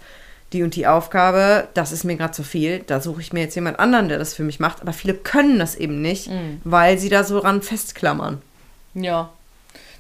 die 0.53 0.63
und 0.63 0.75
die 0.75 0.87
Aufgabe, 0.87 1.69
das 1.75 1.93
ist 1.93 2.05
mir 2.05 2.17
gerade 2.17 2.33
zu 2.33 2.43
viel, 2.43 2.81
da 2.81 3.01
suche 3.01 3.21
ich 3.23 3.33
mir 3.33 3.41
jetzt 3.41 3.55
jemand 3.55 3.79
anderen, 3.79 4.09
der 4.09 4.19
das 4.19 4.35
für 4.35 4.43
mich 4.43 4.61
macht. 4.61 4.83
Aber 4.83 4.93
viele 4.93 5.15
können 5.15 5.59
das 5.59 5.75
eben 5.75 6.03
nicht, 6.03 6.31
weil 6.65 6.99
sie 6.99 7.09
da 7.09 7.25
so 7.25 7.39
ran 7.39 7.63
festklammern. 7.63 8.43
Ja. 8.95 9.31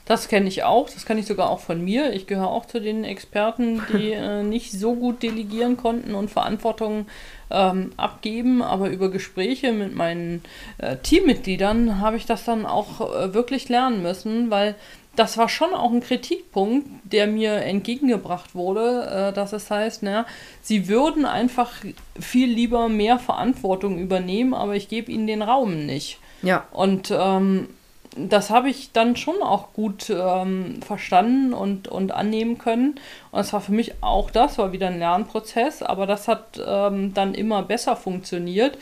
Das 0.04 0.28
kenne 0.28 0.48
ich 0.48 0.64
auch, 0.64 0.90
das 0.90 1.06
kenne 1.06 1.20
ich 1.20 1.26
sogar 1.26 1.48
auch 1.48 1.60
von 1.60 1.82
mir. 1.82 2.12
Ich 2.12 2.26
gehöre 2.26 2.48
auch 2.48 2.66
zu 2.66 2.80
den 2.80 3.04
Experten, 3.04 3.82
die 3.92 4.12
äh, 4.12 4.42
nicht 4.42 4.72
so 4.72 4.94
gut 4.94 5.22
delegieren 5.22 5.76
konnten 5.76 6.14
und 6.14 6.30
Verantwortung 6.30 7.06
ähm, 7.50 7.92
abgeben, 7.96 8.62
aber 8.62 8.90
über 8.90 9.10
Gespräche 9.10 9.72
mit 9.72 9.94
meinen 9.94 10.42
äh, 10.78 10.96
Teammitgliedern 10.96 12.00
habe 12.00 12.16
ich 12.16 12.26
das 12.26 12.44
dann 12.44 12.66
auch 12.66 13.00
äh, 13.00 13.34
wirklich 13.34 13.68
lernen 13.68 14.02
müssen, 14.02 14.50
weil 14.50 14.74
das 15.14 15.36
war 15.36 15.48
schon 15.48 15.74
auch 15.74 15.92
ein 15.92 16.00
Kritikpunkt, 16.00 16.88
der 17.04 17.26
mir 17.26 17.56
entgegengebracht 17.56 18.54
wurde, 18.54 19.30
äh, 19.30 19.32
dass 19.32 19.52
es 19.52 19.70
heißt, 19.70 20.02
na, 20.02 20.26
sie 20.62 20.88
würden 20.88 21.26
einfach 21.26 21.70
viel 22.18 22.48
lieber 22.48 22.88
mehr 22.88 23.18
Verantwortung 23.18 23.98
übernehmen, 23.98 24.54
aber 24.54 24.74
ich 24.74 24.88
gebe 24.88 25.12
ihnen 25.12 25.26
den 25.26 25.42
Raum 25.42 25.84
nicht. 25.84 26.18
Ja. 26.42 26.66
Und 26.72 27.12
ähm, 27.16 27.68
das 28.16 28.50
habe 28.50 28.68
ich 28.68 28.92
dann 28.92 29.16
schon 29.16 29.42
auch 29.42 29.72
gut 29.72 30.10
ähm, 30.10 30.80
verstanden 30.82 31.54
und, 31.54 31.88
und 31.88 32.12
annehmen 32.12 32.58
können. 32.58 32.96
Und 33.30 33.40
es 33.40 33.52
war 33.52 33.60
für 33.60 33.72
mich 33.72 33.94
auch 34.02 34.30
das, 34.30 34.58
war 34.58 34.72
wieder 34.72 34.88
ein 34.88 34.98
Lernprozess, 34.98 35.82
aber 35.82 36.06
das 36.06 36.28
hat 36.28 36.60
ähm, 36.64 37.14
dann 37.14 37.34
immer 37.34 37.62
besser 37.62 37.96
funktioniert. 37.96 38.76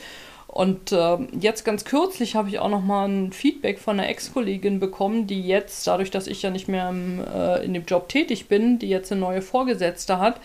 Und 0.47 0.91
äh, 0.91 1.17
jetzt 1.39 1.63
ganz 1.63 1.85
kürzlich 1.85 2.35
habe 2.35 2.49
ich 2.49 2.59
auch 2.59 2.69
noch 2.69 2.81
mal 2.81 3.07
ein 3.07 3.31
Feedback 3.31 3.79
von 3.79 3.97
einer 3.97 4.09
Ex-Kollegin 4.09 4.81
bekommen, 4.81 5.25
die 5.25 5.41
jetzt, 5.41 5.87
dadurch, 5.87 6.11
dass 6.11 6.27
ich 6.27 6.41
ja 6.41 6.49
nicht 6.49 6.67
mehr 6.67 6.89
im, 6.89 7.23
äh, 7.23 7.63
in 7.63 7.73
dem 7.73 7.85
Job 7.85 8.09
tätig 8.09 8.49
bin, 8.49 8.77
die 8.77 8.89
jetzt 8.89 9.13
eine 9.13 9.21
neue 9.21 9.41
Vorgesetzte 9.41 10.19
hat, 10.19 10.41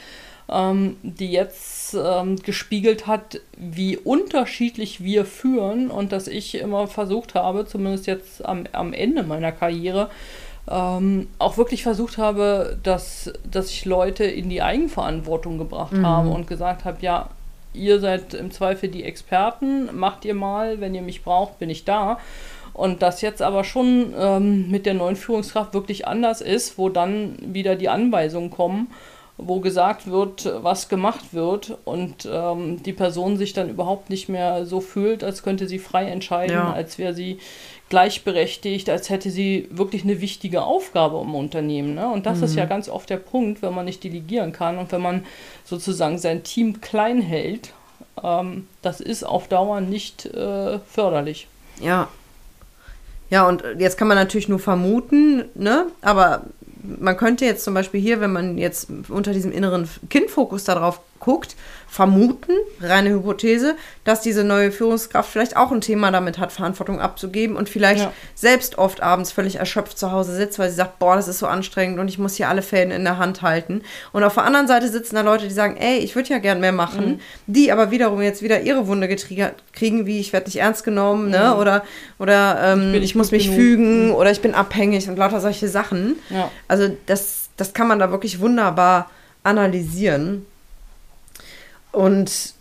ähm, 0.49 0.96
die 1.03 1.33
jetzt 1.33 1.75
ähm, 1.94 2.37
gespiegelt 2.37 3.07
hat, 3.07 3.40
wie 3.57 3.96
unterschiedlich 3.96 5.03
wir 5.03 5.25
führen 5.25 5.90
und 5.90 6.12
dass 6.12 6.29
ich 6.29 6.55
immer 6.57 6.87
versucht 6.87 7.35
habe, 7.35 7.66
zumindest 7.66 8.07
jetzt 8.07 8.44
am, 8.44 8.64
am 8.72 8.92
Ende 8.92 9.22
meiner 9.22 9.53
Karriere, 9.53 10.11
ähm, 10.68 11.29
auch 11.38 11.57
wirklich 11.57 11.83
versucht 11.83 12.18
habe, 12.18 12.79
dass, 12.83 13.33
dass 13.51 13.70
ich 13.70 13.85
Leute 13.85 14.25
in 14.25 14.49
die 14.49 14.62
Eigenverantwortung 14.62 15.59
gebracht 15.59 15.92
mhm. 15.92 16.07
habe 16.07 16.31
und 16.31 16.46
gesagt 16.46 16.85
habe, 16.85 16.99
ja, 17.01 17.31
ihr 17.72 18.01
seid 18.01 18.35
im 18.35 18.51
Zweifel 18.51 18.88
die 18.88 19.05
Experten, 19.05 19.94
macht 19.96 20.25
ihr 20.25 20.35
mal, 20.35 20.81
wenn 20.81 20.94
ihr 20.94 21.03
mich 21.03 21.22
braucht, 21.22 21.59
bin 21.59 21.70
ich 21.70 21.85
da. 21.85 22.18
Und 22.72 23.01
das 23.01 23.22
jetzt 23.22 23.40
aber 23.40 23.64
schon 23.64 24.12
ähm, 24.18 24.70
mit 24.70 24.87
der 24.87 24.94
neuen 24.94 25.16
Führungskraft 25.16 25.72
wirklich 25.72 26.07
anders 26.07 26.40
ist, 26.40 26.77
wo 26.79 26.88
dann 26.88 27.37
wieder 27.40 27.77
die 27.77 27.88
Anweisungen 27.88 28.51
kommen 28.51 28.88
wo 29.38 29.61
gesagt 29.61 30.11
wird, 30.11 30.51
was 30.62 30.88
gemacht 30.88 31.33
wird 31.33 31.77
und 31.85 32.27
ähm, 32.31 32.83
die 32.83 32.94
Person 32.94 33.37
sich 33.37 33.53
dann 33.53 33.68
überhaupt 33.68 34.09
nicht 34.09 34.29
mehr 34.29 34.64
so 34.64 34.81
fühlt, 34.81 35.22
als 35.22 35.42
könnte 35.42 35.68
sie 35.68 35.79
frei 35.79 36.07
entscheiden, 36.07 36.55
ja. 36.55 36.72
als 36.72 36.96
wäre 36.96 37.12
sie 37.12 37.38
gleichberechtigt, 37.88 38.88
als 38.88 39.11
hätte 39.11 39.31
sie 39.31 39.68
wirklich 39.70 40.05
eine 40.05 40.20
wichtige 40.20 40.62
Aufgabe 40.62 41.20
im 41.20 41.35
Unternehmen. 41.35 41.94
Ne? 41.94 42.09
Und 42.09 42.27
das 42.27 42.38
mhm. 42.38 42.44
ist 42.44 42.57
ja 42.57 42.64
ganz 42.64 42.88
oft 42.88 43.11
der 43.11 43.18
Punkt, 43.18 43.62
wenn 43.62 43.75
man 43.75 43.85
nicht 43.85 44.03
delegieren 44.03 44.53
kann 44.53 44.79
und 44.79 44.90
wenn 44.90 45.03
man 45.03 45.25
sozusagen 45.64 46.18
sein 46.18 46.42
Team 46.42 46.81
klein 46.81 47.20
hält, 47.20 47.72
ähm, 48.22 48.66
das 48.83 49.01
ist 49.01 49.22
auf 49.22 49.49
Dauer 49.49 49.81
nicht 49.83 50.27
äh, 50.27 50.79
förderlich. 50.81 51.46
Ja. 51.81 52.09
Ja, 53.29 53.46
und 53.49 53.64
jetzt 53.79 53.99
kann 53.99 54.09
man 54.09 54.16
natürlich 54.16 54.49
nur 54.49 54.61
vermuten, 54.61 55.46
ne? 55.55 55.87
Aber 56.01 56.42
man 57.01 57.16
könnte 57.16 57.44
jetzt 57.44 57.64
zum 57.64 57.75
Beispiel 57.75 58.01
hier, 58.01 58.20
wenn 58.20 58.33
man 58.33 58.59
jetzt 58.59 58.88
unter 59.09 59.33
diesem 59.33 59.53
inneren 59.53 59.88
Kindfokus 60.11 60.64
darauf 60.64 61.01
guckt, 61.26 61.56
vermuten, 61.88 62.52
reine 62.80 63.10
Hypothese, 63.10 63.74
dass 64.04 64.20
diese 64.20 64.44
neue 64.44 64.70
Führungskraft 64.70 65.28
vielleicht 65.28 65.56
auch 65.56 65.72
ein 65.72 65.80
Thema 65.80 66.12
damit 66.12 66.38
hat, 66.38 66.52
Verantwortung 66.52 67.00
abzugeben 67.00 67.56
und 67.56 67.68
vielleicht 67.68 68.04
ja. 68.04 68.12
selbst 68.34 68.78
oft 68.78 69.02
abends 69.02 69.32
völlig 69.32 69.56
erschöpft 69.56 69.98
zu 69.98 70.12
Hause 70.12 70.36
sitzt, 70.36 70.58
weil 70.58 70.70
sie 70.70 70.76
sagt, 70.76 71.00
boah, 71.00 71.16
das 71.16 71.26
ist 71.26 71.40
so 71.40 71.46
anstrengend 71.48 71.98
und 71.98 72.06
ich 72.06 72.18
muss 72.18 72.36
hier 72.36 72.48
alle 72.48 72.62
Fäden 72.62 72.92
in 72.92 73.02
der 73.02 73.18
Hand 73.18 73.42
halten. 73.42 73.82
Und 74.12 74.22
auf 74.22 74.34
der 74.34 74.44
anderen 74.44 74.68
Seite 74.68 74.88
sitzen 74.88 75.16
da 75.16 75.22
Leute, 75.22 75.48
die 75.48 75.54
sagen, 75.54 75.76
ey, 75.78 75.98
ich 75.98 76.14
würde 76.14 76.28
ja 76.28 76.38
gern 76.38 76.60
mehr 76.60 76.72
machen, 76.72 77.06
mhm. 77.06 77.20
die 77.46 77.72
aber 77.72 77.90
wiederum 77.90 78.22
jetzt 78.22 78.42
wieder 78.42 78.60
ihre 78.60 78.86
Wunde 78.86 79.08
getriggert 79.08 79.54
kriegen, 79.72 80.06
wie 80.06 80.20
ich 80.20 80.32
werde 80.32 80.46
nicht 80.46 80.60
ernst 80.60 80.84
genommen, 80.84 81.30
ne? 81.30 81.38
mhm. 81.38 81.44
ne? 81.44 81.56
Oder, 81.56 81.84
oder 82.20 82.72
ähm, 82.72 82.94
ich, 82.94 83.02
ich 83.02 83.14
muss 83.16 83.32
mich 83.32 83.44
genug. 83.44 83.58
fügen 83.58 84.06
mhm. 84.06 84.14
oder 84.14 84.30
ich 84.30 84.40
bin 84.40 84.54
abhängig 84.54 85.08
und 85.08 85.18
lauter 85.18 85.40
solche 85.40 85.66
Sachen. 85.66 86.16
Ja. 86.30 86.52
Also 86.68 86.94
das, 87.06 87.48
das 87.56 87.72
kann 87.72 87.88
man 87.88 87.98
da 87.98 88.12
wirklich 88.12 88.38
wunderbar 88.38 89.10
analysieren. 89.42 90.46
Und 91.96 92.52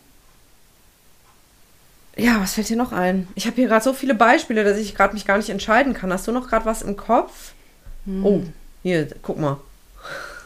ja, 2.15 2.39
was 2.39 2.53
fällt 2.53 2.69
dir 2.69 2.77
noch 2.77 2.93
ein? 2.93 3.27
Ich 3.35 3.47
habe 3.47 3.57
hier 3.57 3.67
gerade 3.67 3.83
so 3.83 3.91
viele 3.91 4.15
Beispiele, 4.15 4.63
dass 4.63 4.77
ich 4.77 4.95
gerade 4.95 5.13
mich 5.13 5.25
gar 5.25 5.35
nicht 5.35 5.49
entscheiden 5.49 5.93
kann. 5.93 6.13
Hast 6.13 6.25
du 6.25 6.31
noch 6.31 6.47
gerade 6.47 6.65
was 6.65 6.81
im 6.81 6.95
Kopf? 6.95 7.51
Hm. 8.05 8.25
Oh, 8.25 8.43
hier, 8.81 9.09
guck 9.21 9.37
mal. 9.37 9.57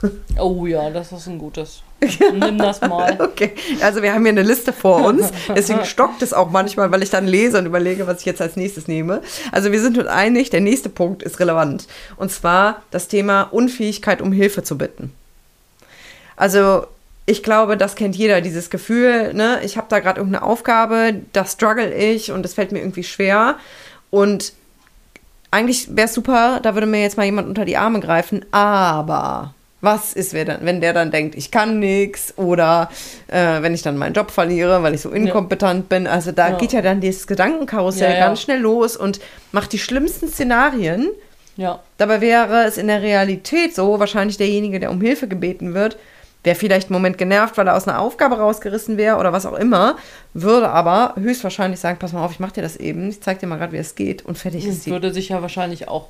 Oh 0.40 0.66
ja, 0.66 0.90
das 0.90 1.12
ist 1.12 1.28
ein 1.28 1.38
gutes. 1.38 1.84
Nimm 2.34 2.58
das 2.58 2.80
mal. 2.80 3.20
Okay, 3.20 3.54
also 3.82 4.02
wir 4.02 4.14
haben 4.14 4.22
hier 4.22 4.32
eine 4.32 4.44
Liste 4.44 4.72
vor 4.72 5.06
uns. 5.06 5.30
Deswegen 5.56 5.84
stockt 5.84 6.22
es 6.22 6.32
auch 6.32 6.50
manchmal, 6.50 6.90
weil 6.90 7.04
ich 7.04 7.10
dann 7.10 7.28
lese 7.28 7.60
und 7.60 7.66
überlege, 7.66 8.08
was 8.08 8.22
ich 8.22 8.26
jetzt 8.26 8.42
als 8.42 8.56
nächstes 8.56 8.88
nehme. 8.88 9.22
Also 9.52 9.74
wir 9.74 9.82
sind 9.82 9.98
uns 9.98 10.08
einig, 10.08 10.52
der 10.52 10.62
nächste 10.62 10.88
Punkt 10.88 11.22
ist 11.22 11.42
relevant. 11.42 11.88
Und 12.16 12.32
zwar 12.32 12.82
das 12.92 13.10
Thema 13.10 13.42
Unfähigkeit, 13.52 14.22
um 14.22 14.32
Hilfe 14.32 14.64
zu 14.64 14.78
bitten. 14.78 15.14
Also 16.38 16.88
ich 17.30 17.44
glaube, 17.44 17.78
das 17.78 17.96
kennt 17.96 18.16
jeder, 18.16 18.42
dieses 18.42 18.72
Gefühl, 18.72 19.34
ne, 19.36 19.60
ich 19.64 19.78
habe 19.78 19.86
da 19.90 20.00
gerade 20.00 20.20
irgendeine 20.20 20.44
Aufgabe, 20.44 21.14
da 21.32 21.46
struggle 21.46 21.94
ich 21.94 22.32
und 22.32 22.44
es 22.44 22.56
fällt 22.56 22.72
mir 22.72 22.80
irgendwie 22.80 23.04
schwer. 23.04 23.56
Und 24.10 24.54
eigentlich 25.52 25.96
wäre 25.96 26.08
es 26.08 26.14
super, 26.16 26.60
da 26.64 26.74
würde 26.74 26.88
mir 26.88 27.02
jetzt 27.02 27.18
mal 27.18 27.26
jemand 27.26 27.48
unter 27.48 27.66
die 27.66 27.78
Arme 27.78 28.00
greifen, 28.00 28.46
aber 28.52 29.54
was 29.82 30.14
ist, 30.14 30.34
wenn 30.34 30.82
der 30.82 30.94
dann 30.94 31.12
denkt, 31.12 31.36
ich 31.36 31.52
kann 31.52 31.80
nichts 31.80 32.34
oder 32.38 32.90
äh, 33.28 33.62
wenn 33.62 33.74
ich 33.74 33.82
dann 33.84 33.96
meinen 33.96 34.14
Job 34.14 34.32
verliere, 34.32 34.84
weil 34.84 34.96
ich 34.96 35.02
so 35.02 35.10
inkompetent 35.12 35.86
ja. 35.90 35.98
bin. 35.98 36.08
Also 36.08 36.32
da 36.32 36.50
ja. 36.50 36.58
geht 36.58 36.74
ja 36.74 36.82
dann 36.82 37.00
dieses 37.00 37.28
Gedankenkarussell 37.28 38.14
ja, 38.14 38.20
ganz 38.20 38.42
schnell 38.42 38.60
los 38.60 38.98
und 38.98 39.22
macht 39.52 39.72
die 39.72 39.80
schlimmsten 39.80 40.28
Szenarien. 40.28 41.08
Dabei 41.98 42.20
wäre 42.22 42.66
es 42.66 42.78
in 42.78 42.88
der 42.88 43.02
Realität 43.02 43.74
so, 43.74 44.00
wahrscheinlich 44.00 44.38
derjenige, 44.38 44.80
der 44.80 44.92
um 44.92 45.00
Hilfe 45.00 45.28
gebeten 45.28 45.74
wird, 45.74 45.98
wäre 46.44 46.56
vielleicht 46.56 46.88
einen 46.88 46.94
Moment 46.94 47.18
genervt, 47.18 47.58
weil 47.58 47.68
er 47.68 47.76
aus 47.76 47.88
einer 47.88 48.00
Aufgabe 48.00 48.38
rausgerissen 48.38 48.98
wäre 48.98 49.18
oder 49.18 49.34
was 49.34 49.46
auch 49.46 49.58
immer, 49.58 49.98
würde 50.34 50.70
aber 50.70 51.14
höchstwahrscheinlich 51.18 51.80
sagen, 51.80 52.00
pass 52.00 52.14
mal 52.14 52.24
auf, 52.24 52.32
ich 52.32 52.40
mach 52.40 52.52
dir 52.52 52.62
das 52.62 52.78
eben, 52.78 53.10
ich 53.10 53.22
zeig 53.22 53.40
dir 53.40 53.48
mal 53.48 53.58
gerade, 53.58 53.74
wie 53.74 53.78
es 53.78 53.96
geht 53.96 54.26
und 54.26 54.38
fertig 54.38 54.66
ist 54.66 54.84
sie. 54.84 54.92
Würde 54.92 55.14
sich 55.14 55.30
ja 55.30 55.42
wahrscheinlich 55.42 55.88
auch, 55.88 56.08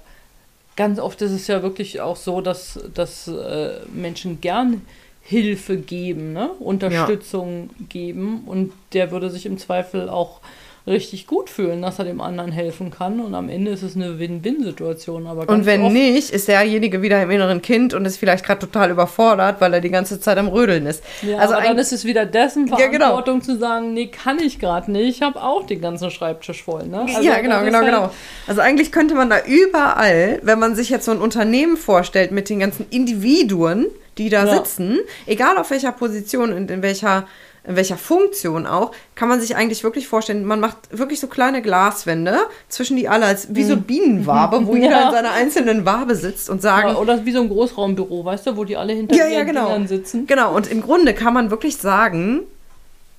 ganz 0.75 0.99
oft 0.99 1.21
ist 1.21 1.31
es 1.31 1.47
ja 1.47 1.63
wirklich 1.63 2.01
auch 2.01 2.15
so, 2.15 2.41
dass, 2.41 2.79
dass 2.93 3.27
äh, 3.27 3.79
Menschen 3.91 4.39
gern 4.39 4.81
Hilfe 5.21 5.77
geben, 5.77 6.33
ne? 6.33 6.49
Unterstützung 6.59 7.69
ja. 7.77 7.85
geben 7.87 8.43
und 8.45 8.71
der 8.93 9.11
würde 9.11 9.29
sich 9.29 9.45
im 9.45 9.57
Zweifel 9.59 10.09
auch 10.09 10.41
richtig 10.89 11.27
gut 11.27 11.49
fühlen, 11.49 11.81
dass 11.81 11.99
er 11.99 12.05
dem 12.05 12.19
anderen 12.19 12.51
helfen 12.51 12.91
kann. 12.91 13.19
Und 13.19 13.35
am 13.35 13.47
Ende 13.47 13.71
ist 13.71 13.83
es 13.83 13.95
eine 13.95 14.19
Win-Win-Situation. 14.19 15.25
und 15.25 15.65
wenn 15.65 15.93
nicht, 15.93 16.31
ist 16.31 16.47
derjenige 16.47 17.01
wieder 17.01 17.21
im 17.21 17.31
inneren 17.31 17.61
Kind 17.61 17.93
und 17.93 18.05
ist 18.05 18.17
vielleicht 18.17 18.45
gerade 18.45 18.59
total 18.59 18.91
überfordert, 18.91 19.61
weil 19.61 19.73
er 19.73 19.81
die 19.81 19.89
ganze 19.89 20.19
Zeit 20.19 20.37
am 20.37 20.47
Rödeln 20.47 20.85
ist. 20.85 21.03
Ja, 21.21 21.37
also 21.37 21.53
aber 21.53 21.63
dann 21.63 21.77
ist 21.77 21.93
es 21.93 22.05
wieder 22.05 22.25
dessen 22.25 22.67
Verantwortung 22.67 23.39
ja, 23.39 23.45
genau. 23.45 23.53
zu 23.53 23.57
sagen, 23.57 23.93
nee, 23.93 24.07
kann 24.07 24.39
ich 24.39 24.59
gerade 24.59 24.91
nicht. 24.91 25.17
Ich 25.17 25.21
habe 25.21 25.41
auch 25.41 25.65
den 25.65 25.81
ganzen 25.81 26.11
Schreibtisch 26.11 26.63
voll. 26.63 26.87
Ne? 26.87 27.01
Also 27.01 27.21
ja, 27.21 27.39
genau, 27.39 27.63
genau, 27.63 27.79
halt 27.79 27.85
genau. 27.85 28.11
Also 28.47 28.61
eigentlich 28.61 28.91
könnte 28.91 29.15
man 29.15 29.29
da 29.29 29.37
überall, 29.45 30.39
wenn 30.41 30.59
man 30.59 30.75
sich 30.75 30.89
jetzt 30.89 31.05
so 31.05 31.11
ein 31.11 31.19
Unternehmen 31.21 31.77
vorstellt 31.77 32.31
mit 32.31 32.49
den 32.49 32.59
ganzen 32.59 32.85
Individuen, 32.89 33.87
die 34.17 34.29
da 34.29 34.45
ja. 34.45 34.55
sitzen, 34.55 34.99
egal 35.25 35.57
auf 35.57 35.71
welcher 35.71 35.91
Position 35.91 36.51
und 36.51 36.69
in 36.69 36.81
welcher 36.81 37.27
in 37.67 37.75
welcher 37.75 37.97
Funktion 37.97 38.65
auch, 38.65 38.91
kann 39.15 39.29
man 39.29 39.41
sich 39.41 39.55
eigentlich 39.55 39.83
wirklich 39.83 40.07
vorstellen, 40.07 40.45
man 40.45 40.59
macht 40.59 40.77
wirklich 40.97 41.19
so 41.19 41.27
kleine 41.27 41.61
Glaswände 41.61 42.37
zwischen 42.67 42.97
die 42.97 43.07
alle, 43.07 43.25
als 43.25 43.53
wie 43.53 43.63
so 43.63 43.75
mhm. 43.75 43.83
Bienenwabe, 43.83 44.65
wo 44.65 44.75
ja. 44.75 44.81
jeder 44.83 45.05
in 45.05 45.11
seiner 45.11 45.31
einzelnen 45.31 45.85
Wabe 45.85 46.15
sitzt 46.15 46.49
und 46.49 46.61
sagen. 46.61 46.89
Oder, 46.89 46.99
oder 46.99 47.25
wie 47.25 47.31
so 47.31 47.41
ein 47.41 47.49
Großraumbüro, 47.49 48.25
weißt 48.25 48.47
du, 48.47 48.57
wo 48.57 48.63
die 48.63 48.77
alle 48.77 48.93
hinter 48.93 49.15
ja, 49.15 49.27
ja, 49.27 49.43
genau. 49.43 49.77
sitzen. 49.85 50.27
Genau, 50.27 50.55
und 50.55 50.71
im 50.71 50.81
Grunde 50.81 51.13
kann 51.13 51.33
man 51.33 51.51
wirklich 51.51 51.77
sagen, 51.77 52.41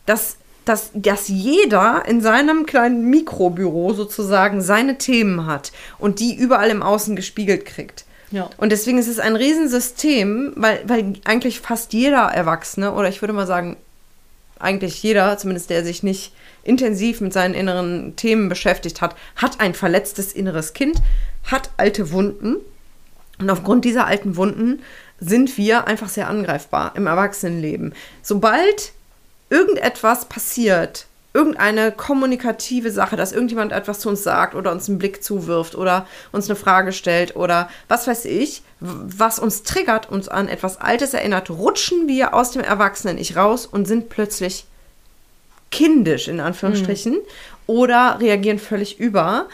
dass 0.06 0.36
dass, 0.66 0.90
dass 0.94 1.28
jeder 1.28 2.04
in 2.06 2.20
seinem 2.20 2.66
kleinen 2.66 3.08
Mikrobüro 3.08 3.92
sozusagen 3.92 4.60
seine 4.60 4.98
Themen 4.98 5.46
hat 5.46 5.72
und 5.98 6.20
die 6.20 6.34
überall 6.34 6.68
im 6.68 6.82
Außen 6.82 7.16
gespiegelt 7.16 7.64
kriegt. 7.64 8.04
Ja. 8.30 8.48
Und 8.56 8.70
deswegen 8.70 8.98
ist 8.98 9.08
es 9.08 9.18
ein 9.18 9.36
Riesensystem, 9.36 10.52
weil, 10.56 10.80
weil 10.86 11.14
eigentlich 11.24 11.60
fast 11.60 11.92
jeder 11.92 12.26
Erwachsene, 12.26 12.92
oder 12.92 13.08
ich 13.08 13.20
würde 13.20 13.32
mal 13.32 13.46
sagen, 13.46 13.76
eigentlich 14.60 15.02
jeder, 15.02 15.36
zumindest 15.38 15.70
der 15.70 15.84
sich 15.84 16.02
nicht 16.02 16.32
intensiv 16.62 17.20
mit 17.20 17.32
seinen 17.32 17.54
inneren 17.54 18.14
Themen 18.16 18.48
beschäftigt 18.48 19.00
hat, 19.00 19.16
hat 19.36 19.60
ein 19.60 19.74
verletztes 19.74 20.32
inneres 20.32 20.72
Kind, 20.72 20.98
hat 21.50 21.70
alte 21.76 22.12
Wunden. 22.12 22.56
Und 23.38 23.50
aufgrund 23.50 23.84
dieser 23.84 24.06
alten 24.06 24.36
Wunden 24.36 24.82
sind 25.18 25.56
wir 25.56 25.86
einfach 25.86 26.08
sehr 26.08 26.28
angreifbar 26.28 26.92
im 26.96 27.06
Erwachsenenleben. 27.06 27.94
Sobald 28.22 28.92
irgendetwas 29.48 30.26
passiert, 30.26 31.06
irgendeine 31.32 31.92
kommunikative 31.92 32.90
Sache, 32.90 33.16
dass 33.16 33.32
irgendjemand 33.32 33.72
etwas 33.72 34.00
zu 34.00 34.08
uns 34.08 34.22
sagt 34.22 34.54
oder 34.54 34.72
uns 34.72 34.88
einen 34.88 34.98
Blick 34.98 35.22
zuwirft 35.22 35.76
oder 35.76 36.06
uns 36.32 36.48
eine 36.48 36.56
Frage 36.56 36.92
stellt 36.92 37.36
oder 37.36 37.68
was 37.88 38.06
weiß 38.06 38.24
ich, 38.24 38.62
was 38.80 39.38
uns 39.38 39.62
triggert, 39.62 40.10
uns 40.10 40.28
an 40.28 40.48
etwas 40.48 40.80
Altes 40.80 41.14
erinnert, 41.14 41.50
rutschen 41.50 42.08
wir 42.08 42.34
aus 42.34 42.50
dem 42.50 42.62
Erwachsenen-Ich 42.62 43.36
raus 43.36 43.66
und 43.66 43.86
sind 43.86 44.08
plötzlich 44.08 44.64
kindisch 45.70 46.26
in 46.26 46.40
Anführungsstrichen 46.40 47.12
mhm. 47.12 47.18
oder 47.66 48.18
reagieren 48.20 48.58
völlig 48.58 48.98
über 48.98 49.46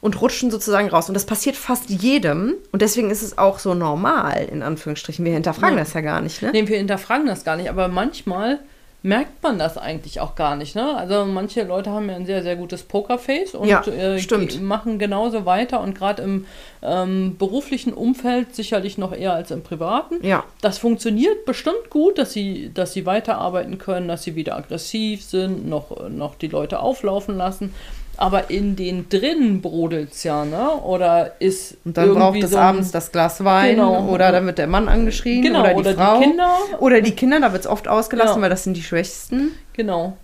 und 0.00 0.20
rutschen 0.20 0.52
sozusagen 0.52 0.88
raus. 0.88 1.08
Und 1.08 1.14
das 1.14 1.24
passiert 1.24 1.56
fast 1.56 1.90
jedem. 1.90 2.54
Und 2.70 2.82
deswegen 2.82 3.10
ist 3.10 3.22
es 3.22 3.38
auch 3.38 3.58
so 3.58 3.74
normal, 3.74 4.46
in 4.52 4.62
Anführungsstrichen. 4.62 5.24
Wir 5.24 5.32
hinterfragen 5.32 5.76
ja. 5.76 5.82
das 5.82 5.94
ja 5.94 6.00
gar 6.00 6.20
nicht. 6.20 6.42
Ne? 6.42 6.52
Nee, 6.52 6.68
wir 6.68 6.78
hinterfragen 6.78 7.26
das 7.26 7.42
gar 7.44 7.56
nicht. 7.56 7.70
Aber 7.70 7.88
manchmal 7.88 8.60
merkt 9.06 9.40
man 9.40 9.56
das 9.56 9.78
eigentlich 9.78 10.18
auch 10.18 10.34
gar 10.34 10.56
nicht. 10.56 10.74
Ne? 10.74 10.96
Also 10.96 11.24
manche 11.26 11.62
Leute 11.62 11.90
haben 11.90 12.08
ja 12.08 12.16
ein 12.16 12.26
sehr, 12.26 12.42
sehr 12.42 12.56
gutes 12.56 12.82
Pokerface 12.82 13.54
und 13.54 13.68
ja, 13.68 13.80
äh, 13.86 14.20
machen 14.60 14.98
genauso 14.98 15.46
weiter 15.46 15.80
und 15.80 15.96
gerade 15.96 16.22
im 16.22 16.46
ähm, 16.82 17.36
beruflichen 17.38 17.92
Umfeld 17.92 18.56
sicherlich 18.56 18.98
noch 18.98 19.12
eher 19.12 19.32
als 19.32 19.52
im 19.52 19.62
privaten. 19.62 20.26
Ja. 20.26 20.42
Das 20.60 20.78
funktioniert 20.78 21.44
bestimmt 21.44 21.88
gut, 21.88 22.18
dass 22.18 22.32
sie, 22.32 22.72
dass 22.74 22.94
sie 22.94 23.06
weiterarbeiten 23.06 23.78
können, 23.78 24.08
dass 24.08 24.24
sie 24.24 24.34
wieder 24.34 24.56
aggressiv 24.56 25.22
sind, 25.22 25.68
noch, 25.68 26.08
noch 26.08 26.34
die 26.34 26.48
Leute 26.48 26.80
auflaufen 26.80 27.36
lassen 27.36 27.72
aber 28.16 28.50
in 28.50 28.76
den 28.76 29.08
drinnen 29.08 29.60
brodelt 29.60 30.12
es 30.12 30.24
ja, 30.24 30.44
ne? 30.44 30.70
Oder 30.82 31.32
ist. 31.38 31.76
Und 31.84 31.96
dann 31.96 32.14
braucht 32.14 32.42
es 32.42 32.50
so 32.50 32.58
abends 32.58 32.90
das 32.90 33.12
Glas 33.12 33.44
Wein 33.44 33.76
genau. 33.76 34.08
oder 34.08 34.32
dann 34.32 34.46
wird 34.46 34.58
der 34.58 34.66
Mann 34.66 34.88
angeschrien 34.88 35.42
genau, 35.42 35.60
oder 35.60 35.74
die 35.74 35.80
oder 35.80 35.94
Frau. 35.94 36.18
Die 36.18 36.24
Kinder. 36.26 36.52
Oder 36.78 37.00
die 37.00 37.12
Kinder, 37.12 37.40
da 37.40 37.52
wird 37.52 37.62
es 37.64 37.70
oft 37.70 37.88
ausgelassen, 37.88 38.36
ja. 38.36 38.42
weil 38.42 38.50
das 38.50 38.64
sind 38.64 38.76
die 38.76 38.82
Schwächsten. 38.82 39.52
Genau. 39.74 40.16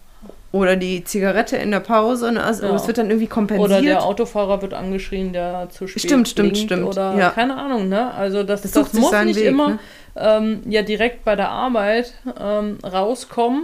Oder 0.53 0.77
die 0.77 1.03
Zigarette 1.03 1.57
in 1.57 1.71
der 1.71 1.81
Pause, 1.81 2.31
ne? 2.31 2.45
also 2.45 2.67
ja. 2.67 2.75
es 2.75 2.87
wird 2.87 2.99
dann 2.99 3.09
irgendwie 3.09 3.27
kompensiert. 3.27 3.71
Oder 3.71 3.81
der 3.81 4.05
Autofahrer 4.05 4.61
wird 4.61 4.75
angeschrien, 4.75 5.33
der 5.33 5.69
zu 5.71 5.87
spät 5.87 6.03
Stimmt, 6.03 6.29
stimmt, 6.29 6.59
stimmt. 6.59 6.85
Oder 6.85 7.17
ja. 7.17 7.31
keine 7.31 7.57
Ahnung, 7.57 7.89
ne? 7.89 8.13
Also 8.13 8.43
das, 8.43 8.61
das, 8.61 8.73
das 8.73 8.93
muss 8.93 9.13
nicht 9.25 9.37
Weg, 9.37 9.47
immer 9.47 9.69
ne? 9.69 9.79
ähm, 10.15 10.63
ja 10.67 10.83
direkt 10.83 11.25
bei 11.25 11.37
der 11.37 11.49
Arbeit 11.49 12.13
ähm, 12.39 12.77
rauskommen, 12.85 13.63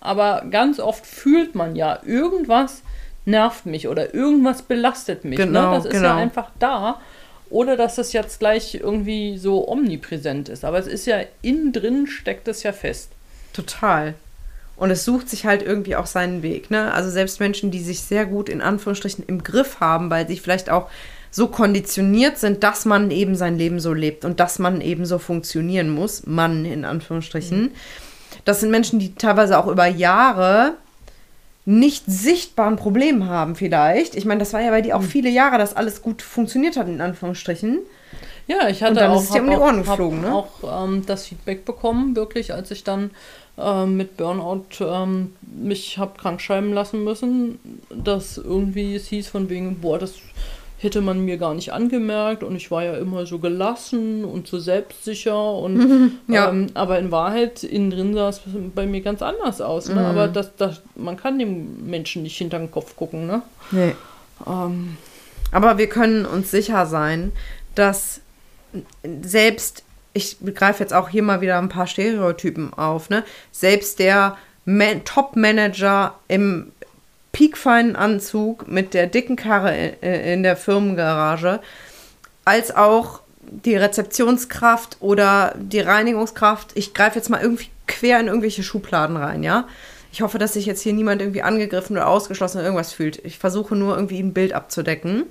aber 0.00 0.44
ganz 0.48 0.78
oft 0.78 1.04
fühlt 1.04 1.56
man 1.56 1.74
ja 1.74 1.98
irgendwas 2.06 2.83
nervt 3.24 3.66
mich 3.66 3.88
oder 3.88 4.14
irgendwas 4.14 4.62
belastet 4.62 5.24
mich. 5.24 5.38
Ne? 5.38 5.46
Genau, 5.46 5.70
ne? 5.70 5.76
Das 5.76 5.84
ist 5.86 5.92
genau. 5.92 6.08
ja 6.08 6.16
einfach 6.16 6.50
da, 6.58 7.00
ohne 7.50 7.76
dass 7.76 7.98
es 7.98 8.12
jetzt 8.12 8.38
gleich 8.38 8.74
irgendwie 8.74 9.38
so 9.38 9.68
omnipräsent 9.68 10.48
ist. 10.48 10.64
Aber 10.64 10.78
es 10.78 10.86
ist 10.86 11.06
ja 11.06 11.20
innen 11.42 11.72
drin, 11.72 12.06
steckt 12.06 12.48
es 12.48 12.62
ja 12.62 12.72
fest. 12.72 13.10
Total. 13.52 14.14
Und 14.76 14.90
es 14.90 15.04
sucht 15.04 15.28
sich 15.28 15.46
halt 15.46 15.62
irgendwie 15.62 15.96
auch 15.96 16.06
seinen 16.06 16.42
Weg. 16.42 16.70
Ne? 16.70 16.92
Also 16.92 17.08
selbst 17.10 17.40
Menschen, 17.40 17.70
die 17.70 17.80
sich 17.80 18.00
sehr 18.00 18.26
gut 18.26 18.48
in 18.48 18.60
Anführungsstrichen 18.60 19.24
im 19.26 19.44
Griff 19.44 19.78
haben, 19.80 20.10
weil 20.10 20.26
sie 20.26 20.36
vielleicht 20.36 20.68
auch 20.68 20.90
so 21.30 21.48
konditioniert 21.48 22.38
sind, 22.38 22.62
dass 22.62 22.84
man 22.84 23.10
eben 23.10 23.34
sein 23.34 23.58
Leben 23.58 23.80
so 23.80 23.92
lebt 23.92 24.24
und 24.24 24.40
dass 24.40 24.58
man 24.58 24.80
eben 24.80 25.04
so 25.04 25.18
funktionieren 25.18 25.90
muss, 25.90 26.26
Mann 26.26 26.64
in 26.64 26.84
Anführungsstrichen. 26.84 27.62
Mhm. 27.62 27.70
Das 28.44 28.60
sind 28.60 28.70
Menschen, 28.70 28.98
die 28.98 29.14
teilweise 29.14 29.58
auch 29.58 29.66
über 29.66 29.86
Jahre 29.86 30.74
nicht 31.64 32.04
sichtbaren 32.06 32.76
Problem 32.76 33.26
haben 33.26 33.56
vielleicht. 33.56 34.14
Ich 34.14 34.24
meine, 34.24 34.40
das 34.40 34.52
war 34.52 34.60
ja 34.60 34.70
bei 34.70 34.82
dir 34.82 34.96
auch 34.96 35.02
hm. 35.02 35.08
viele 35.08 35.30
Jahre, 35.30 35.58
dass 35.58 35.74
alles 35.74 36.02
gut 36.02 36.22
funktioniert 36.22 36.76
hat, 36.76 36.88
in 36.88 37.00
Anführungsstrichen. 37.00 37.80
Ja, 38.46 38.68
ich 38.68 38.82
hatte 38.82 39.08
auch, 39.08 39.34
um 39.34 39.48
Ohren 39.48 39.78
geflogen, 39.78 40.20
ne? 40.20 40.34
auch 40.34 40.84
ähm, 40.84 41.04
das 41.06 41.26
Feedback 41.26 41.64
bekommen, 41.64 42.14
wirklich, 42.14 42.52
als 42.52 42.70
ich 42.70 42.84
dann 42.84 43.10
ähm, 43.56 43.96
mit 43.96 44.18
Burnout 44.18 44.66
ähm, 44.80 45.34
mich 45.40 45.96
habe 45.96 46.18
krank 46.18 46.42
schreiben 46.42 46.74
lassen 46.74 47.04
müssen, 47.04 47.58
dass 47.88 48.36
irgendwie 48.36 48.96
es 48.96 49.06
hieß 49.06 49.28
von 49.28 49.48
wegen, 49.48 49.80
boah, 49.80 49.98
das 49.98 50.14
hätte 50.84 51.00
man 51.00 51.24
mir 51.24 51.38
gar 51.38 51.54
nicht 51.54 51.72
angemerkt 51.72 52.42
und 52.42 52.54
ich 52.54 52.70
war 52.70 52.84
ja 52.84 52.94
immer 52.94 53.26
so 53.26 53.38
gelassen 53.38 54.24
und 54.24 54.46
so 54.46 54.58
selbstsicher 54.58 55.54
und 55.54 56.12
ja. 56.28 56.48
ähm, 56.50 56.68
aber 56.74 56.98
in 56.98 57.10
Wahrheit 57.10 57.64
innen 57.64 57.90
drin 57.90 58.14
sah 58.14 58.28
es 58.28 58.42
bei 58.74 58.86
mir 58.86 59.00
ganz 59.00 59.22
anders 59.22 59.60
aus. 59.60 59.88
Ne? 59.88 59.96
Mhm. 59.96 60.06
Aber 60.06 60.28
das, 60.28 60.54
das, 60.56 60.82
man 60.94 61.16
kann 61.16 61.38
dem 61.38 61.88
Menschen 61.88 62.22
nicht 62.22 62.36
hinter 62.36 62.58
den 62.58 62.70
Kopf 62.70 62.94
gucken, 62.96 63.26
ne? 63.26 63.42
Nee. 63.70 63.94
Ähm. 64.46 64.96
Aber 65.50 65.78
wir 65.78 65.88
können 65.88 66.26
uns 66.26 66.50
sicher 66.50 66.86
sein, 66.86 67.32
dass 67.74 68.20
selbst, 69.22 69.84
ich 70.12 70.36
greife 70.54 70.82
jetzt 70.82 70.92
auch 70.92 71.08
hier 71.08 71.22
mal 71.22 71.40
wieder 71.40 71.58
ein 71.58 71.68
paar 71.68 71.86
Stereotypen 71.86 72.72
auf, 72.74 73.08
ne? 73.08 73.24
Selbst 73.52 73.98
der 73.98 74.36
Top-Manager 75.04 76.14
im 76.28 76.72
piekfeinen 77.34 77.96
Anzug 77.96 78.66
mit 78.66 78.94
der 78.94 79.06
dicken 79.06 79.36
Karre 79.36 79.76
in 79.76 80.42
der 80.42 80.56
Firmengarage, 80.56 81.60
als 82.46 82.74
auch 82.74 83.20
die 83.42 83.76
Rezeptionskraft 83.76 84.96
oder 85.00 85.54
die 85.58 85.80
Reinigungskraft. 85.80 86.70
Ich 86.74 86.94
greife 86.94 87.16
jetzt 87.16 87.28
mal 87.28 87.42
irgendwie 87.42 87.68
quer 87.86 88.18
in 88.20 88.28
irgendwelche 88.28 88.62
Schubladen 88.62 89.18
rein, 89.18 89.42
ja. 89.42 89.68
Ich 90.12 90.22
hoffe, 90.22 90.38
dass 90.38 90.54
sich 90.54 90.64
jetzt 90.64 90.80
hier 90.80 90.94
niemand 90.94 91.20
irgendwie 91.20 91.42
angegriffen 91.42 91.96
oder 91.96 92.06
ausgeschlossen 92.06 92.58
oder 92.58 92.66
irgendwas 92.66 92.92
fühlt. 92.92 93.22
Ich 93.24 93.38
versuche 93.38 93.76
nur 93.76 93.96
irgendwie 93.96 94.20
ein 94.20 94.32
Bild 94.32 94.54
abzudecken 94.54 95.24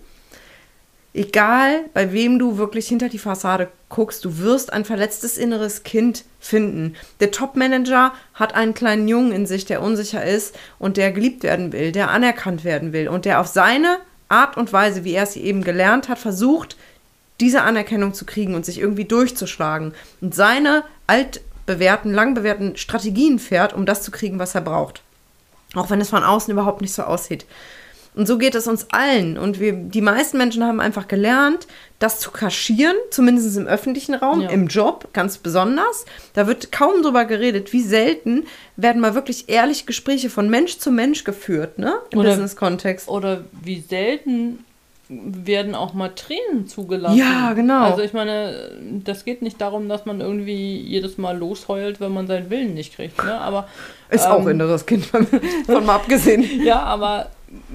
egal 1.13 1.85
bei 1.93 2.11
wem 2.11 2.39
du 2.39 2.57
wirklich 2.57 2.87
hinter 2.87 3.09
die 3.09 3.19
Fassade 3.19 3.69
guckst, 3.89 4.25
du 4.25 4.39
wirst 4.39 4.73
ein 4.73 4.85
verletztes 4.85 5.37
inneres 5.37 5.83
Kind 5.83 6.25
finden. 6.43 6.95
Der 7.19 7.31
Top-Manager 7.31 8.13
hat 8.33 8.53
einen 8.53 8.73
kleinen 8.73 9.07
Jungen 9.07 9.31
in 9.31 9.45
sich, 9.45 9.65
der 9.65 9.81
unsicher 9.81 10.23
ist 10.23 10.55
und 10.77 10.97
der 10.97 11.11
geliebt 11.11 11.43
werden 11.43 11.71
will, 11.71 11.91
der 11.91 12.11
anerkannt 12.11 12.63
werden 12.63 12.93
will 12.93 13.07
und 13.07 13.25
der 13.25 13.39
auf 13.39 13.47
seine 13.47 13.99
Art 14.27 14.57
und 14.57 14.73
Weise, 14.73 15.03
wie 15.03 15.13
er 15.13 15.23
es 15.23 15.35
eben 15.35 15.63
gelernt 15.63 16.09
hat, 16.09 16.19
versucht, 16.19 16.75
diese 17.39 17.61
Anerkennung 17.61 18.13
zu 18.13 18.25
kriegen 18.25 18.55
und 18.55 18.65
sich 18.65 18.79
irgendwie 18.79 19.05
durchzuschlagen 19.05 19.93
und 20.21 20.35
seine 20.35 20.83
altbewährten, 21.07 22.13
langbewährten 22.13 22.75
Strategien 22.75 23.39
fährt, 23.39 23.73
um 23.73 23.85
das 23.85 24.03
zu 24.03 24.11
kriegen, 24.11 24.39
was 24.39 24.55
er 24.55 24.61
braucht. 24.61 25.01
Auch 25.75 25.89
wenn 25.89 26.01
es 26.01 26.09
von 26.09 26.23
außen 26.23 26.51
überhaupt 26.51 26.81
nicht 26.81 26.93
so 26.93 27.03
aussieht. 27.03 27.45
Und 28.15 28.27
so 28.27 28.37
geht 28.37 28.55
es 28.55 28.67
uns 28.67 28.87
allen. 28.91 29.37
Und 29.37 29.59
wir, 29.59 29.73
die 29.73 30.01
meisten 30.01 30.37
Menschen 30.37 30.63
haben 30.63 30.79
einfach 30.79 31.07
gelernt, 31.07 31.67
das 31.99 32.19
zu 32.19 32.31
kaschieren, 32.31 32.95
zumindest 33.09 33.57
im 33.57 33.65
öffentlichen 33.65 34.13
Raum, 34.13 34.41
ja. 34.41 34.49
im 34.49 34.67
Job 34.67 35.09
ganz 35.13 35.37
besonders. 35.37 36.05
Da 36.33 36.47
wird 36.47 36.71
kaum 36.71 37.01
drüber 37.01 37.25
geredet, 37.25 37.73
wie 37.73 37.81
selten 37.81 38.45
werden 38.75 39.01
mal 39.01 39.15
wirklich 39.15 39.49
ehrlich 39.49 39.85
Gespräche 39.85 40.29
von 40.29 40.49
Mensch 40.49 40.77
zu 40.77 40.91
Mensch 40.91 41.23
geführt, 41.23 41.79
ne? 41.79 41.95
Im 42.11 42.21
Business-Kontext. 42.21 43.07
Oder 43.07 43.45
wie 43.63 43.79
selten 43.79 44.59
werden 45.09 45.75
auch 45.75 45.93
mal 45.93 46.09
Tränen 46.09 46.67
zugelassen. 46.67 47.17
Ja, 47.17 47.53
genau. 47.53 47.83
Also 47.83 48.01
ich 48.01 48.13
meine, 48.13 48.71
das 49.03 49.25
geht 49.25 49.41
nicht 49.41 49.59
darum, 49.59 49.89
dass 49.89 50.05
man 50.05 50.21
irgendwie 50.21 50.77
jedes 50.77 51.17
Mal 51.17 51.37
losheult, 51.37 51.99
wenn 51.99 52.13
man 52.13 52.27
seinen 52.27 52.49
Willen 52.49 52.73
nicht 52.73 52.95
kriegt. 52.95 53.23
Ne? 53.23 53.39
Aber 53.39 53.67
ist 54.09 54.25
ähm, 54.25 54.31
auch 54.31 54.47
inneres 54.47 54.85
Kind 54.85 55.05
von, 55.05 55.27
von 55.65 55.85
mal 55.85 55.95
abgesehen. 55.95 56.45
ja, 56.63 56.81
aber 56.83 57.29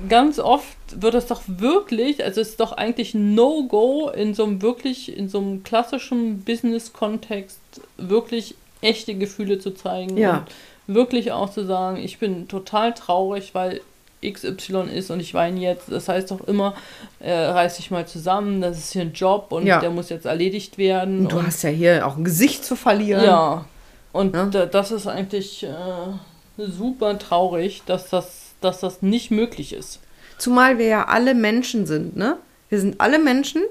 ganz 0.09 0.39
oft 0.39 0.77
wird 0.91 1.15
es 1.15 1.27
doch 1.27 1.43
wirklich, 1.47 2.25
also 2.25 2.41
es 2.41 2.51
ist 2.51 2.61
doch 2.61 2.73
eigentlich 2.73 3.15
No-Go 3.15 4.11
in 4.11 4.35
so 4.35 4.45
einem 4.45 4.63
wirklich, 4.63 5.17
in 5.17 5.29
so 5.29 5.39
einem 5.39 5.63
klassischen 5.63 6.43
Business-Kontext 6.43 7.61
wirklich 7.97 8.55
echte 8.81 9.15
Gefühle 9.15 9.59
zu 9.59 9.73
zeigen 9.73 10.17
ja. 10.17 10.39
und 10.87 10.95
wirklich 10.95 11.33
auch 11.33 11.51
zu 11.51 11.65
sagen, 11.65 11.99
ich 11.99 12.19
bin 12.19 12.49
total 12.49 12.95
traurig, 12.95 13.55
weil 13.55 13.81
XY 14.25 14.89
ist 14.93 15.11
und 15.11 15.21
ich 15.21 15.35
weine 15.35 15.61
jetzt. 15.61 15.91
Das 15.91 16.09
heißt 16.09 16.31
doch 16.31 16.41
immer, 16.49 16.75
äh, 17.21 17.33
reiß 17.33 17.77
dich 17.77 17.91
mal 17.91 18.07
zusammen, 18.07 18.61
das 18.61 18.79
ist 18.79 18.93
hier 18.93 19.03
ein 19.03 19.13
Job 19.13 19.49
und 19.51 19.67
ja. 19.67 19.81
der 19.81 19.91
muss 19.91 20.09
jetzt 20.09 20.27
erledigt 20.27 20.79
werden. 20.79 21.21
Und 21.21 21.33
du 21.33 21.39
und, 21.39 21.47
hast 21.47 21.63
ja 21.63 21.71
hier 21.71 22.07
auch 22.07 22.17
ein 22.17 22.25
Gesicht 22.25 22.65
zu 22.65 22.75
verlieren. 22.75 23.25
Ja, 23.25 23.65
und 24.13 24.35
ja? 24.35 24.67
das 24.67 24.91
ist 24.91 25.07
eigentlich 25.07 25.65
äh, 25.65 26.67
super 26.67 27.19
traurig, 27.19 27.83
dass 27.87 28.11
das 28.11 28.38
dass 28.61 28.81
das 28.81 29.03
nicht 29.03 29.31
möglich 29.31 29.73
ist. 29.73 30.01
Zumal 30.39 30.79
wir 30.79 30.87
ja 30.87 31.05
alle 31.07 31.35
Menschen 31.35 31.87
sind, 31.87 32.17
ne? 32.17 32.37
Wir 32.69 32.81
sind 32.81 33.01
alle 33.01 33.19
Menschen 33.19 33.63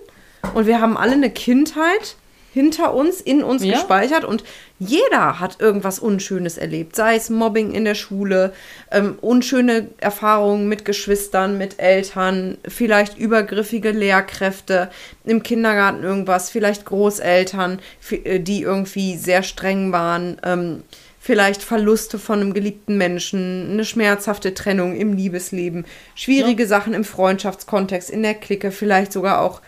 und 0.53 0.65
wir 0.65 0.81
haben 0.81 0.97
alle 0.97 1.13
eine 1.13 1.29
Kindheit 1.29 2.15
hinter 2.57 2.95
uns, 2.95 3.21
in 3.21 3.43
uns 3.43 3.63
ja. 3.63 3.73
gespeichert 3.73 4.25
und 4.25 4.43
jeder 4.79 5.39
hat 5.39 5.59
irgendwas 5.59 5.99
Unschönes 5.99 6.57
erlebt, 6.57 6.95
sei 6.95 7.15
es 7.15 7.29
Mobbing 7.29 7.71
in 7.71 7.85
der 7.85 7.93
Schule, 7.93 8.51
ähm, 8.91 9.19
unschöne 9.21 9.89
Erfahrungen 9.99 10.67
mit 10.67 10.83
Geschwistern, 10.83 11.59
mit 11.59 11.79
Eltern, 11.79 12.57
vielleicht 12.67 13.17
übergriffige 13.17 13.91
Lehrkräfte, 13.91 14.89
im 15.23 15.43
Kindergarten 15.43 16.03
irgendwas, 16.03 16.49
vielleicht 16.49 16.85
Großeltern, 16.85 17.79
äh, 18.09 18.39
die 18.39 18.63
irgendwie 18.63 19.17
sehr 19.17 19.43
streng 19.43 19.91
waren. 19.91 20.39
Ähm, 20.43 20.83
vielleicht 21.27 21.61
Verluste 21.61 22.19
von 22.19 22.39
einem 22.39 22.53
geliebten 22.53 22.97
Menschen, 22.97 23.71
eine 23.71 23.83
schmerzhafte 23.83 24.53
Trennung 24.53 24.95
im 24.95 25.11
Liebesleben, 25.11 25.83
schwierige 26.15 26.63
ja. 26.63 26.69
Sachen 26.69 26.93
im 26.93 27.03
Freundschaftskontext, 27.03 28.09
in 28.09 28.23
der 28.23 28.33
Clique, 28.33 28.71
vielleicht 28.71 29.11
sogar 29.11 29.41
auch 29.41 29.61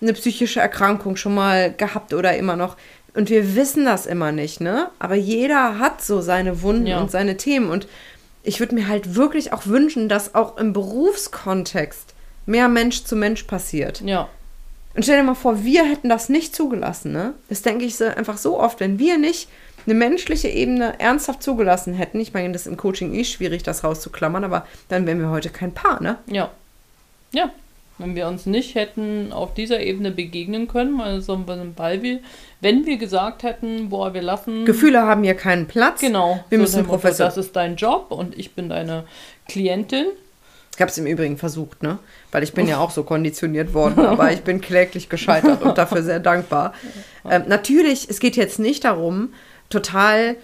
eine 0.00 0.14
psychische 0.14 0.60
Erkrankung 0.60 1.16
schon 1.16 1.34
mal 1.34 1.70
gehabt 1.70 2.14
oder 2.14 2.34
immer 2.38 2.56
noch. 2.56 2.78
Und 3.12 3.28
wir 3.28 3.54
wissen 3.54 3.84
das 3.84 4.06
immer 4.06 4.32
nicht, 4.32 4.62
ne? 4.62 4.88
Aber 4.98 5.14
jeder 5.14 5.78
hat 5.78 6.00
so 6.02 6.22
seine 6.22 6.62
Wunden 6.62 6.86
ja. 6.86 6.98
und 6.98 7.10
seine 7.10 7.36
Themen. 7.36 7.68
Und 7.68 7.86
ich 8.42 8.58
würde 8.58 8.74
mir 8.74 8.88
halt 8.88 9.14
wirklich 9.14 9.52
auch 9.52 9.66
wünschen, 9.66 10.08
dass 10.08 10.34
auch 10.34 10.56
im 10.56 10.72
Berufskontext 10.72 12.14
mehr 12.46 12.70
Mensch 12.70 13.04
zu 13.04 13.16
Mensch 13.16 13.42
passiert. 13.42 14.00
Ja. 14.00 14.30
Und 14.94 15.02
stell 15.02 15.18
dir 15.18 15.24
mal 15.24 15.34
vor, 15.34 15.62
wir 15.62 15.84
hätten 15.84 16.08
das 16.08 16.30
nicht 16.30 16.56
zugelassen, 16.56 17.12
ne? 17.12 17.34
Das 17.50 17.60
denke 17.60 17.84
ich 17.84 17.96
so 17.98 18.06
einfach 18.06 18.38
so 18.38 18.58
oft, 18.58 18.80
wenn 18.80 18.98
wir 18.98 19.18
nicht 19.18 19.50
eine 19.86 19.94
menschliche 19.94 20.48
Ebene 20.48 20.98
ernsthaft 20.98 21.42
zugelassen 21.42 21.94
hätten. 21.94 22.20
Ich 22.20 22.32
meine, 22.32 22.52
das 22.52 22.62
ist 22.62 22.68
im 22.68 22.76
Coaching 22.76 23.14
eh 23.14 23.24
schwierig, 23.24 23.62
das 23.62 23.84
rauszuklammern, 23.84 24.44
aber 24.44 24.66
dann 24.88 25.06
wären 25.06 25.20
wir 25.20 25.30
heute 25.30 25.50
kein 25.50 25.72
Paar, 25.72 26.02
ne? 26.02 26.18
Ja. 26.26 26.50
Ja. 27.32 27.50
Wenn 27.98 28.16
wir 28.16 28.26
uns 28.26 28.46
nicht 28.46 28.74
hätten 28.74 29.32
auf 29.32 29.54
dieser 29.54 29.80
Ebene 29.80 30.10
begegnen 30.10 30.66
können, 30.66 31.00
also 31.00 31.44
weil 31.76 32.02
wir, 32.02 32.20
wenn 32.60 32.86
wir 32.86 32.96
gesagt 32.96 33.42
hätten, 33.42 33.90
boah, 33.90 34.14
wir 34.14 34.22
lassen. 34.22 34.64
Gefühle 34.64 35.02
haben 35.02 35.22
hier 35.22 35.34
keinen 35.34 35.66
Platz. 35.66 36.00
Genau. 36.00 36.42
Wir 36.48 36.58
so 36.58 36.62
müssen 36.62 36.86
Professor. 36.86 37.26
Das 37.26 37.36
ist 37.36 37.54
dein 37.54 37.76
Job 37.76 38.06
und 38.10 38.36
ich 38.36 38.54
bin 38.54 38.70
deine 38.70 39.04
Klientin. 39.46 40.06
Ich 40.74 40.80
habe 40.80 40.90
es 40.90 40.96
im 40.96 41.06
Übrigen 41.06 41.36
versucht, 41.36 41.82
ne? 41.82 41.98
Weil 42.30 42.42
ich 42.42 42.54
bin 42.54 42.66
ja 42.66 42.78
auch 42.78 42.90
so 42.90 43.04
konditioniert 43.04 43.74
worden, 43.74 44.06
aber 44.06 44.32
ich 44.32 44.40
bin 44.40 44.62
kläglich 44.62 45.10
gescheitert 45.10 45.62
und 45.62 45.76
dafür 45.76 46.02
sehr 46.02 46.20
dankbar. 46.20 46.74
Ähm, 47.30 47.44
natürlich, 47.46 48.10
es 48.10 48.18
geht 48.18 48.34
jetzt 48.34 48.58
nicht 48.58 48.82
darum, 48.82 49.32
total 49.72 50.36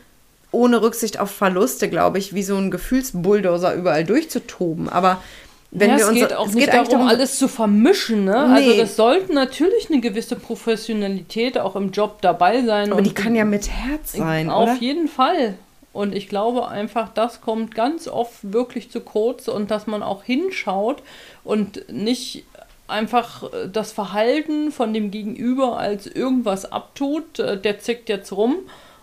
ohne 0.50 0.80
Rücksicht 0.82 1.20
auf 1.20 1.30
Verluste, 1.30 1.88
glaube 1.88 2.18
ich, 2.18 2.34
wie 2.34 2.42
so 2.42 2.56
ein 2.56 2.70
Gefühlsbulldozer 2.70 3.74
überall 3.74 4.04
durchzutoben. 4.04 4.88
Aber 4.88 5.22
wenn 5.70 5.90
ja, 5.90 5.96
wir 5.96 6.04
es 6.04 6.08
uns 6.08 6.18
geht 6.20 6.32
auch 6.34 6.46
es 6.46 6.54
nicht 6.54 6.64
geht 6.64 6.74
eigentlich 6.74 6.88
darum, 6.88 7.06
alles 7.06 7.38
zu 7.38 7.46
vermischen. 7.48 8.24
Ne? 8.24 8.36
Also 8.36 8.70
Nee. 8.70 8.78
das 8.78 8.96
sollte 8.96 9.34
natürlich 9.34 9.90
eine 9.90 10.00
gewisse 10.00 10.36
Professionalität 10.36 11.58
auch 11.58 11.76
im 11.76 11.90
Job 11.90 12.22
dabei 12.22 12.62
sein. 12.62 12.90
aber 12.90 13.02
die 13.02 13.12
kann 13.12 13.34
ja 13.34 13.44
mit 13.44 13.68
Herz 13.68 14.12
sein, 14.12 14.48
Auf 14.48 14.70
oder? 14.70 14.76
jeden 14.80 15.08
Fall. 15.08 15.54
Und 15.92 16.14
ich 16.14 16.28
glaube 16.28 16.68
einfach, 16.68 17.10
das 17.12 17.40
kommt 17.42 17.74
ganz 17.74 18.08
oft 18.08 18.52
wirklich 18.52 18.90
zu 18.90 19.00
kurz 19.00 19.48
und 19.48 19.70
dass 19.70 19.86
man 19.86 20.02
auch 20.02 20.22
hinschaut 20.22 21.02
und 21.44 21.90
nicht 21.92 22.44
einfach 22.86 23.42
äh, 23.42 23.68
das 23.70 23.92
Verhalten 23.92 24.72
von 24.72 24.94
dem 24.94 25.10
Gegenüber 25.10 25.78
als 25.78 26.06
irgendwas 26.06 26.70
abtut, 26.72 27.38
äh, 27.38 27.60
der 27.60 27.78
zickt 27.80 28.08
jetzt 28.08 28.32
rum 28.32 28.56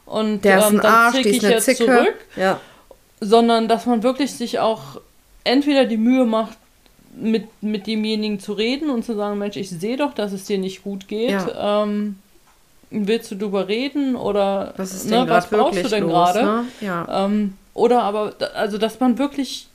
und 0.05 0.43
Der 0.45 0.59
ist 0.59 0.69
ähm, 0.71 0.77
dann 0.81 0.93
Arsch, 0.93 1.15
zick 1.15 1.23
die 1.23 1.29
ich 1.29 1.41
jetzt 1.41 1.65
Zicke. 1.65 1.85
zurück, 1.85 2.15
Ja. 2.35 2.59
sondern 3.19 3.67
dass 3.67 3.85
man 3.85 4.03
wirklich 4.03 4.33
sich 4.33 4.59
auch 4.59 5.01
entweder 5.43 5.85
die 5.85 5.97
Mühe 5.97 6.25
macht, 6.25 6.57
mit, 7.17 7.47
mit 7.61 7.87
demjenigen 7.87 8.39
zu 8.39 8.53
reden 8.53 8.89
und 8.89 9.05
zu 9.05 9.15
sagen, 9.15 9.37
Mensch, 9.37 9.55
ich 9.55 9.69
sehe 9.69 9.95
doch, 9.97 10.13
dass 10.13 10.33
es 10.33 10.43
dir 10.45 10.57
nicht 10.57 10.83
gut 10.83 11.07
geht. 11.07 11.29
Ja. 11.31 11.83
Ähm, 11.83 12.17
willst 12.89 13.31
du 13.31 13.35
drüber 13.35 13.67
reden 13.67 14.15
oder 14.15 14.73
Was 14.77 15.05
ne, 15.05 15.25
was 15.27 15.49
brauchst 15.49 15.83
du 15.83 15.87
denn 15.87 16.07
gerade? 16.07 16.43
Ne? 16.43 16.63
Ja. 16.81 17.25
Ähm, 17.25 17.53
oder 17.73 18.03
aber, 18.03 18.33
also 18.53 18.77
dass 18.77 18.99
man 18.99 19.17
wirklich 19.17 19.67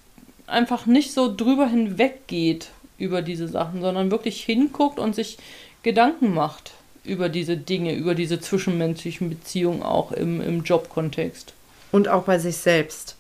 einfach 0.47 0.87
nicht 0.87 1.13
so 1.13 1.35
drüber 1.35 1.67
hinweggeht 1.67 2.69
über 2.99 3.23
diese 3.23 3.49
Sachen, 3.49 3.81
sondern 3.81 4.11
wirklich 4.11 4.43
hinguckt 4.45 4.99
und 4.99 5.15
sich 5.15 5.39
Gedanken 5.83 6.35
macht 6.35 6.73
über 7.05 7.29
diese 7.29 7.57
Dinge, 7.57 7.95
über 7.95 8.15
diese 8.15 8.41
zwischenmenschlichen 8.41 9.31
Beziehungen 9.31 9.83
auch 9.83 10.13
im, 10.13 10.41
im 10.41 10.63
Jobkontext. 10.63 11.55
Und 11.93 12.09
auch 12.09 12.25
bei 12.25 12.39
sich 12.39 12.57
selbst. 12.57 13.17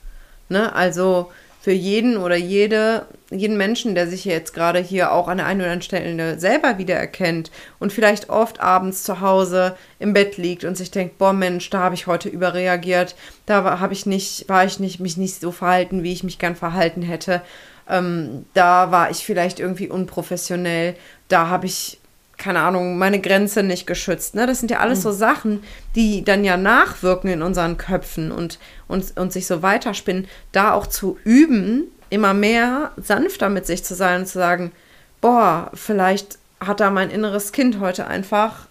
Ne? 0.48 0.72
Also 0.74 1.30
für 1.60 1.72
jeden 1.72 2.16
oder 2.16 2.36
jede, 2.36 3.06
jeden 3.30 3.58
Menschen, 3.58 3.94
der 3.94 4.06
sich 4.06 4.24
jetzt 4.24 4.54
gerade 4.54 4.78
hier 4.78 5.12
auch 5.12 5.28
an 5.28 5.36
der 5.36 5.46
einen 5.46 5.60
oder 5.60 5.70
anderen 5.70 5.82
Stelle 5.82 6.40
selber 6.40 6.78
wiedererkennt 6.78 7.50
und 7.78 7.92
vielleicht 7.92 8.30
oft 8.30 8.60
abends 8.60 9.02
zu 9.02 9.20
Hause 9.20 9.76
im 9.98 10.14
Bett 10.14 10.38
liegt 10.38 10.64
und 10.64 10.76
sich 10.76 10.90
denkt, 10.90 11.18
boah 11.18 11.34
Mensch, 11.34 11.68
da 11.68 11.80
habe 11.80 11.94
ich 11.94 12.06
heute 12.06 12.30
überreagiert, 12.30 13.14
da 13.44 13.78
habe 13.78 13.92
ich 13.92 14.06
nicht, 14.06 14.48
war 14.48 14.64
ich 14.64 14.80
nicht, 14.80 15.00
mich 15.00 15.18
nicht 15.18 15.38
so 15.38 15.52
verhalten, 15.52 16.02
wie 16.02 16.12
ich 16.12 16.24
mich 16.24 16.38
gern 16.38 16.56
verhalten 16.56 17.02
hätte. 17.02 17.42
Ähm, 17.88 18.46
da 18.54 18.90
war 18.90 19.10
ich 19.10 19.18
vielleicht 19.18 19.60
irgendwie 19.60 19.88
unprofessionell, 19.88 20.94
da 21.28 21.48
habe 21.48 21.66
ich 21.66 21.99
keine 22.40 22.60
Ahnung, 22.60 22.98
meine 22.98 23.20
Grenze 23.20 23.62
nicht 23.62 23.86
geschützt. 23.86 24.34
Ne? 24.34 24.46
Das 24.46 24.58
sind 24.58 24.70
ja 24.70 24.78
alles 24.80 25.02
so 25.02 25.12
Sachen, 25.12 25.62
die 25.94 26.24
dann 26.24 26.42
ja 26.42 26.56
nachwirken 26.56 27.30
in 27.30 27.42
unseren 27.42 27.76
Köpfen 27.76 28.32
und, 28.32 28.58
und, 28.88 29.16
und 29.16 29.32
sich 29.32 29.46
so 29.46 29.62
weiterspinnen. 29.62 30.26
Da 30.50 30.72
auch 30.72 30.88
zu 30.88 31.18
üben, 31.22 31.84
immer 32.08 32.34
mehr 32.34 32.90
sanfter 32.96 33.48
mit 33.48 33.66
sich 33.66 33.84
zu 33.84 33.94
sein 33.94 34.22
und 34.22 34.26
zu 34.26 34.38
sagen, 34.38 34.72
boah, 35.20 35.70
vielleicht 35.74 36.38
hat 36.58 36.80
da 36.80 36.90
mein 36.90 37.10
inneres 37.10 37.52
Kind 37.52 37.78
heute 37.78 38.06
einfach 38.06 38.66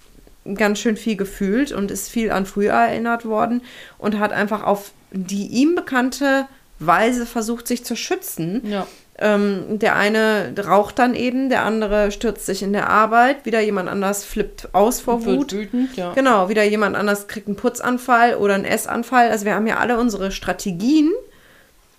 ganz 0.55 0.79
schön 0.79 0.97
viel 0.97 1.15
gefühlt 1.15 1.71
und 1.71 1.91
ist 1.91 2.09
viel 2.09 2.31
an 2.31 2.45
früher 2.45 2.73
erinnert 2.73 3.25
worden 3.25 3.61
und 3.97 4.19
hat 4.19 4.31
einfach 4.31 4.63
auf 4.63 4.91
die 5.11 5.47
ihm 5.47 5.75
bekannte 5.75 6.47
Weise 6.79 7.25
versucht, 7.25 7.67
sich 7.67 7.83
zu 7.83 7.95
schützen. 7.95 8.61
Ja. 8.65 8.87
Ähm, 9.21 9.79
der 9.79 9.97
eine 9.97 10.53
raucht 10.65 10.97
dann 10.97 11.13
eben, 11.13 11.49
der 11.49 11.65
andere 11.65 12.09
stürzt 12.11 12.45
sich 12.45 12.63
in 12.63 12.71
der 12.71 12.89
Arbeit, 12.89 13.45
wieder 13.45 13.59
jemand 13.59 13.89
anders 13.89 14.23
flippt 14.23 14.73
aus 14.73 15.01
vor 15.01 15.25
Wird 15.25 15.37
Wut. 15.37 15.51
wütend, 15.53 15.97
ja. 15.97 16.13
Genau, 16.13 16.47
wieder 16.47 16.63
jemand 16.63 16.95
anders 16.95 17.27
kriegt 17.27 17.47
einen 17.47 17.57
Putzanfall 17.57 18.35
oder 18.35 18.55
einen 18.55 18.63
Essanfall. 18.63 19.29
Also 19.29 19.43
wir 19.43 19.55
haben 19.55 19.67
ja 19.67 19.77
alle 19.77 19.99
unsere 19.99 20.31
Strategien, 20.31 21.11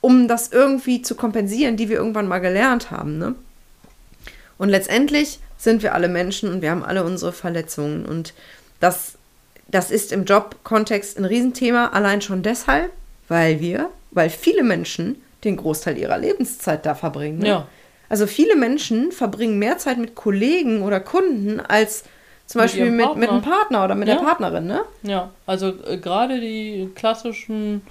um 0.00 0.28
das 0.28 0.50
irgendwie 0.50 1.02
zu 1.02 1.14
kompensieren, 1.14 1.76
die 1.76 1.90
wir 1.90 1.98
irgendwann 1.98 2.26
mal 2.26 2.38
gelernt 2.38 2.90
haben. 2.90 3.18
Ne? 3.18 3.34
Und 4.56 4.70
letztendlich 4.70 5.40
sind 5.58 5.82
wir 5.82 5.94
alle 5.94 6.08
Menschen 6.08 6.50
und 6.50 6.62
wir 6.62 6.70
haben 6.70 6.84
alle 6.84 7.04
unsere 7.04 7.34
Verletzungen. 7.34 8.06
Und 8.06 8.32
das, 8.80 9.12
das 9.68 9.90
ist 9.90 10.10
im 10.10 10.24
Jobkontext 10.24 11.18
ein 11.18 11.26
Riesenthema, 11.26 11.88
allein 11.88 12.22
schon 12.22 12.42
deshalb, 12.42 12.90
weil 13.28 13.60
wir, 13.60 13.90
weil 14.10 14.30
viele 14.30 14.62
Menschen 14.62 15.20
den 15.45 15.57
Großteil 15.57 15.99
ihrer 15.99 16.18
Lebenszeit 16.18 16.84
da 16.86 16.95
verbringen. 16.95 17.38
Ne? 17.38 17.49
Ja. 17.49 17.66
Also 18.09 18.26
viele 18.26 18.57
Menschen 18.57 19.12
verbringen 19.12 19.59
mehr 19.59 19.78
Zeit 19.78 19.99
mit 19.99 20.14
Kollegen 20.14 20.82
oder 20.82 21.01
Kunden 21.01 21.61
als 21.61 22.05
zum 22.47 22.61
Mit 22.61 22.64
Beispiel 22.72 22.91
mit, 22.91 23.14
mit 23.16 23.30
einem 23.30 23.43
Partner. 23.43 23.84
Oder 23.84 23.95
mit 23.95 24.09
Ja. 24.09 24.16
der 24.16 24.22
Partnerin, 24.24 24.66
ne? 24.66 24.80
Ja, 25.05 25.30
also 25.47 25.68
äh, 25.86 25.99
gerade 25.99 26.41
die 26.41 26.88
klassischen 26.97 27.82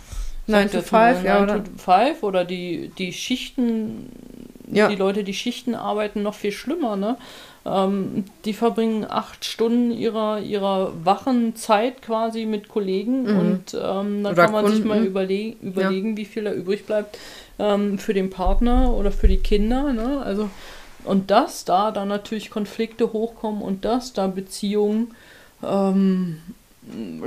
Nine 0.47 0.63
sag 0.63 0.71
to 0.71 0.77
jetzt 0.79 0.91
mal, 0.91 1.15
five, 1.15 1.23
ja, 1.25 1.45
Nine 1.45 1.63
to 1.63 1.69
five 1.77 2.23
oder 2.23 2.43
die, 2.43 2.91
die 2.97 3.13
Schichten, 3.13 4.09
Ja. 4.69 4.89
die 4.89 4.95
Leute, 4.97 5.23
die 5.23 5.33
Schichten 5.33 5.75
arbeiten, 5.75 6.23
noch 6.23 6.33
viel 6.33 6.51
schlimmer, 6.51 6.97
ne? 6.97 7.15
Ähm, 7.65 8.23
die 8.45 8.53
verbringen 8.53 9.05
acht 9.07 9.43
Stunden 9.43 9.91
ihrer, 9.91 10.39
ihrer 10.39 10.93
wachen 11.03 11.55
Zeit 11.55 12.01
quasi 12.01 12.45
mit 12.45 12.69
Kollegen 12.69 13.25
und 13.25 13.73
ähm, 13.73 14.23
da 14.23 14.31
Oder 14.31 14.43
kann 14.43 14.51
man 14.53 14.65
sich 14.67 14.75
Kunden. 14.75 14.87
mal 14.87 15.03
überle 15.03 15.55
überlegen, 15.61 16.15
wie 16.17 16.25
viel 16.25 16.45
da 16.45 16.53
übrig 16.53 16.85
bleibt 16.85 17.17
ähm, 17.59 17.99
für 17.99 18.13
den 18.13 18.29
Partner 18.29 18.93
oder 18.93 19.11
für 19.11 19.27
die 19.27 19.37
Kinder, 19.37 19.91
ne? 19.93 20.21
Also 20.23 20.49
und 21.03 21.31
dass 21.31 21.65
da 21.65 21.91
dann 21.91 22.07
natürlich 22.07 22.49
Konflikte 22.49 23.13
hochkommen 23.13 23.61
und 23.61 23.85
dass 23.85 24.13
da 24.13 24.27
Beziehungen 24.27 25.13
ähm, 25.63 26.37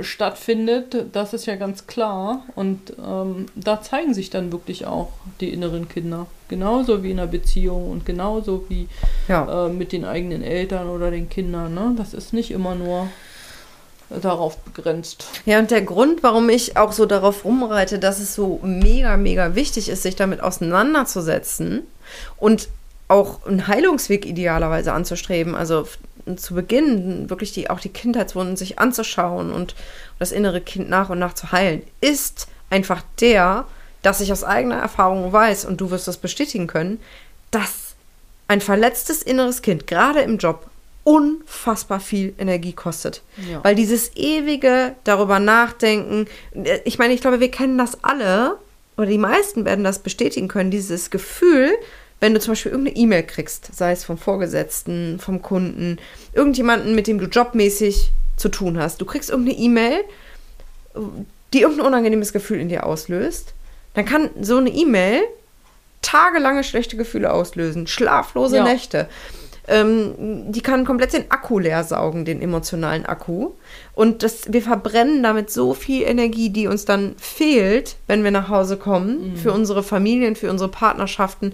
stattfindet, 0.01 0.95
das 1.13 1.33
ist 1.33 1.45
ja 1.45 1.55
ganz 1.55 1.87
klar. 1.87 2.43
Und 2.55 2.93
ähm, 3.03 3.45
da 3.55 3.81
zeigen 3.81 4.13
sich 4.13 4.29
dann 4.29 4.51
wirklich 4.51 4.85
auch 4.85 5.09
die 5.39 5.49
inneren 5.49 5.87
Kinder. 5.89 6.27
Genauso 6.49 7.03
wie 7.03 7.11
in 7.11 7.19
einer 7.19 7.27
Beziehung 7.27 7.89
und 7.91 8.05
genauso 8.05 8.65
wie 8.69 8.87
Ja. 9.27 9.67
äh, 9.67 9.69
mit 9.69 9.91
den 9.91 10.05
eigenen 10.05 10.41
Eltern 10.43 10.89
oder 10.89 11.11
den 11.11 11.29
Kindern. 11.29 11.73
Ne? 11.73 11.93
Das 11.97 12.13
ist 12.13 12.33
nicht 12.33 12.51
immer 12.51 12.75
nur 12.75 13.07
darauf 14.09 14.57
begrenzt. 14.57 15.25
Ja, 15.45 15.59
und 15.59 15.71
der 15.71 15.81
Grund, 15.81 16.21
warum 16.21 16.49
ich 16.49 16.77
auch 16.77 16.91
so 16.91 17.05
darauf 17.05 17.45
rumreite, 17.45 17.97
dass 17.99 18.19
es 18.19 18.35
so 18.35 18.59
mega, 18.61 19.17
mega 19.17 19.55
wichtig 19.55 19.89
ist, 19.89 20.03
sich 20.03 20.15
damit 20.15 20.41
auseinanderzusetzen 20.41 21.81
und 22.37 22.69
auch 23.07 23.45
einen 23.45 23.67
Heilungsweg 23.67 24.25
idealerweise 24.25 24.93
anzustreben, 24.93 25.55
also 25.55 25.87
zu 26.37 26.55
Beginn 26.55 27.29
wirklich 27.29 27.51
die, 27.51 27.69
auch 27.69 27.79
die 27.79 27.89
Kindheitswunden 27.89 28.57
sich 28.57 28.79
anzuschauen 28.79 29.51
und 29.51 29.75
das 30.19 30.31
innere 30.31 30.61
Kind 30.61 30.89
nach 30.89 31.09
und 31.09 31.19
nach 31.19 31.33
zu 31.33 31.51
heilen, 31.51 31.83
ist 32.01 32.47
einfach 32.69 33.03
der, 33.19 33.65
dass 34.01 34.21
ich 34.21 34.31
aus 34.31 34.43
eigener 34.43 34.77
Erfahrung 34.77 35.31
weiß, 35.31 35.65
und 35.65 35.79
du 35.79 35.91
wirst 35.91 36.07
das 36.07 36.17
bestätigen 36.17 36.67
können, 36.67 36.99
dass 37.51 37.95
ein 38.47 38.61
verletztes 38.61 39.21
inneres 39.21 39.61
Kind, 39.61 39.87
gerade 39.87 40.21
im 40.21 40.37
Job, 40.37 40.67
unfassbar 41.03 41.99
viel 41.99 42.33
Energie 42.37 42.73
kostet. 42.73 43.21
Ja. 43.49 43.63
Weil 43.63 43.75
dieses 43.75 44.15
ewige 44.15 44.95
darüber 45.03 45.39
nachdenken, 45.39 46.27
äh, 46.53 46.79
ich 46.85 46.97
meine, 46.97 47.13
ich 47.13 47.21
glaube, 47.21 47.39
wir 47.39 47.51
kennen 47.51 47.77
das 47.77 48.03
alle, 48.03 48.57
oder 48.95 49.07
die 49.07 49.17
meisten 49.17 49.65
werden 49.65 49.83
das 49.83 49.99
bestätigen 49.99 50.47
können, 50.47 50.71
dieses 50.71 51.09
Gefühl, 51.09 51.71
wenn 52.23 52.33
du 52.33 52.39
zum 52.39 52.53
Beispiel 52.53 52.71
irgendeine 52.71 52.95
E-Mail 52.95 53.23
kriegst, 53.23 53.75
sei 53.75 53.91
es 53.91 54.05
vom 54.05 54.17
Vorgesetzten, 54.17 55.19
vom 55.19 55.41
Kunden, 55.41 55.97
irgendjemanden, 56.31 56.95
mit 56.95 57.07
dem 57.07 57.19
du 57.19 57.25
jobmäßig 57.25 58.13
zu 58.37 58.47
tun 58.47 58.79
hast. 58.79 59.01
Du 59.01 59.05
kriegst 59.05 59.29
irgendeine 59.29 59.59
E-Mail, 59.59 59.99
die 61.51 61.63
irgendein 61.63 61.85
unangenehmes 61.85 62.31
Gefühl 62.31 62.61
in 62.61 62.69
dir 62.69 62.85
auslöst, 62.85 63.51
dann 63.93 64.05
kann 64.05 64.29
so 64.39 64.55
eine 64.55 64.69
E-Mail 64.69 65.19
tagelange 66.01 66.63
schlechte 66.63 66.95
Gefühle 66.95 67.29
auslösen, 67.29 67.87
schlaflose 67.87 68.55
Ja. 68.55 68.63
Nächte. 68.63 69.09
ähm, 69.67 70.49
die 70.49 70.61
kann 70.61 70.85
komplett 70.85 71.11
den 71.11 71.29
Akku 71.29 71.59
leer 71.59 71.83
saugen, 71.83 72.23
den 72.23 72.41
emotionalen 72.41 73.05
Akku. 73.05 73.51
Und 73.95 74.23
das, 74.23 74.51
wir 74.51 74.61
verbrennen 74.61 75.23
damit 75.23 75.51
so 75.51 75.73
viel 75.73 76.03
Energie, 76.03 76.49
die 76.51 76.67
uns 76.67 76.85
dann 76.85 77.15
fehlt, 77.17 77.97
wenn 78.07 78.23
wir 78.23 78.31
nach 78.31 78.47
Hause 78.47 78.77
kommen, 78.77 79.31
mhm. 79.31 79.35
für 79.35 79.51
unsere 79.51 79.83
Familien, 79.83 80.37
für 80.37 80.49
unsere 80.49 80.69
Partnerschaften. 80.69 81.53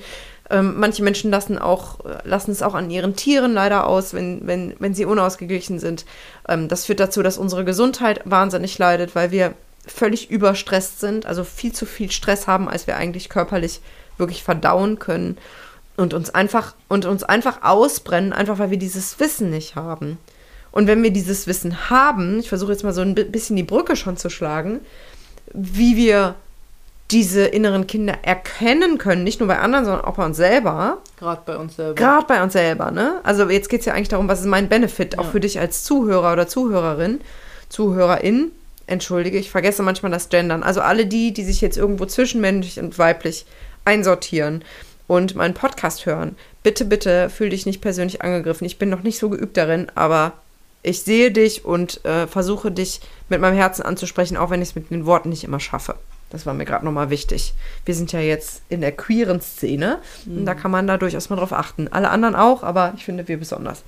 Ähm, 0.49 0.79
manche 0.79 1.03
Menschen 1.03 1.29
lassen, 1.29 1.59
auch, 1.59 1.99
lassen 2.23 2.51
es 2.51 2.63
auch 2.63 2.73
an 2.73 2.89
ihren 2.89 3.15
Tieren 3.15 3.53
leider 3.53 3.85
aus, 3.85 4.13
wenn, 4.13 4.47
wenn, 4.47 4.73
wenn 4.79 4.93
sie 4.95 5.05
unausgeglichen 5.05 5.79
sind. 5.79 6.05
Ähm, 6.47 6.67
das 6.67 6.85
führt 6.85 6.99
dazu, 6.99 7.21
dass 7.21 7.37
unsere 7.37 7.65
Gesundheit 7.65 8.21
wahnsinnig 8.25 8.77
leidet, 8.77 9.15
weil 9.15 9.31
wir 9.31 9.53
völlig 9.85 10.29
überstresst 10.29 10.99
sind, 10.99 11.25
also 11.25 11.43
viel 11.43 11.71
zu 11.71 11.85
viel 11.85 12.11
Stress 12.11 12.47
haben, 12.47 12.67
als 12.67 12.87
wir 12.87 12.97
eigentlich 12.97 13.29
körperlich 13.29 13.81
wirklich 14.17 14.43
verdauen 14.43 14.99
können 14.99 15.37
und 15.97 16.13
uns 16.13 16.29
einfach 16.29 16.75
und 16.87 17.05
uns 17.05 17.23
einfach 17.23 17.63
ausbrennen, 17.63 18.33
einfach 18.33 18.59
weil 18.59 18.71
wir 18.71 18.77
dieses 18.77 19.19
Wissen 19.19 19.49
nicht 19.49 19.75
haben. 19.75 20.17
Und 20.71 20.87
wenn 20.87 21.01
wir 21.03 21.11
dieses 21.11 21.47
Wissen 21.47 21.89
haben, 21.89 22.39
ich 22.39 22.49
versuche 22.49 22.71
jetzt 22.71 22.83
mal 22.83 22.93
so 22.93 23.01
ein 23.01 23.15
bisschen 23.15 23.55
die 23.55 23.63
Brücke 23.63 23.95
schon 23.95 24.17
zu 24.17 24.29
schlagen, 24.29 24.81
wie 25.53 25.95
wir 25.95 26.35
diese 27.11 27.45
inneren 27.45 27.87
Kinder 27.87 28.19
erkennen 28.21 28.99
können, 28.99 29.23
nicht 29.23 29.39
nur 29.39 29.47
bei 29.47 29.57
anderen, 29.57 29.85
sondern 29.85 30.05
auch 30.05 30.15
bei 30.15 30.25
uns 30.25 30.37
selber. 30.37 30.99
Gerade 31.17 31.41
bei 31.45 31.57
uns 31.57 31.75
selber. 31.75 31.95
Gerade 31.95 32.25
bei 32.27 32.43
uns 32.43 32.53
selber, 32.53 32.91
ne? 32.91 33.19
Also 33.23 33.49
jetzt 33.49 33.69
geht 33.69 33.79
es 33.79 33.85
ja 33.87 33.93
eigentlich 33.93 34.09
darum, 34.09 34.27
was 34.27 34.41
ist 34.41 34.45
mein 34.45 34.69
Benefit, 34.69 35.13
ja. 35.13 35.19
auch 35.19 35.25
für 35.25 35.39
dich 35.39 35.59
als 35.59 35.83
Zuhörer 35.83 36.33
oder 36.33 36.47
Zuhörerin, 36.47 37.19
Zuhörerin. 37.67 38.51
Entschuldige, 38.85 39.37
ich 39.37 39.51
vergesse 39.51 39.83
manchmal 39.83 40.11
das 40.11 40.29
Gendern. 40.29 40.63
Also 40.63 40.81
alle 40.81 41.05
die, 41.05 41.31
die 41.31 41.43
sich 41.43 41.61
jetzt 41.61 41.77
irgendwo 41.77 42.05
zwischenmännlich 42.05 42.79
und 42.79 42.97
weiblich 42.97 43.45
einsortieren 43.85 44.63
und 45.07 45.35
meinen 45.35 45.53
Podcast 45.53 46.05
hören, 46.05 46.35
bitte, 46.63 46.85
bitte 46.85 47.29
fühl 47.29 47.49
dich 47.49 47.65
nicht 47.65 47.81
persönlich 47.81 48.21
angegriffen. 48.21 48.65
Ich 48.65 48.77
bin 48.77 48.89
noch 48.89 49.03
nicht 49.03 49.19
so 49.19 49.29
geübt 49.29 49.57
darin, 49.57 49.91
aber 49.95 50.33
ich 50.83 51.01
sehe 51.01 51.31
dich 51.31 51.65
und 51.65 52.03
äh, 52.05 52.27
versuche 52.27 52.71
dich 52.71 53.01
mit 53.29 53.41
meinem 53.41 53.55
Herzen 53.55 53.83
anzusprechen, 53.83 54.37
auch 54.37 54.49
wenn 54.49 54.61
ich 54.61 54.69
es 54.69 54.75
mit 54.75 54.91
den 54.91 55.05
Worten 55.05 55.29
nicht 55.29 55.43
immer 55.43 55.59
schaffe. 55.59 55.95
Das 56.29 56.45
war 56.45 56.53
mir 56.53 56.65
gerade 56.65 56.85
nochmal 56.85 57.09
wichtig. 57.09 57.53
Wir 57.85 57.95
sind 57.95 58.11
ja 58.11 58.19
jetzt 58.19 58.61
in 58.69 58.81
der 58.81 58.91
queeren 58.91 59.41
Szene 59.41 59.99
mhm. 60.25 60.39
und 60.39 60.45
da 60.45 60.53
mhm. 60.53 60.59
kann 60.59 60.71
man 60.71 60.87
da 60.87 60.97
durchaus 60.97 61.29
mal 61.29 61.37
drauf 61.37 61.53
achten. 61.53 61.87
Alle 61.87 62.09
anderen 62.09 62.35
auch, 62.35 62.63
aber 62.63 62.93
ich 62.95 63.05
finde 63.05 63.27
wir 63.27 63.37
besonders. 63.37 63.83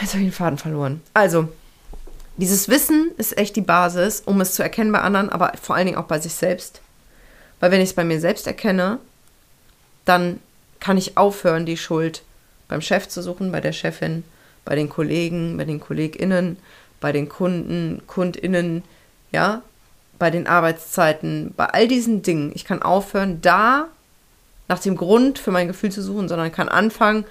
Jetzt 0.00 0.14
habe 0.14 0.22
ich 0.22 0.30
den 0.30 0.32
Faden 0.32 0.58
verloren. 0.58 1.00
Also, 1.14 1.48
dieses 2.36 2.68
Wissen 2.68 3.12
ist 3.16 3.38
echt 3.38 3.56
die 3.56 3.60
Basis, 3.60 4.22
um 4.24 4.40
es 4.40 4.54
zu 4.54 4.62
erkennen 4.62 4.92
bei 4.92 5.00
anderen, 5.00 5.30
aber 5.30 5.52
vor 5.60 5.76
allen 5.76 5.86
Dingen 5.86 5.98
auch 5.98 6.06
bei 6.06 6.18
sich 6.18 6.34
selbst. 6.34 6.80
Weil 7.60 7.70
wenn 7.70 7.80
ich 7.80 7.90
es 7.90 7.94
bei 7.94 8.04
mir 8.04 8.20
selbst 8.20 8.46
erkenne, 8.46 8.98
dann 10.04 10.40
kann 10.80 10.96
ich 10.96 11.16
aufhören, 11.16 11.66
die 11.66 11.76
Schuld 11.76 12.22
beim 12.68 12.80
Chef 12.80 13.08
zu 13.08 13.22
suchen, 13.22 13.50
bei 13.50 13.60
der 13.60 13.72
Chefin, 13.72 14.24
bei 14.64 14.76
den 14.76 14.88
Kollegen, 14.88 15.56
bei 15.56 15.64
den 15.64 15.80
KollegInnen, 15.80 16.58
bei 17.00 17.12
den 17.12 17.28
Kunden, 17.28 18.02
KundInnen, 18.06 18.84
ja, 19.32 19.62
bei 20.18 20.30
den 20.30 20.46
Arbeitszeiten, 20.46 21.54
bei 21.56 21.66
all 21.66 21.88
diesen 21.88 22.22
Dingen. 22.22 22.52
Ich 22.54 22.64
kann 22.64 22.82
aufhören, 22.82 23.40
da 23.40 23.88
nach 24.68 24.78
dem 24.80 24.96
Grund 24.96 25.38
für 25.38 25.50
mein 25.50 25.68
Gefühl 25.68 25.90
zu 25.90 26.02
suchen, 26.02 26.28
sondern 26.28 26.52
kann 26.52 26.68
anfangen, 26.68 27.24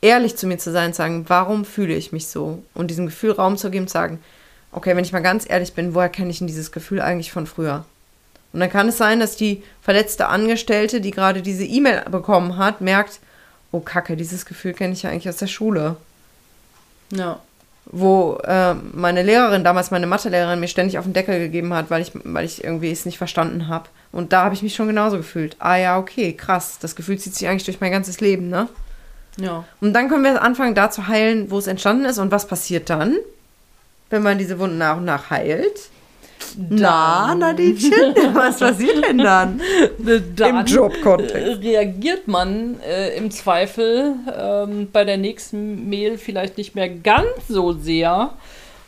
ehrlich 0.00 0.36
zu 0.36 0.46
mir 0.46 0.58
zu 0.58 0.70
sein 0.72 0.88
und 0.88 0.94
sagen, 0.94 1.24
warum 1.28 1.64
fühle 1.64 1.94
ich 1.94 2.12
mich 2.12 2.28
so? 2.28 2.62
Und 2.74 2.88
diesem 2.88 3.06
Gefühl 3.06 3.32
Raum 3.32 3.56
zu 3.56 3.70
geben 3.70 3.84
und 3.84 3.90
sagen, 3.90 4.20
okay, 4.70 4.94
wenn 4.96 5.04
ich 5.04 5.12
mal 5.12 5.22
ganz 5.22 5.48
ehrlich 5.48 5.72
bin, 5.74 5.94
woher 5.94 6.08
kenne 6.08 6.30
ich 6.30 6.38
denn 6.38 6.46
dieses 6.46 6.72
Gefühl 6.72 7.00
eigentlich 7.00 7.32
von 7.32 7.46
früher? 7.46 7.84
Und 8.52 8.60
dann 8.60 8.70
kann 8.70 8.88
es 8.88 8.98
sein, 8.98 9.18
dass 9.18 9.36
die 9.36 9.62
verletzte 9.80 10.28
Angestellte, 10.28 11.00
die 11.00 11.10
gerade 11.10 11.42
diese 11.42 11.64
E-Mail 11.64 12.04
bekommen 12.10 12.58
hat, 12.58 12.80
merkt, 12.80 13.20
oh 13.70 13.80
Kacke, 13.80 14.16
dieses 14.16 14.44
Gefühl 14.44 14.74
kenne 14.74 14.92
ich 14.92 15.02
ja 15.02 15.10
eigentlich 15.10 15.28
aus 15.28 15.38
der 15.38 15.46
Schule. 15.46 15.96
Ja 17.10 17.40
wo 17.86 18.38
äh, 18.44 18.74
meine 18.74 19.22
Lehrerin, 19.22 19.64
damals 19.64 19.90
meine 19.90 20.06
Mathelehrerin, 20.06 20.60
mir 20.60 20.68
ständig 20.68 20.98
auf 20.98 21.04
den 21.04 21.12
Deckel 21.12 21.38
gegeben 21.38 21.74
hat, 21.74 21.90
weil 21.90 22.02
ich, 22.02 22.12
weil 22.14 22.44
ich 22.44 22.62
irgendwie 22.62 22.90
es 22.90 23.04
nicht 23.04 23.18
verstanden 23.18 23.68
habe. 23.68 23.88
Und 24.12 24.32
da 24.32 24.44
habe 24.44 24.54
ich 24.54 24.62
mich 24.62 24.74
schon 24.74 24.86
genauso 24.86 25.16
gefühlt. 25.16 25.56
Ah 25.58 25.76
ja, 25.76 25.98
okay, 25.98 26.32
krass. 26.32 26.78
Das 26.80 26.94
Gefühl 26.94 27.18
zieht 27.18 27.34
sich 27.34 27.48
eigentlich 27.48 27.64
durch 27.64 27.80
mein 27.80 27.92
ganzes 27.92 28.20
Leben, 28.20 28.48
ne? 28.48 28.68
Ja. 29.38 29.64
Und 29.80 29.94
dann 29.94 30.08
können 30.08 30.24
wir 30.24 30.42
anfangen, 30.42 30.74
da 30.74 30.90
zu 30.90 31.08
heilen, 31.08 31.50
wo 31.50 31.58
es 31.58 31.66
entstanden 31.66 32.04
ist. 32.04 32.18
Und 32.18 32.30
was 32.30 32.46
passiert 32.46 32.90
dann, 32.90 33.16
wenn 34.10 34.22
man 34.22 34.38
diese 34.38 34.58
Wunden 34.58 34.78
nach 34.78 34.98
und 34.98 35.04
nach 35.04 35.30
heilt? 35.30 35.90
Na, 36.56 37.34
Nadinchen, 37.34 38.14
was 38.34 38.58
passiert 38.58 39.04
denn 39.06 39.18
dann, 39.18 39.60
dann 40.36 40.60
im 40.60 40.66
Jobkontext? 40.66 41.62
Reagiert 41.62 42.28
man 42.28 42.80
äh, 42.80 43.16
im 43.16 43.30
Zweifel 43.30 44.14
ähm, 44.38 44.88
bei 44.92 45.04
der 45.04 45.16
nächsten 45.16 45.88
Mail 45.88 46.18
vielleicht 46.18 46.58
nicht 46.58 46.74
mehr 46.74 46.88
ganz 46.88 47.48
so 47.48 47.72
sehr. 47.72 48.34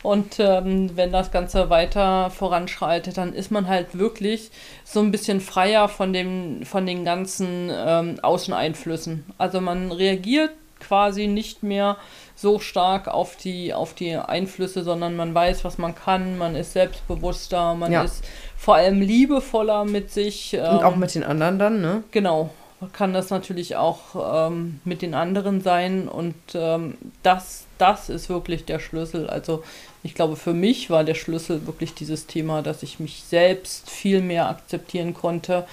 Und 0.03 0.35
ähm, 0.37 0.91
wenn 0.95 1.11
das 1.11 1.31
Ganze 1.31 1.71
weiter 1.71 2.29
voranschreitet, 2.29 3.17
dann 3.17 3.33
ist 3.33 3.49
man 3.49 3.67
halt 3.67 3.97
wirklich 3.97 4.51
so 4.83 4.99
ein 4.99 5.09
bisschen 5.09 5.41
freier 5.41 5.89
von, 5.89 6.13
dem, 6.13 6.63
von 6.63 6.85
den 6.85 7.05
ganzen 7.05 7.71
ähm, 7.73 8.19
Außeneinflüssen. 8.21 9.25
Also 9.39 9.61
man 9.61 9.91
reagiert 9.91 10.51
quasi 10.79 11.27
nicht 11.27 11.63
mehr 11.63 11.97
so 12.35 12.59
stark 12.59 13.07
auf 13.07 13.35
die, 13.37 13.73
auf 13.73 13.93
die 13.93 14.15
Einflüsse, 14.15 14.83
sondern 14.83 15.15
man 15.15 15.33
weiß, 15.33 15.63
was 15.63 15.77
man 15.77 15.95
kann, 15.95 16.37
man 16.37 16.55
ist 16.55 16.73
selbstbewusster, 16.73 17.75
man 17.75 17.91
ja. 17.91 18.03
ist 18.03 18.23
vor 18.57 18.75
allem 18.75 19.01
liebevoller 19.01 19.85
mit 19.85 20.11
sich. 20.11 20.53
Ähm, 20.53 20.77
Und 20.77 20.83
auch 20.83 20.95
mit 20.95 21.15
den 21.15 21.23
anderen 21.23 21.59
dann, 21.59 21.81
ne? 21.81 22.03
Genau. 22.11 22.49
Kann 22.91 23.13
das 23.13 23.29
natürlich 23.29 23.77
auch 23.77 24.47
ähm, 24.49 24.81
mit 24.83 25.01
den 25.01 25.13
anderen 25.13 25.61
sein 25.61 26.09
und 26.09 26.35
ähm, 26.53 26.97
das, 27.23 27.65
das 27.77 28.09
ist 28.09 28.29
wirklich 28.29 28.65
der 28.65 28.79
Schlüssel. 28.79 29.29
Also 29.29 29.63
ich 30.03 30.13
glaube, 30.13 30.35
für 30.35 30.53
mich 30.53 30.89
war 30.89 31.03
der 31.03 31.15
Schlüssel 31.15 31.65
wirklich 31.65 31.95
dieses 31.95 32.27
Thema, 32.27 32.61
dass 32.61 32.83
ich 32.83 32.99
mich 32.99 33.23
selbst 33.23 33.89
viel 33.89 34.21
mehr 34.21 34.49
akzeptieren 34.49 35.13
konnte, 35.13 35.65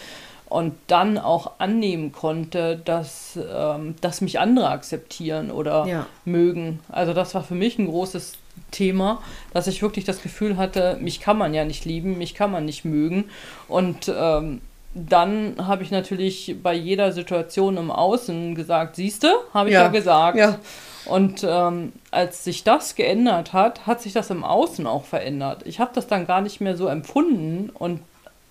und 0.52 0.74
dann 0.86 1.16
auch 1.16 1.52
annehmen 1.58 2.12
konnte, 2.12 2.76
dass, 2.84 3.38
ähm, 3.50 3.94
dass 4.02 4.20
mich 4.20 4.38
andere 4.38 4.68
akzeptieren 4.68 5.50
oder 5.50 5.86
ja. 5.86 6.06
mögen. 6.24 6.80
Also 6.90 7.14
das 7.14 7.34
war 7.34 7.42
für 7.42 7.54
mich 7.54 7.78
ein 7.78 7.86
großes 7.86 8.34
Thema, 8.70 9.22
dass 9.54 9.66
ich 9.66 9.80
wirklich 9.80 10.04
das 10.04 10.22
Gefühl 10.22 10.58
hatte, 10.58 10.98
mich 11.00 11.20
kann 11.20 11.38
man 11.38 11.54
ja 11.54 11.64
nicht 11.64 11.86
lieben, 11.86 12.18
mich 12.18 12.34
kann 12.34 12.50
man 12.50 12.66
nicht 12.66 12.84
mögen. 12.84 13.30
Und 13.66 14.12
ähm, 14.14 14.60
dann 14.94 15.54
habe 15.58 15.84
ich 15.84 15.90
natürlich 15.90 16.56
bei 16.62 16.74
jeder 16.74 17.12
Situation 17.12 17.78
im 17.78 17.90
Außen 17.90 18.54
gesagt, 18.54 18.96
siehste, 18.96 19.32
habe 19.54 19.70
ich 19.70 19.74
ja, 19.74 19.84
ja 19.84 19.88
gesagt. 19.88 20.36
Ja. 20.36 20.58
Und 21.06 21.46
ähm, 21.48 21.94
als 22.10 22.44
sich 22.44 22.62
das 22.62 22.94
geändert 22.94 23.54
hat, 23.54 23.86
hat 23.86 24.02
sich 24.02 24.12
das 24.12 24.28
im 24.28 24.44
Außen 24.44 24.86
auch 24.86 25.04
verändert. 25.04 25.62
Ich 25.64 25.80
habe 25.80 25.92
das 25.94 26.08
dann 26.08 26.26
gar 26.26 26.42
nicht 26.42 26.60
mehr 26.60 26.76
so 26.76 26.88
empfunden 26.88 27.70
und 27.70 28.00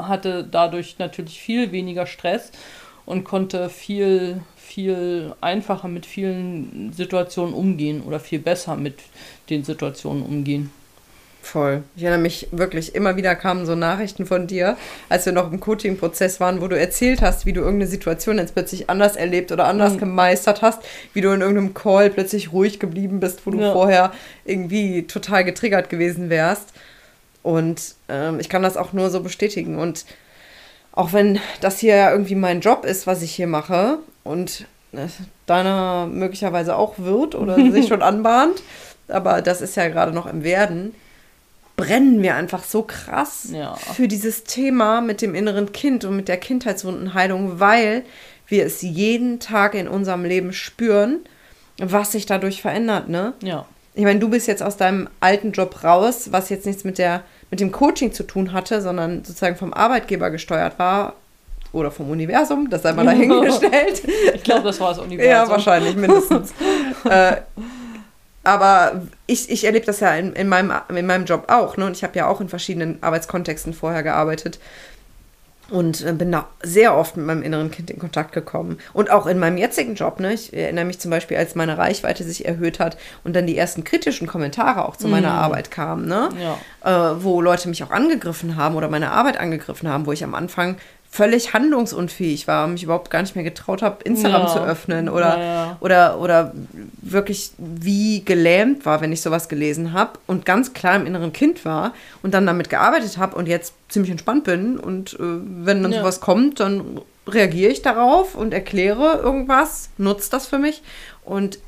hatte 0.08 0.48
dadurch 0.50 0.98
natürlich 1.00 1.40
viel 1.40 1.72
weniger 1.72 2.06
Stress 2.06 2.52
und 3.06 3.24
konnte 3.24 3.70
viel, 3.70 4.42
viel 4.56 5.34
einfacher 5.42 5.88
mit 5.88 6.06
vielen 6.06 6.94
Situationen 6.94 7.54
umgehen 7.54 8.02
oder 8.04 8.20
viel 8.20 8.40
besser 8.40 8.76
mit 8.76 9.00
den 9.50 9.64
Situationen 9.64 10.24
umgehen. 10.24 10.72
Voll. 11.42 11.84
Ich 11.96 12.04
erinnere 12.04 12.22
mich 12.22 12.48
wirklich, 12.52 12.94
immer 12.94 13.16
wieder 13.16 13.36
kamen 13.36 13.66
so 13.66 13.74
Nachrichten 13.74 14.28
von 14.28 14.46
dir, 14.46 14.78
als 15.10 15.26
wir 15.26 15.34
noch 15.34 15.52
im 15.52 15.60
Coaching-Prozess 15.60 16.40
waren, 16.40 16.62
wo 16.62 16.68
du 16.68 16.80
erzählt 16.80 17.22
hast, 17.22 17.48
wie 17.48 17.54
du 17.54 17.62
irgendeine 17.62 17.90
Situation 17.90 18.38
jetzt 18.38 18.54
plötzlich 18.54 18.92
anders 18.92 19.16
erlebt 19.16 19.52
oder 19.52 19.66
anders 19.66 19.94
mhm. 19.94 20.00
gemeistert 20.00 20.62
hast, 20.62 20.84
wie 21.14 21.22
du 21.22 21.32
in 21.32 21.42
irgendeinem 21.42 21.74
Call 21.74 22.12
plötzlich 22.12 22.54
ruhig 22.54 22.80
geblieben 22.80 23.20
bist, 23.20 23.46
wo 23.46 23.52
du 23.52 23.60
ja. 23.60 23.74
vorher 23.74 24.12
irgendwie 24.46 25.08
total 25.08 25.44
getriggert 25.44 25.90
gewesen 25.90 26.30
wärst. 26.30 26.74
Und 27.44 27.96
ähm, 28.08 28.40
ich 28.40 28.50
kann 28.50 28.64
das 28.64 28.78
auch 28.78 28.94
nur 28.94 29.10
so 29.10 29.22
bestätigen. 29.22 29.78
Und 29.78 30.06
auch 30.92 31.14
wenn 31.14 31.40
das 31.62 31.80
hier 31.80 31.96
ja 31.96 32.12
irgendwie 32.12 32.36
mein 32.36 32.62
Job 32.62 32.86
ist, 32.86 33.08
was 33.08 33.22
ich 33.22 33.34
hier 33.34 33.48
mache 33.48 34.00
und 34.24 34.66
äh, 34.92 35.08
deiner 35.46 36.08
möglicherweise 36.08 36.76
auch 36.76 36.96
wird 36.98 37.36
oder 37.36 37.56
sich 37.56 37.88
schon 37.90 38.02
anbahnt, 38.02 38.62
aber 39.08 39.42
das 39.42 39.62
ist 39.62 39.76
ja 39.76 39.88
gerade 39.88 40.12
noch 40.12 40.26
im 40.26 40.44
Werden, 40.44 40.94
brennen 41.78 42.22
wir 42.22 42.36
einfach 42.36 42.64
so 42.64 42.84
krass 42.84 43.48
ja. 43.52 43.76
für 43.76 44.08
dieses 44.08 44.44
Thema 44.44 45.02
mit 45.02 45.22
dem 45.22 45.34
inneren 45.34 45.72
Kind 45.72 46.06
und 46.06 46.16
mit 46.16 46.28
der 46.28 46.38
Kindheitswundenheilung, 46.38 47.60
weil 47.60 48.04
wir 48.48 48.66
es 48.66 48.82
jeden 48.82 49.40
Tag 49.40 49.74
in 49.74 49.88
unserem 49.88 50.26
Leben 50.26 50.54
spüren, 50.54 51.22
was 51.80 52.12
sich 52.12 52.26
dadurch 52.26 52.62
verändert, 52.62 53.10
ne? 53.10 53.34
Ja 53.42 53.66
ich 53.94 54.04
meine, 54.04 54.20
du 54.20 54.30
bist 54.30 54.48
jetzt 54.48 54.64
aus 54.64 54.78
deinem 54.78 55.10
alten 55.20 55.52
Job 55.52 55.84
raus, 55.84 56.32
was 56.32 56.50
jetzt 56.50 56.66
nichts 56.66 56.84
mit 56.84 56.98
der 56.98 57.24
mit 57.50 57.60
dem 57.60 57.72
Coaching 57.72 58.14
zu 58.14 58.24
tun 58.24 58.54
hatte, 58.54 58.82
sondern 58.82 59.26
sozusagen 59.26 59.58
vom 59.58 59.74
Arbeitgeber 59.74 60.32
gesteuert 60.32 60.80
war 60.80 61.16
oder 61.74 61.92
vom 61.92 62.10
Universum, 62.10 62.70
das 62.70 62.82
sei 62.82 62.94
mal 62.94 63.06
dahingestellt. 63.06 64.02
ich 64.36 64.44
glaube, 64.44 64.64
das 64.64 64.80
war 64.80 64.90
das 64.90 65.00
Universum. 65.04 65.30
Ja, 65.30 65.48
wahrscheinlich 65.50 65.96
mindestens. 65.96 66.54
äh, 67.10 67.38
aber 68.44 69.04
ich, 69.28 69.50
ich 69.50 69.66
erlebe 69.66 69.86
das 69.86 70.00
ja 70.00 70.16
in, 70.16 70.34
in, 70.34 70.48
meinem, 70.48 70.74
in 70.90 71.06
meinem 71.06 71.26
Job 71.26 71.46
auch. 71.48 71.78
Ne? 71.78 71.86
Und 71.86 71.96
ich 71.96 72.04
habe 72.04 72.18
ja 72.18 72.28
auch 72.28 72.42
in 72.42 72.50
verschiedenen 72.50 72.98
Arbeitskontexten 73.02 73.74
vorher 73.74 74.02
gearbeitet. 74.02 74.60
Und 75.72 76.06
äh, 76.06 76.14
bin 76.14 76.32
da 76.32 76.48
sehr 76.62 76.96
oft 76.96 77.18
mit 77.18 77.26
meinem 77.26 77.42
inneren 77.42 77.72
Kind 77.72 77.90
in 77.90 77.98
Kontakt 77.98 78.34
gekommen. 78.34 78.78
Und 78.94 79.10
auch 79.10 79.26
in 79.26 79.40
meinem 79.40 79.58
jetzigen 79.58 79.96
Job, 79.96 80.20
ne? 80.20 80.34
Ich 80.34 80.54
erinnere 80.54 80.86
mich 80.86 81.00
zum 81.00 81.10
Beispiel, 81.12 81.38
als 81.38 81.56
meine 81.56 81.78
Reichweite 81.78 82.24
sich 82.24 82.46
erhöht 82.46 82.80
hat 82.80 82.98
und 83.24 83.36
dann 83.36 83.48
die 83.48 83.58
ersten 83.58 83.84
kritischen 83.84 84.28
Kommentare 84.28 84.86
auch 84.86 84.96
zu 84.98 85.08
meiner 85.08 85.32
Mhm. 85.32 85.40
Arbeit 85.40 85.72
kamen, 85.72 86.08
ne? 86.08 86.30
Ja. 86.84 87.14
Äh, 87.14 87.24
wo 87.24 87.42
Leute 87.42 87.70
mich 87.70 87.84
auch 87.84 87.92
angegriffen 87.92 88.56
haben 88.58 88.76
oder 88.76 88.90
meine 88.90 89.12
Arbeit 89.12 89.38
angegriffen 89.40 89.90
haben, 89.90 90.06
wo 90.06 90.12
ich 90.12 90.24
am 90.24 90.36
Anfang 90.36 90.76
völlig 91.14 91.54
handlungsunfähig 91.54 92.48
war 92.48 92.64
und 92.66 92.74
mich 92.74 92.84
überhaupt 92.84 93.10
gar 93.12 93.22
nicht 93.22 93.36
mehr 93.36 93.44
getraut 93.44 93.82
habe, 93.82 94.02
Instagram 94.06 94.44
Ja. 94.44 94.48
zu 94.48 94.60
öffnen 94.60 95.10
oder, 95.10 95.40
Ja, 95.42 95.78
oder, 95.82 96.20
oder 96.20 96.54
wirklich 97.02 97.52
wie 97.58 98.24
gelähmt 98.24 98.86
war, 98.86 99.02
wenn 99.02 99.12
ich 99.12 99.22
sowas 99.22 99.50
gelesen 99.50 99.92
habe 99.92 100.14
und 100.26 100.46
ganz 100.46 100.72
klar 100.74 100.96
im 100.96 101.06
inneren 101.06 101.34
Kind 101.34 101.66
war 101.66 101.94
und 102.24 102.34
dann 102.34 102.46
damit 102.46 102.70
gearbeitet 102.70 103.18
habe 103.18 103.36
und 103.36 103.48
jetzt 103.50 103.74
ziemlich 103.90 104.10
entspannt 104.12 104.46
bin 104.46 104.80
und 104.80 105.14
äh, 105.16 105.18
wenn 105.20 105.84
dann 105.84 105.92
Ja. 105.92 106.00
sowas 106.00 106.22
kommt, 106.22 106.62
dann 106.62 107.02
reagiere 107.28 107.72
ich 107.72 107.82
darauf 107.82 108.34
und 108.36 108.54
erkläre 108.54 109.20
irgendwas, 109.22 109.90
nutze 109.98 110.32
das 110.32 110.48
für 110.48 110.60
mich 110.60 110.82
und 111.26 111.60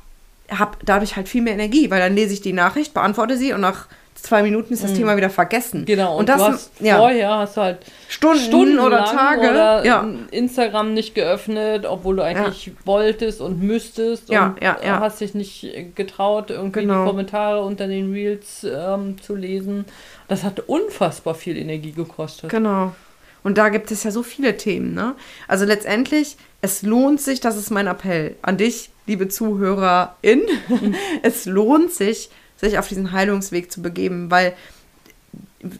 habe 0.50 0.78
dadurch 0.84 1.16
halt 1.16 1.28
viel 1.28 1.42
mehr 1.42 1.54
Energie, 1.54 1.90
weil 1.90 2.00
dann 2.00 2.14
lese 2.14 2.32
ich 2.32 2.40
die 2.40 2.52
Nachricht, 2.54 2.94
beantworte 2.94 3.36
sie 3.36 3.52
und 3.52 3.60
nach 3.60 3.86
zwei 4.24 4.42
Minuten 4.42 4.72
ist 4.72 4.82
das 4.82 4.94
Thema 4.94 5.16
wieder 5.16 5.30
vergessen. 5.30 5.82
Mhm. 5.82 5.84
Genau, 5.84 6.12
und, 6.14 6.20
und 6.20 6.28
das 6.28 6.38
du 6.38 6.44
hast 6.44 6.70
ja, 6.80 6.96
vorher 6.96 7.36
hast 7.36 7.56
du 7.56 7.60
halt 7.60 7.78
Stunden, 8.08 8.40
stundenlang 8.40 8.86
oder 8.86 9.04
Tage. 9.04 9.50
oder 9.50 9.84
ja. 9.84 10.08
Instagram 10.30 10.94
nicht 10.94 11.14
geöffnet, 11.14 11.84
obwohl 11.86 12.16
du 12.16 12.24
eigentlich 12.24 12.72
wolltest 12.84 13.40
und 13.40 13.62
müsstest 13.62 14.30
Ja, 14.30 14.46
und 14.48 14.62
ja, 14.62 14.78
ja. 14.84 15.00
hast 15.00 15.20
dich 15.20 15.34
nicht 15.34 15.94
getraut, 15.94 16.50
irgendwie 16.50 16.80
Genau. 16.80 17.02
die 17.04 17.08
Kommentare 17.10 17.62
unter 17.62 17.86
den 17.86 18.12
Reels 18.12 18.64
ähm, 18.64 19.20
zu 19.20 19.34
lesen. 19.34 19.84
Das 20.26 20.42
hat 20.42 20.60
unfassbar 20.60 21.34
viel 21.34 21.56
Energie 21.56 21.92
gekostet. 21.92 22.50
Genau. 22.50 22.94
Und 23.42 23.58
da 23.58 23.68
gibt 23.68 23.90
es 23.90 24.04
ja 24.04 24.10
so 24.10 24.22
viele 24.22 24.56
Themen, 24.56 24.94
ne? 24.94 25.14
Also 25.48 25.66
letztendlich, 25.66 26.38
es 26.62 26.80
lohnt 26.80 27.20
sich, 27.20 27.40
das 27.40 27.58
ist 27.58 27.70
mein 27.70 27.86
Appell 27.86 28.36
an 28.40 28.56
dich, 28.56 28.88
liebe 29.06 29.28
Zuhörerin, 29.28 30.40
es 31.22 31.44
lohnt 31.44 31.92
sich, 31.92 32.30
sich 32.56 32.78
auf 32.78 32.88
diesen 32.88 33.12
Heilungsweg 33.12 33.70
zu 33.70 33.82
begeben, 33.82 34.30
weil 34.30 34.54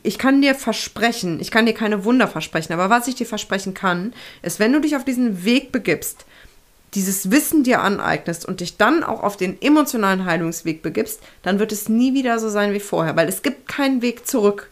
ich 0.03 0.19
kann 0.19 0.41
dir 0.41 0.55
versprechen, 0.55 1.41
ich 1.41 1.51
kann 1.51 1.67
dir 1.67 1.75
keine 1.75 2.05
Wunder 2.05 2.27
versprechen, 2.29 2.73
aber 2.73 2.91
was 2.91 3.09
ich 3.09 3.15
dir 3.15 3.27
versprechen 3.27 3.75
kann, 3.75 4.15
ist, 4.43 4.59
wenn 4.59 4.73
du 4.73 4.81
dich 4.81 4.97
auf 4.97 5.05
diesen 5.05 5.45
Weg 5.45 5.73
begibst, 5.73 6.25
dieses 6.95 7.31
Wissen 7.31 7.65
dir 7.65 7.83
aneignest 7.83 8.47
und 8.47 8.61
dich 8.61 8.77
dann 8.77 9.03
auch 9.03 9.23
auf 9.23 9.37
den 9.37 9.61
emotionalen 9.61 10.25
Heilungsweg 10.25 10.83
begibst, 10.83 11.21
dann 11.43 11.59
wird 11.59 11.73
es 11.73 11.89
nie 11.89 12.15
wieder 12.15 12.39
so 12.39 12.49
sein 12.49 12.73
wie 12.73 12.81
vorher, 12.81 13.17
weil 13.17 13.29
es 13.29 13.43
gibt 13.43 13.69
keinen 13.69 14.01
Weg 14.01 14.27
zurück. 14.27 14.71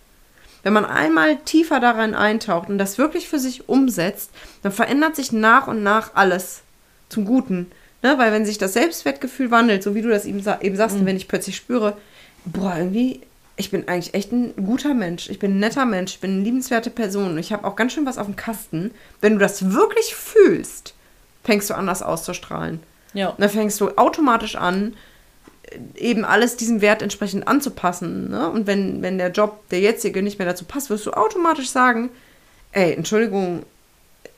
Wenn 0.63 0.73
man 0.73 0.85
einmal 0.85 1.39
tiefer 1.39 1.81
darin 1.81 2.15
eintaucht 2.15 2.69
und 2.69 2.79
das 2.79 2.97
wirklich 2.97 3.29
für 3.29 3.41
sich 3.41 3.69
umsetzt, 3.69 4.31
dann 4.63 4.71
verändert 4.71 5.17
sich 5.17 5.33
nach 5.33 5.67
und 5.67 5.83
nach 5.83 6.15
alles 6.15 6.63
zum 7.09 7.25
Guten. 7.25 7.71
Ne? 8.03 8.19
Weil 8.19 8.33
wenn 8.33 8.45
sich 8.45 8.59
das 8.59 8.73
Selbstwertgefühl 8.73 9.51
wandelt, 9.51 9.83
so 9.83 9.95
wie 9.95 10.03
du 10.03 10.09
das 10.09 10.25
eben, 10.25 10.43
eben 10.61 10.77
sagst, 10.77 10.97
und 10.97 11.07
wenn 11.07 11.17
ich 11.17 11.29
plötzlich 11.29 11.57
spüre, 11.57 11.97
boah, 12.45 12.77
irgendwie, 12.77 13.21
ich 13.57 13.71
bin 13.71 13.89
eigentlich 13.89 14.15
echt 14.15 14.33
ein 14.33 14.55
guter 14.57 14.95
Mensch, 14.95 15.31
ich 15.31 15.39
bin 15.39 15.57
ein 15.57 15.61
netter 15.61 15.87
Mensch, 15.87 16.15
ich 16.15 16.21
bin 16.21 16.33
eine 16.33 16.43
liebenswerte 16.43 16.91
Person 16.91 17.33
und 17.33 17.39
ich 17.39 17.53
habe 17.53 17.67
auch 17.67 17.77
ganz 17.77 17.93
schön 17.93 18.07
was 18.07 18.19
auf 18.19 18.27
dem 18.27 18.37
Kasten. 18.37 18.91
Wenn 19.21 19.35
du 19.35 19.39
das 19.39 19.73
wirklich 19.73 20.15
fühlst, 20.15 20.95
fängst 21.45 21.71
du 21.71 21.75
an, 21.75 21.87
das 21.87 22.03
auszustrahlen. 22.03 22.81
Ja. 23.15 23.29
Und 23.29 23.41
dann 23.41 23.51
fängst 23.51 23.81
du 23.81 23.91
automatisch 23.97 24.57
an, 24.57 24.95
eben 25.97 26.25
alles 26.25 26.57
diesem 26.57 26.81
Wert 26.81 27.03
entsprechend 27.03 27.49
anzupassen. 27.49 28.31
Ne? 28.31 28.49
Und 28.51 28.67
wenn, 28.67 29.03
wenn 29.03 29.19
der 29.19 29.31
Job, 29.31 29.69
der 29.71 29.81
jetzige, 29.81 30.23
nicht 30.23 30.39
mehr 30.39 30.49
dazu 30.49 30.65
passt, 30.65 30.91
wirst 30.91 31.07
du 31.07 31.13
automatisch 31.13 31.71
sagen, 31.71 32.11
ey, 32.73 32.93
Entschuldigung, 32.93 33.65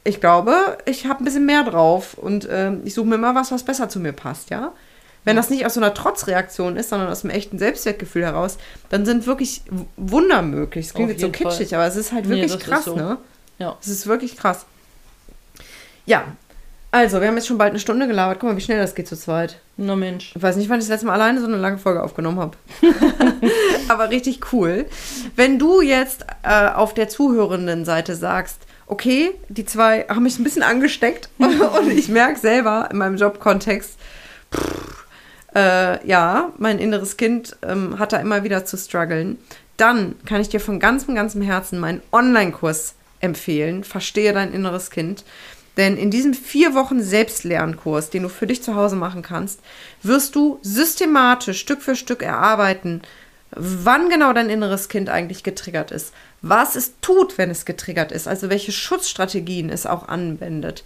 ich 0.05 0.21
glaube, 0.21 0.79
ich 0.85 1.07
habe 1.07 1.23
ein 1.23 1.25
bisschen 1.25 1.47
mehr 1.47 1.65
drauf 1.65 2.15
und 2.15 2.47
ähm, 2.51 2.83
ich 2.85 2.95
suche 2.95 3.07
mir 3.07 3.19
mal 3.19 3.35
was, 3.35 3.51
was 3.51 3.63
besser 3.63 3.89
zu 3.89 3.99
mir 4.01 4.13
passt, 4.13 4.51
ja? 4.51 4.73
Wenn 5.27 5.37
das 5.37 5.49
nicht 5.49 5.65
aus 5.65 5.73
so 5.75 5.81
einer 5.81 5.95
Trotzreaktion 5.95 6.77
ist, 6.77 6.91
sondern 6.91 7.09
aus 7.09 7.25
einem 7.25 7.31
echten 7.31 7.59
Selbstwertgefühl 7.59 8.25
heraus, 8.25 8.59
dann 8.91 9.07
sind 9.07 9.27
wirklich 9.27 9.63
Wunder 9.97 10.43
möglich. 10.43 10.87
Es 10.89 10.93
klingt 10.95 11.09
jetzt 11.09 11.23
so 11.23 11.29
jeden 11.29 11.39
Fall. 11.43 11.53
kitschig, 11.53 11.75
aber 11.75 11.87
es 11.87 11.97
ist 11.97 12.13
halt 12.13 12.27
Nee, 12.27 12.37
wirklich 12.43 12.55
ist 12.57 12.61
krass, 12.61 12.85
so. 12.85 12.95
ne? 12.95 13.17
Ja. 13.59 13.79
Es 13.81 13.89
ist 13.89 14.07
wirklich 14.07 14.37
krass. 14.37 14.67
Ja, 16.05 16.25
also, 16.95 17.21
wir 17.21 17.27
haben 17.27 17.35
jetzt 17.35 17.49
schon 17.49 17.59
bald 17.59 17.71
eine 17.71 17.81
Stunde 17.81 18.07
gelabert. 18.07 18.39
Guck 18.39 18.51
mal, 18.51 18.57
wie 18.57 18.61
schnell 18.61 18.79
das 18.79 18.95
geht 18.95 19.09
zu 19.09 19.17
zweit. 19.17 19.59
Na 19.77 19.97
Mensch. 19.97 20.33
Ich 20.37 20.41
weiß 20.41 20.55
nicht, 20.55 20.69
wann 20.71 20.79
ich 20.79 20.85
das 20.85 20.91
letzte 20.91 21.07
Mal 21.07 21.15
alleine 21.15 21.41
so 21.41 21.47
eine 21.49 21.57
lange 21.57 21.79
Folge 21.79 22.01
aufgenommen 22.01 22.39
habe. 22.39 22.57
Aber 23.89 24.11
richtig 24.11 24.53
cool. 24.53 24.87
Wenn 25.35 25.59
du 25.59 25.81
jetzt 25.81 26.25
äh, 26.45 26.69
auf 26.69 26.95
der 26.95 27.09
zuhörenden 27.09 27.85
Seite 27.85 28.15
sagst, 28.15 28.59
okay, 28.87 29.33
die 29.49 29.65
zwei 29.65 30.07
haben 30.09 30.23
mich 30.23 30.39
ein 30.39 30.45
bisschen 30.45 30.63
angesteckt 30.63 31.29
und 31.39 31.91
ich 31.91 32.09
merke 32.09 32.39
selber 32.39 32.89
in 32.91 32.99
meinem 32.99 33.17
Jobkontext, 33.17 33.99
äh, 35.55 36.07
ja, 36.07 36.53
mein 36.59 36.79
inneres 36.79 37.17
Kind 37.17 37.57
ähm, 37.63 37.99
hat 37.99 38.13
da 38.13 38.19
immer 38.19 38.45
wieder 38.45 38.65
zu 38.65 38.77
strugglen, 38.77 39.39
dann 39.77 40.17
kann 40.27 40.41
ich 40.41 40.49
dir 40.49 40.61
von 40.61 40.81
ganzem, 40.81 41.15
ganzem 41.15 41.43
Herzen 41.43 41.81
meinen 41.81 42.03
Online-Kurs 42.13 42.95
empfehlen. 43.21 43.85
Verstehe 43.85 44.33
dein 44.33 44.53
inneres 44.53 44.91
Kind. 44.91 45.25
Denn 45.77 45.97
in 45.97 46.11
diesem 46.11 46.35
vier 46.35 46.75
Wochen 46.75 47.03
Selbstlernkurs, 47.03 48.11
den 48.11 48.23
du 48.23 48.29
für 48.29 48.47
dich 48.47 48.63
zu 48.63 48.77
Hause 48.77 48.95
machen 48.95 49.23
kannst, 49.23 49.59
wirst 50.03 50.37
du 50.37 50.61
systematisch 50.63 51.59
Stück 51.59 51.83
für 51.83 51.97
Stück 51.97 52.23
erarbeiten, 52.23 53.03
wann 53.57 54.11
genau 54.11 54.33
dein 54.33 54.51
inneres 54.51 54.89
Kind 54.89 55.09
eigentlich 55.09 55.43
getriggert 55.43 55.91
ist, 55.91 56.13
was 56.43 56.77
es 56.77 56.95
tut, 57.01 57.39
wenn 57.39 57.51
es 57.51 57.65
getriggert 57.65 58.13
ist, 58.13 58.29
also 58.29 58.51
welche 58.51 58.73
Schutzstrategien 58.73 59.71
es 59.71 59.87
auch 59.87 60.09
anwendet. 60.09 60.85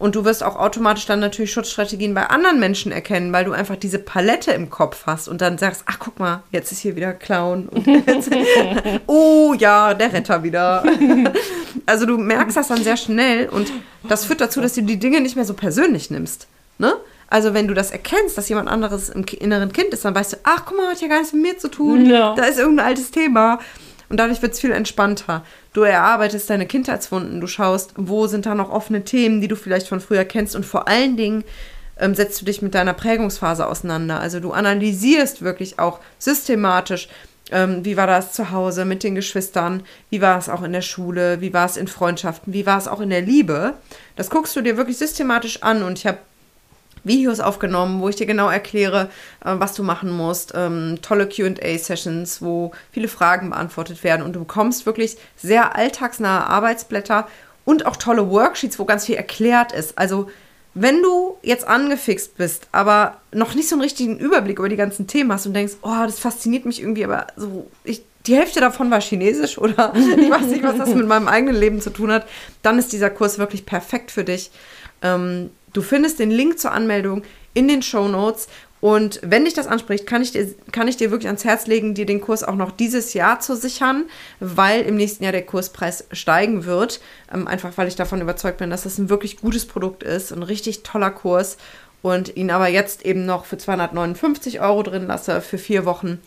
Und 0.00 0.14
du 0.14 0.24
wirst 0.24 0.42
auch 0.42 0.56
automatisch 0.56 1.04
dann 1.04 1.20
natürlich 1.20 1.52
Schutzstrategien 1.52 2.14
bei 2.14 2.26
anderen 2.30 2.58
Menschen 2.58 2.90
erkennen, 2.90 3.34
weil 3.34 3.44
du 3.44 3.52
einfach 3.52 3.76
diese 3.76 3.98
Palette 3.98 4.50
im 4.52 4.70
Kopf 4.70 5.02
hast 5.04 5.28
und 5.28 5.42
dann 5.42 5.58
sagst, 5.58 5.82
ach 5.84 5.98
guck 5.98 6.18
mal, 6.18 6.42
jetzt 6.52 6.72
ist 6.72 6.78
hier 6.78 6.96
wieder 6.96 7.12
Clown. 7.12 7.68
Und 7.68 7.86
jetzt, 7.86 8.30
oh 9.06 9.52
ja, 9.58 9.92
der 9.92 10.12
Retter 10.12 10.42
wieder. 10.42 10.82
Also 11.86 12.04
du 12.04 12.18
merkst 12.18 12.56
das 12.56 12.68
dann 12.68 12.82
sehr 12.82 12.96
schnell 12.96 13.48
und 13.48 13.72
das 14.02 14.24
führt 14.24 14.40
dazu, 14.40 14.60
dass 14.60 14.74
du 14.74 14.82
die 14.82 14.98
Dinge 14.98 15.20
nicht 15.20 15.36
mehr 15.36 15.44
so 15.44 15.54
persönlich 15.54 16.10
nimmst. 16.10 16.46
Ne? 16.78 16.94
Also 17.30 17.54
wenn 17.54 17.68
du 17.68 17.74
das 17.74 17.92
erkennst, 17.92 18.36
dass 18.36 18.48
jemand 18.48 18.68
anderes 18.68 19.08
im 19.08 19.24
inneren 19.24 19.72
Kind 19.72 19.94
ist, 19.94 20.04
dann 20.04 20.14
weißt 20.14 20.32
du, 20.32 20.36
ach 20.42 20.64
guck 20.66 20.76
mal, 20.76 20.88
hat 20.88 21.00
ja 21.00 21.08
gar 21.08 21.18
nichts 21.18 21.32
mit 21.32 21.42
mir 21.42 21.58
zu 21.58 21.68
tun. 21.68 22.06
Ja. 22.06 22.34
Da 22.34 22.44
ist 22.44 22.58
irgendein 22.58 22.86
altes 22.86 23.12
Thema. 23.12 23.60
Und 24.08 24.18
dadurch 24.18 24.42
wird 24.42 24.52
es 24.52 24.60
viel 24.60 24.72
entspannter. 24.72 25.44
Du 25.72 25.82
erarbeitest 25.82 26.50
deine 26.50 26.66
Kindheitswunden, 26.66 27.40
du 27.40 27.46
schaust, 27.46 27.92
wo 27.96 28.26
sind 28.26 28.44
da 28.44 28.56
noch 28.56 28.70
offene 28.70 29.04
Themen, 29.04 29.40
die 29.40 29.46
du 29.46 29.54
vielleicht 29.54 29.86
von 29.86 30.00
früher 30.00 30.24
kennst 30.24 30.56
und 30.56 30.66
vor 30.66 30.88
allen 30.88 31.16
Dingen 31.16 31.44
ähm, 31.96 32.16
setzt 32.16 32.40
du 32.40 32.44
dich 32.44 32.60
mit 32.60 32.74
deiner 32.74 32.92
Prägungsphase 32.92 33.64
auseinander. 33.64 34.18
Also 34.18 34.40
du 34.40 34.50
analysierst 34.50 35.42
wirklich 35.42 35.78
auch 35.78 36.00
systematisch, 36.18 37.08
ähm, 37.52 37.84
wie 37.84 37.96
war 37.96 38.08
das 38.08 38.32
zu 38.32 38.50
Hause 38.50 38.84
mit 38.84 39.04
den 39.04 39.14
Geschwistern, 39.14 39.84
wie 40.08 40.20
war 40.20 40.38
es 40.38 40.48
auch 40.48 40.62
in 40.62 40.72
der 40.72 40.82
Schule, 40.82 41.40
wie 41.40 41.52
war 41.52 41.66
es 41.66 41.76
in 41.76 41.86
Freundschaften, 41.86 42.52
wie 42.52 42.66
war 42.66 42.78
es 42.78 42.88
auch 42.88 43.00
in 43.00 43.10
der 43.10 43.22
Liebe. 43.22 43.74
Das 44.16 44.30
guckst 44.30 44.56
du 44.56 44.60
dir 44.60 44.76
wirklich 44.76 44.98
systematisch 44.98 45.62
an 45.62 45.84
und 45.84 45.98
ich 45.98 46.06
habe 46.06 46.18
Videos 47.04 47.40
aufgenommen, 47.40 48.00
wo 48.00 48.08
ich 48.08 48.16
dir 48.16 48.26
genau 48.26 48.48
erkläre, 48.48 49.08
äh, 49.44 49.54
was 49.58 49.74
du 49.74 49.82
machen 49.82 50.10
musst. 50.10 50.52
Ähm, 50.54 50.98
tolle 51.02 51.28
QA-Sessions, 51.28 52.42
wo 52.42 52.72
viele 52.92 53.08
Fragen 53.08 53.50
beantwortet 53.50 54.04
werden 54.04 54.22
und 54.22 54.34
du 54.34 54.40
bekommst 54.40 54.86
wirklich 54.86 55.16
sehr 55.36 55.76
alltagsnahe 55.76 56.46
Arbeitsblätter 56.46 57.28
und 57.64 57.86
auch 57.86 57.96
tolle 57.96 58.30
Worksheets, 58.30 58.78
wo 58.78 58.84
ganz 58.84 59.06
viel 59.06 59.16
erklärt 59.16 59.72
ist. 59.72 59.98
Also, 59.98 60.28
wenn 60.74 61.02
du 61.02 61.36
jetzt 61.42 61.66
angefixt 61.66 62.36
bist, 62.36 62.68
aber 62.72 63.20
noch 63.32 63.54
nicht 63.54 63.68
so 63.68 63.74
einen 63.74 63.82
richtigen 63.82 64.18
Überblick 64.18 64.58
über 64.58 64.68
die 64.68 64.76
ganzen 64.76 65.06
Themen 65.06 65.32
hast 65.32 65.46
und 65.46 65.54
denkst, 65.54 65.74
oh, 65.82 66.02
das 66.04 66.20
fasziniert 66.20 66.64
mich 66.64 66.80
irgendwie, 66.80 67.04
aber 67.04 67.26
so, 67.36 67.68
ich, 67.82 68.02
die 68.26 68.36
Hälfte 68.36 68.60
davon 68.60 68.90
war 68.90 69.00
chinesisch 69.00 69.58
oder 69.58 69.92
ich 69.96 70.30
weiß 70.30 70.46
nicht, 70.46 70.62
was 70.62 70.76
das 70.76 70.94
mit 70.94 71.06
meinem 71.06 71.28
eigenen 71.28 71.56
Leben 71.56 71.80
zu 71.80 71.90
tun 71.90 72.12
hat, 72.12 72.26
dann 72.62 72.78
ist 72.78 72.92
dieser 72.92 73.10
Kurs 73.10 73.38
wirklich 73.38 73.66
perfekt 73.66 74.10
für 74.10 74.24
dich. 74.24 74.50
Ähm, 75.02 75.50
du 75.72 75.82
findest 75.82 76.18
den 76.18 76.30
Link 76.30 76.58
zur 76.58 76.72
Anmeldung 76.72 77.22
in 77.54 77.68
den 77.68 77.82
Show 77.82 78.08
Notes. 78.08 78.48
Und 78.80 79.20
wenn 79.22 79.44
dich 79.44 79.52
das 79.52 79.66
anspricht, 79.66 80.06
kann 80.06 80.22
ich, 80.22 80.32
dir, 80.32 80.54
kann 80.72 80.88
ich 80.88 80.96
dir 80.96 81.10
wirklich 81.10 81.26
ans 81.26 81.44
Herz 81.44 81.66
legen, 81.66 81.94
dir 81.94 82.06
den 82.06 82.22
Kurs 82.22 82.42
auch 82.42 82.54
noch 82.54 82.70
dieses 82.70 83.12
Jahr 83.12 83.38
zu 83.40 83.54
sichern, 83.54 84.04
weil 84.40 84.82
im 84.82 84.96
nächsten 84.96 85.22
Jahr 85.22 85.32
der 85.32 85.44
Kurspreis 85.44 86.06
steigen 86.12 86.64
wird. 86.64 87.00
Ähm, 87.32 87.46
einfach 87.46 87.76
weil 87.76 87.88
ich 87.88 87.96
davon 87.96 88.22
überzeugt 88.22 88.56
bin, 88.56 88.70
dass 88.70 88.84
das 88.84 88.98
ein 88.98 89.10
wirklich 89.10 89.36
gutes 89.38 89.66
Produkt 89.66 90.02
ist, 90.02 90.32
ein 90.32 90.42
richtig 90.42 90.82
toller 90.82 91.10
Kurs 91.10 91.58
und 92.00 92.36
ihn 92.36 92.50
aber 92.50 92.68
jetzt 92.68 93.04
eben 93.04 93.26
noch 93.26 93.44
für 93.44 93.58
259 93.58 94.60
Euro 94.60 94.82
drin 94.82 95.06
lasse 95.06 95.42
für 95.42 95.58
vier 95.58 95.84
Wochen. 95.84 96.18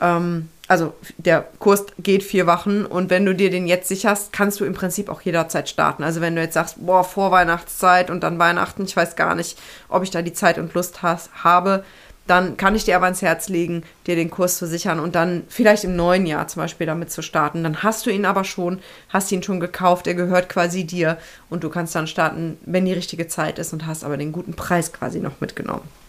Ähm, 0.00 0.48
also 0.70 0.94
der 1.18 1.48
Kurs 1.58 1.86
geht 1.98 2.22
vier 2.22 2.46
Wochen 2.46 2.84
und 2.84 3.10
wenn 3.10 3.26
du 3.26 3.34
dir 3.34 3.50
den 3.50 3.66
jetzt 3.66 3.88
sicherst, 3.88 4.32
kannst 4.32 4.60
du 4.60 4.64
im 4.64 4.72
Prinzip 4.72 5.08
auch 5.08 5.20
jederzeit 5.20 5.68
starten. 5.68 6.04
Also 6.04 6.20
wenn 6.20 6.36
du 6.36 6.42
jetzt 6.42 6.54
sagst, 6.54 6.86
boah, 6.86 7.02
vor 7.02 7.32
Weihnachtszeit 7.32 8.08
und 8.08 8.22
dann 8.22 8.38
Weihnachten, 8.38 8.84
ich 8.84 8.96
weiß 8.96 9.16
gar 9.16 9.34
nicht, 9.34 9.58
ob 9.88 10.04
ich 10.04 10.12
da 10.12 10.22
die 10.22 10.32
Zeit 10.32 10.58
und 10.58 10.72
Lust 10.72 11.02
has, 11.02 11.28
habe, 11.42 11.82
dann 12.28 12.56
kann 12.56 12.76
ich 12.76 12.84
dir 12.84 12.94
aber 12.94 13.06
ans 13.06 13.20
Herz 13.20 13.48
legen, 13.48 13.82
dir 14.06 14.14
den 14.14 14.30
Kurs 14.30 14.58
zu 14.58 14.66
sichern 14.68 15.00
und 15.00 15.16
dann 15.16 15.42
vielleicht 15.48 15.82
im 15.82 15.96
neuen 15.96 16.24
Jahr 16.24 16.46
zum 16.46 16.62
Beispiel 16.62 16.86
damit 16.86 17.10
zu 17.10 17.20
starten. 17.20 17.64
Dann 17.64 17.82
hast 17.82 18.06
du 18.06 18.10
ihn 18.10 18.24
aber 18.24 18.44
schon, 18.44 18.78
hast 19.08 19.32
ihn 19.32 19.42
schon 19.42 19.58
gekauft, 19.58 20.06
er 20.06 20.14
gehört 20.14 20.48
quasi 20.48 20.84
dir 20.84 21.18
und 21.48 21.64
du 21.64 21.68
kannst 21.68 21.96
dann 21.96 22.06
starten, 22.06 22.58
wenn 22.64 22.84
die 22.84 22.92
richtige 22.92 23.26
Zeit 23.26 23.58
ist 23.58 23.72
und 23.72 23.86
hast 23.86 24.04
aber 24.04 24.16
den 24.16 24.30
guten 24.30 24.54
Preis 24.54 24.92
quasi 24.92 25.18
noch 25.18 25.40
mitgenommen. 25.40 25.99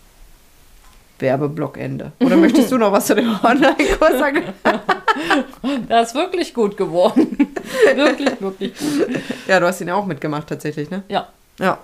Werbeblockende. 1.21 2.11
Oder 2.19 2.35
möchtest 2.37 2.71
du 2.71 2.77
noch 2.77 2.91
was 2.91 3.07
zu 3.07 3.15
dem 3.15 3.37
Online-Kurs 3.43 4.19
sagen? 4.19 4.43
Das 5.87 6.09
ist 6.09 6.15
wirklich 6.15 6.53
gut 6.53 6.77
geworden. 6.77 7.37
wirklich, 7.95 8.41
wirklich 8.41 8.77
gut. 8.77 9.07
Ja, 9.47 9.59
du 9.59 9.67
hast 9.67 9.81
ihn 9.81 9.87
ja 9.87 9.95
auch 9.95 10.05
mitgemacht 10.05 10.47
tatsächlich, 10.47 10.89
ne? 10.89 11.03
Ja. 11.07 11.27
Ja. 11.59 11.77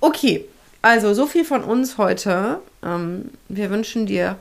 Okay, 0.00 0.46
also 0.82 1.12
so 1.12 1.26
viel 1.26 1.44
von 1.44 1.62
uns 1.62 1.98
heute. 1.98 2.60
Ähm, 2.82 3.30
wir 3.48 3.70
wünschen 3.70 4.06
dir 4.06 4.36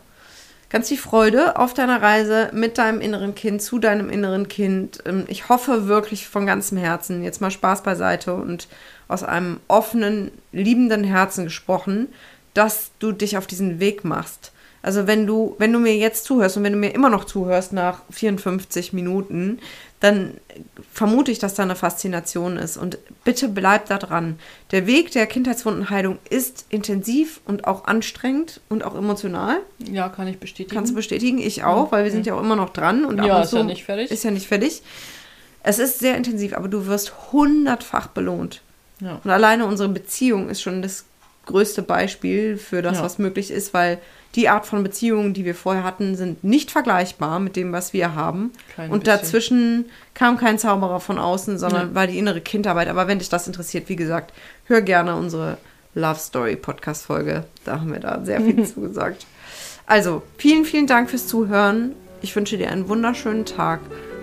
ganz 0.69 0.87
viel 0.87 0.97
Freude 0.97 1.57
auf 1.57 1.73
deiner 1.73 2.01
Reise 2.01 2.49
mit 2.53 2.77
deinem 2.77 3.01
inneren 3.01 3.35
Kind, 3.35 3.61
zu 3.61 3.79
deinem 3.79 4.09
inneren 4.09 4.47
Kind. 4.47 5.03
Ähm, 5.05 5.25
ich 5.27 5.49
hoffe 5.49 5.87
wirklich 5.87 6.27
von 6.27 6.45
ganzem 6.45 6.77
Herzen, 6.77 7.23
jetzt 7.23 7.41
mal 7.41 7.51
Spaß 7.51 7.83
beiseite 7.83 8.33
und 8.33 8.67
aus 9.07 9.23
einem 9.23 9.59
offenen, 9.67 10.31
liebenden 10.51 11.03
Herzen 11.03 11.45
gesprochen, 11.45 12.07
dass 12.59 12.91
du 12.99 13.13
dich 13.13 13.37
auf 13.37 13.47
diesen 13.47 13.79
Weg 13.79 14.03
machst. 14.03 14.51
Also 14.81 15.07
wenn 15.07 15.25
du, 15.25 15.55
wenn 15.59 15.71
du 15.71 15.79
mir 15.79 15.95
jetzt 15.95 16.25
zuhörst 16.25 16.57
und 16.57 16.63
wenn 16.63 16.73
du 16.73 16.77
mir 16.77 16.93
immer 16.93 17.09
noch 17.09 17.23
zuhörst 17.23 17.71
nach 17.71 18.01
54 18.09 18.91
Minuten, 18.91 19.59
dann 20.01 20.33
vermute 20.91 21.31
ich, 21.31 21.39
dass 21.39 21.53
da 21.53 21.63
eine 21.63 21.77
Faszination 21.77 22.57
ist. 22.57 22.75
Und 22.75 22.97
bitte 23.23 23.47
bleib 23.47 23.85
da 23.85 23.97
dran. 23.97 24.39
Der 24.71 24.87
Weg 24.87 25.11
der 25.11 25.25
Kindheitswundenheilung 25.25 26.19
ist 26.29 26.65
intensiv 26.67 27.39
und 27.45 27.63
auch 27.63 27.85
anstrengend 27.85 28.59
und 28.67 28.83
auch 28.83 28.95
emotional. 28.95 29.61
Ja, 29.79 30.09
kann 30.09 30.27
ich 30.27 30.37
bestätigen. 30.37 30.75
Kannst 30.75 30.91
du 30.91 30.95
bestätigen? 30.97 31.37
Ich 31.37 31.63
auch, 31.63 31.93
weil 31.93 32.03
wir 32.03 32.11
sind 32.11 32.25
ja 32.25 32.33
auch 32.33 32.41
immer 32.41 32.57
noch 32.57 32.71
dran. 32.71 33.05
Und 33.05 33.23
Ja, 33.23 33.41
ist 33.41 33.53
ja 33.53 33.63
nicht 33.63 33.85
fertig. 33.85 34.11
Ist 34.11 34.25
ja 34.25 34.31
nicht 34.31 34.49
fertig. 34.49 34.81
Es 35.63 35.79
ist 35.79 35.99
sehr 35.99 36.17
intensiv, 36.17 36.57
aber 36.57 36.67
du 36.67 36.87
wirst 36.87 37.31
hundertfach 37.31 38.07
belohnt. 38.07 38.61
Ja. 38.99 39.21
Und 39.23 39.29
alleine 39.29 39.65
unsere 39.65 39.87
Beziehung 39.87 40.49
ist 40.49 40.61
schon 40.61 40.81
das 40.81 41.05
größte 41.49 41.81
Beispiel 41.81 42.57
für 42.57 42.81
das, 42.81 42.97
Ja. 42.97 43.03
was 43.03 43.19
möglich 43.19 43.51
ist, 43.51 43.73
weil 43.73 43.99
die 44.35 44.47
Art 44.47 44.65
von 44.65 44.83
Beziehungen, 44.83 45.33
die 45.33 45.43
wir 45.43 45.55
vorher 45.55 45.83
hatten, 45.83 46.15
sind 46.15 46.43
nicht 46.43 46.71
vergleichbar 46.71 47.39
mit 47.39 47.55
dem, 47.55 47.71
was 47.73 47.93
wir 47.93 48.15
haben. 48.15 48.51
Kein 48.75 48.91
und 48.91 49.03
bisschen. 49.03 49.17
dazwischen 49.19 49.85
kam 50.13 50.37
kein 50.37 50.59
Zauberer 50.59 50.99
von 50.99 51.17
außen, 51.17 51.57
sondern 51.57 51.89
Ja. 51.89 51.95
war 51.95 52.07
die 52.07 52.17
innere 52.19 52.39
Kindarbeit. 52.41 52.87
Aber 52.87 53.07
wenn 53.07 53.19
dich 53.19 53.29
das 53.29 53.47
interessiert, 53.47 53.89
wie 53.89 53.95
gesagt, 53.95 54.31
hör 54.65 54.81
gerne 54.81 55.15
unsere 55.15 55.57
Love 55.95 56.19
Story 56.19 56.55
Podcast 56.55 57.05
Folge. 57.05 57.45
Da 57.65 57.79
haben 57.81 57.91
wir 57.91 57.99
da 57.99 58.23
sehr 58.23 58.39
viel 58.41 58.63
zugesagt. 58.73 59.25
Also, 59.87 60.21
vielen, 60.37 60.63
vielen 60.65 60.85
Dank 60.87 61.09
fürs 61.09 61.25
Zuhören. 61.27 61.93
Ich 62.21 62.35
wünsche 62.35 62.57
dir 62.59 62.69
einen 62.69 62.87
wunderschönen 62.87 63.45
Tag. 63.45 63.79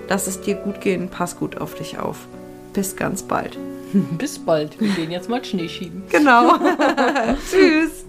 Lass 0.08 0.28
es 0.28 0.40
dir 0.40 0.54
gut 0.54 0.80
gehen. 0.80 1.08
Pass 1.08 1.36
gut 1.36 1.60
auf 1.60 1.74
dich 1.74 1.98
auf. 1.98 2.28
Bis 2.72 2.94
ganz 2.94 3.24
bald. 3.24 3.58
Bis 4.18 4.38
bald. 4.38 4.80
Wir 4.80 4.88
gehen 4.90 5.10
jetzt 5.10 5.28
mal 5.28 5.44
Schnee 5.44 5.68
schieben. 5.68 6.04
Genau. 6.10 6.56
Tschüss. 7.50 8.05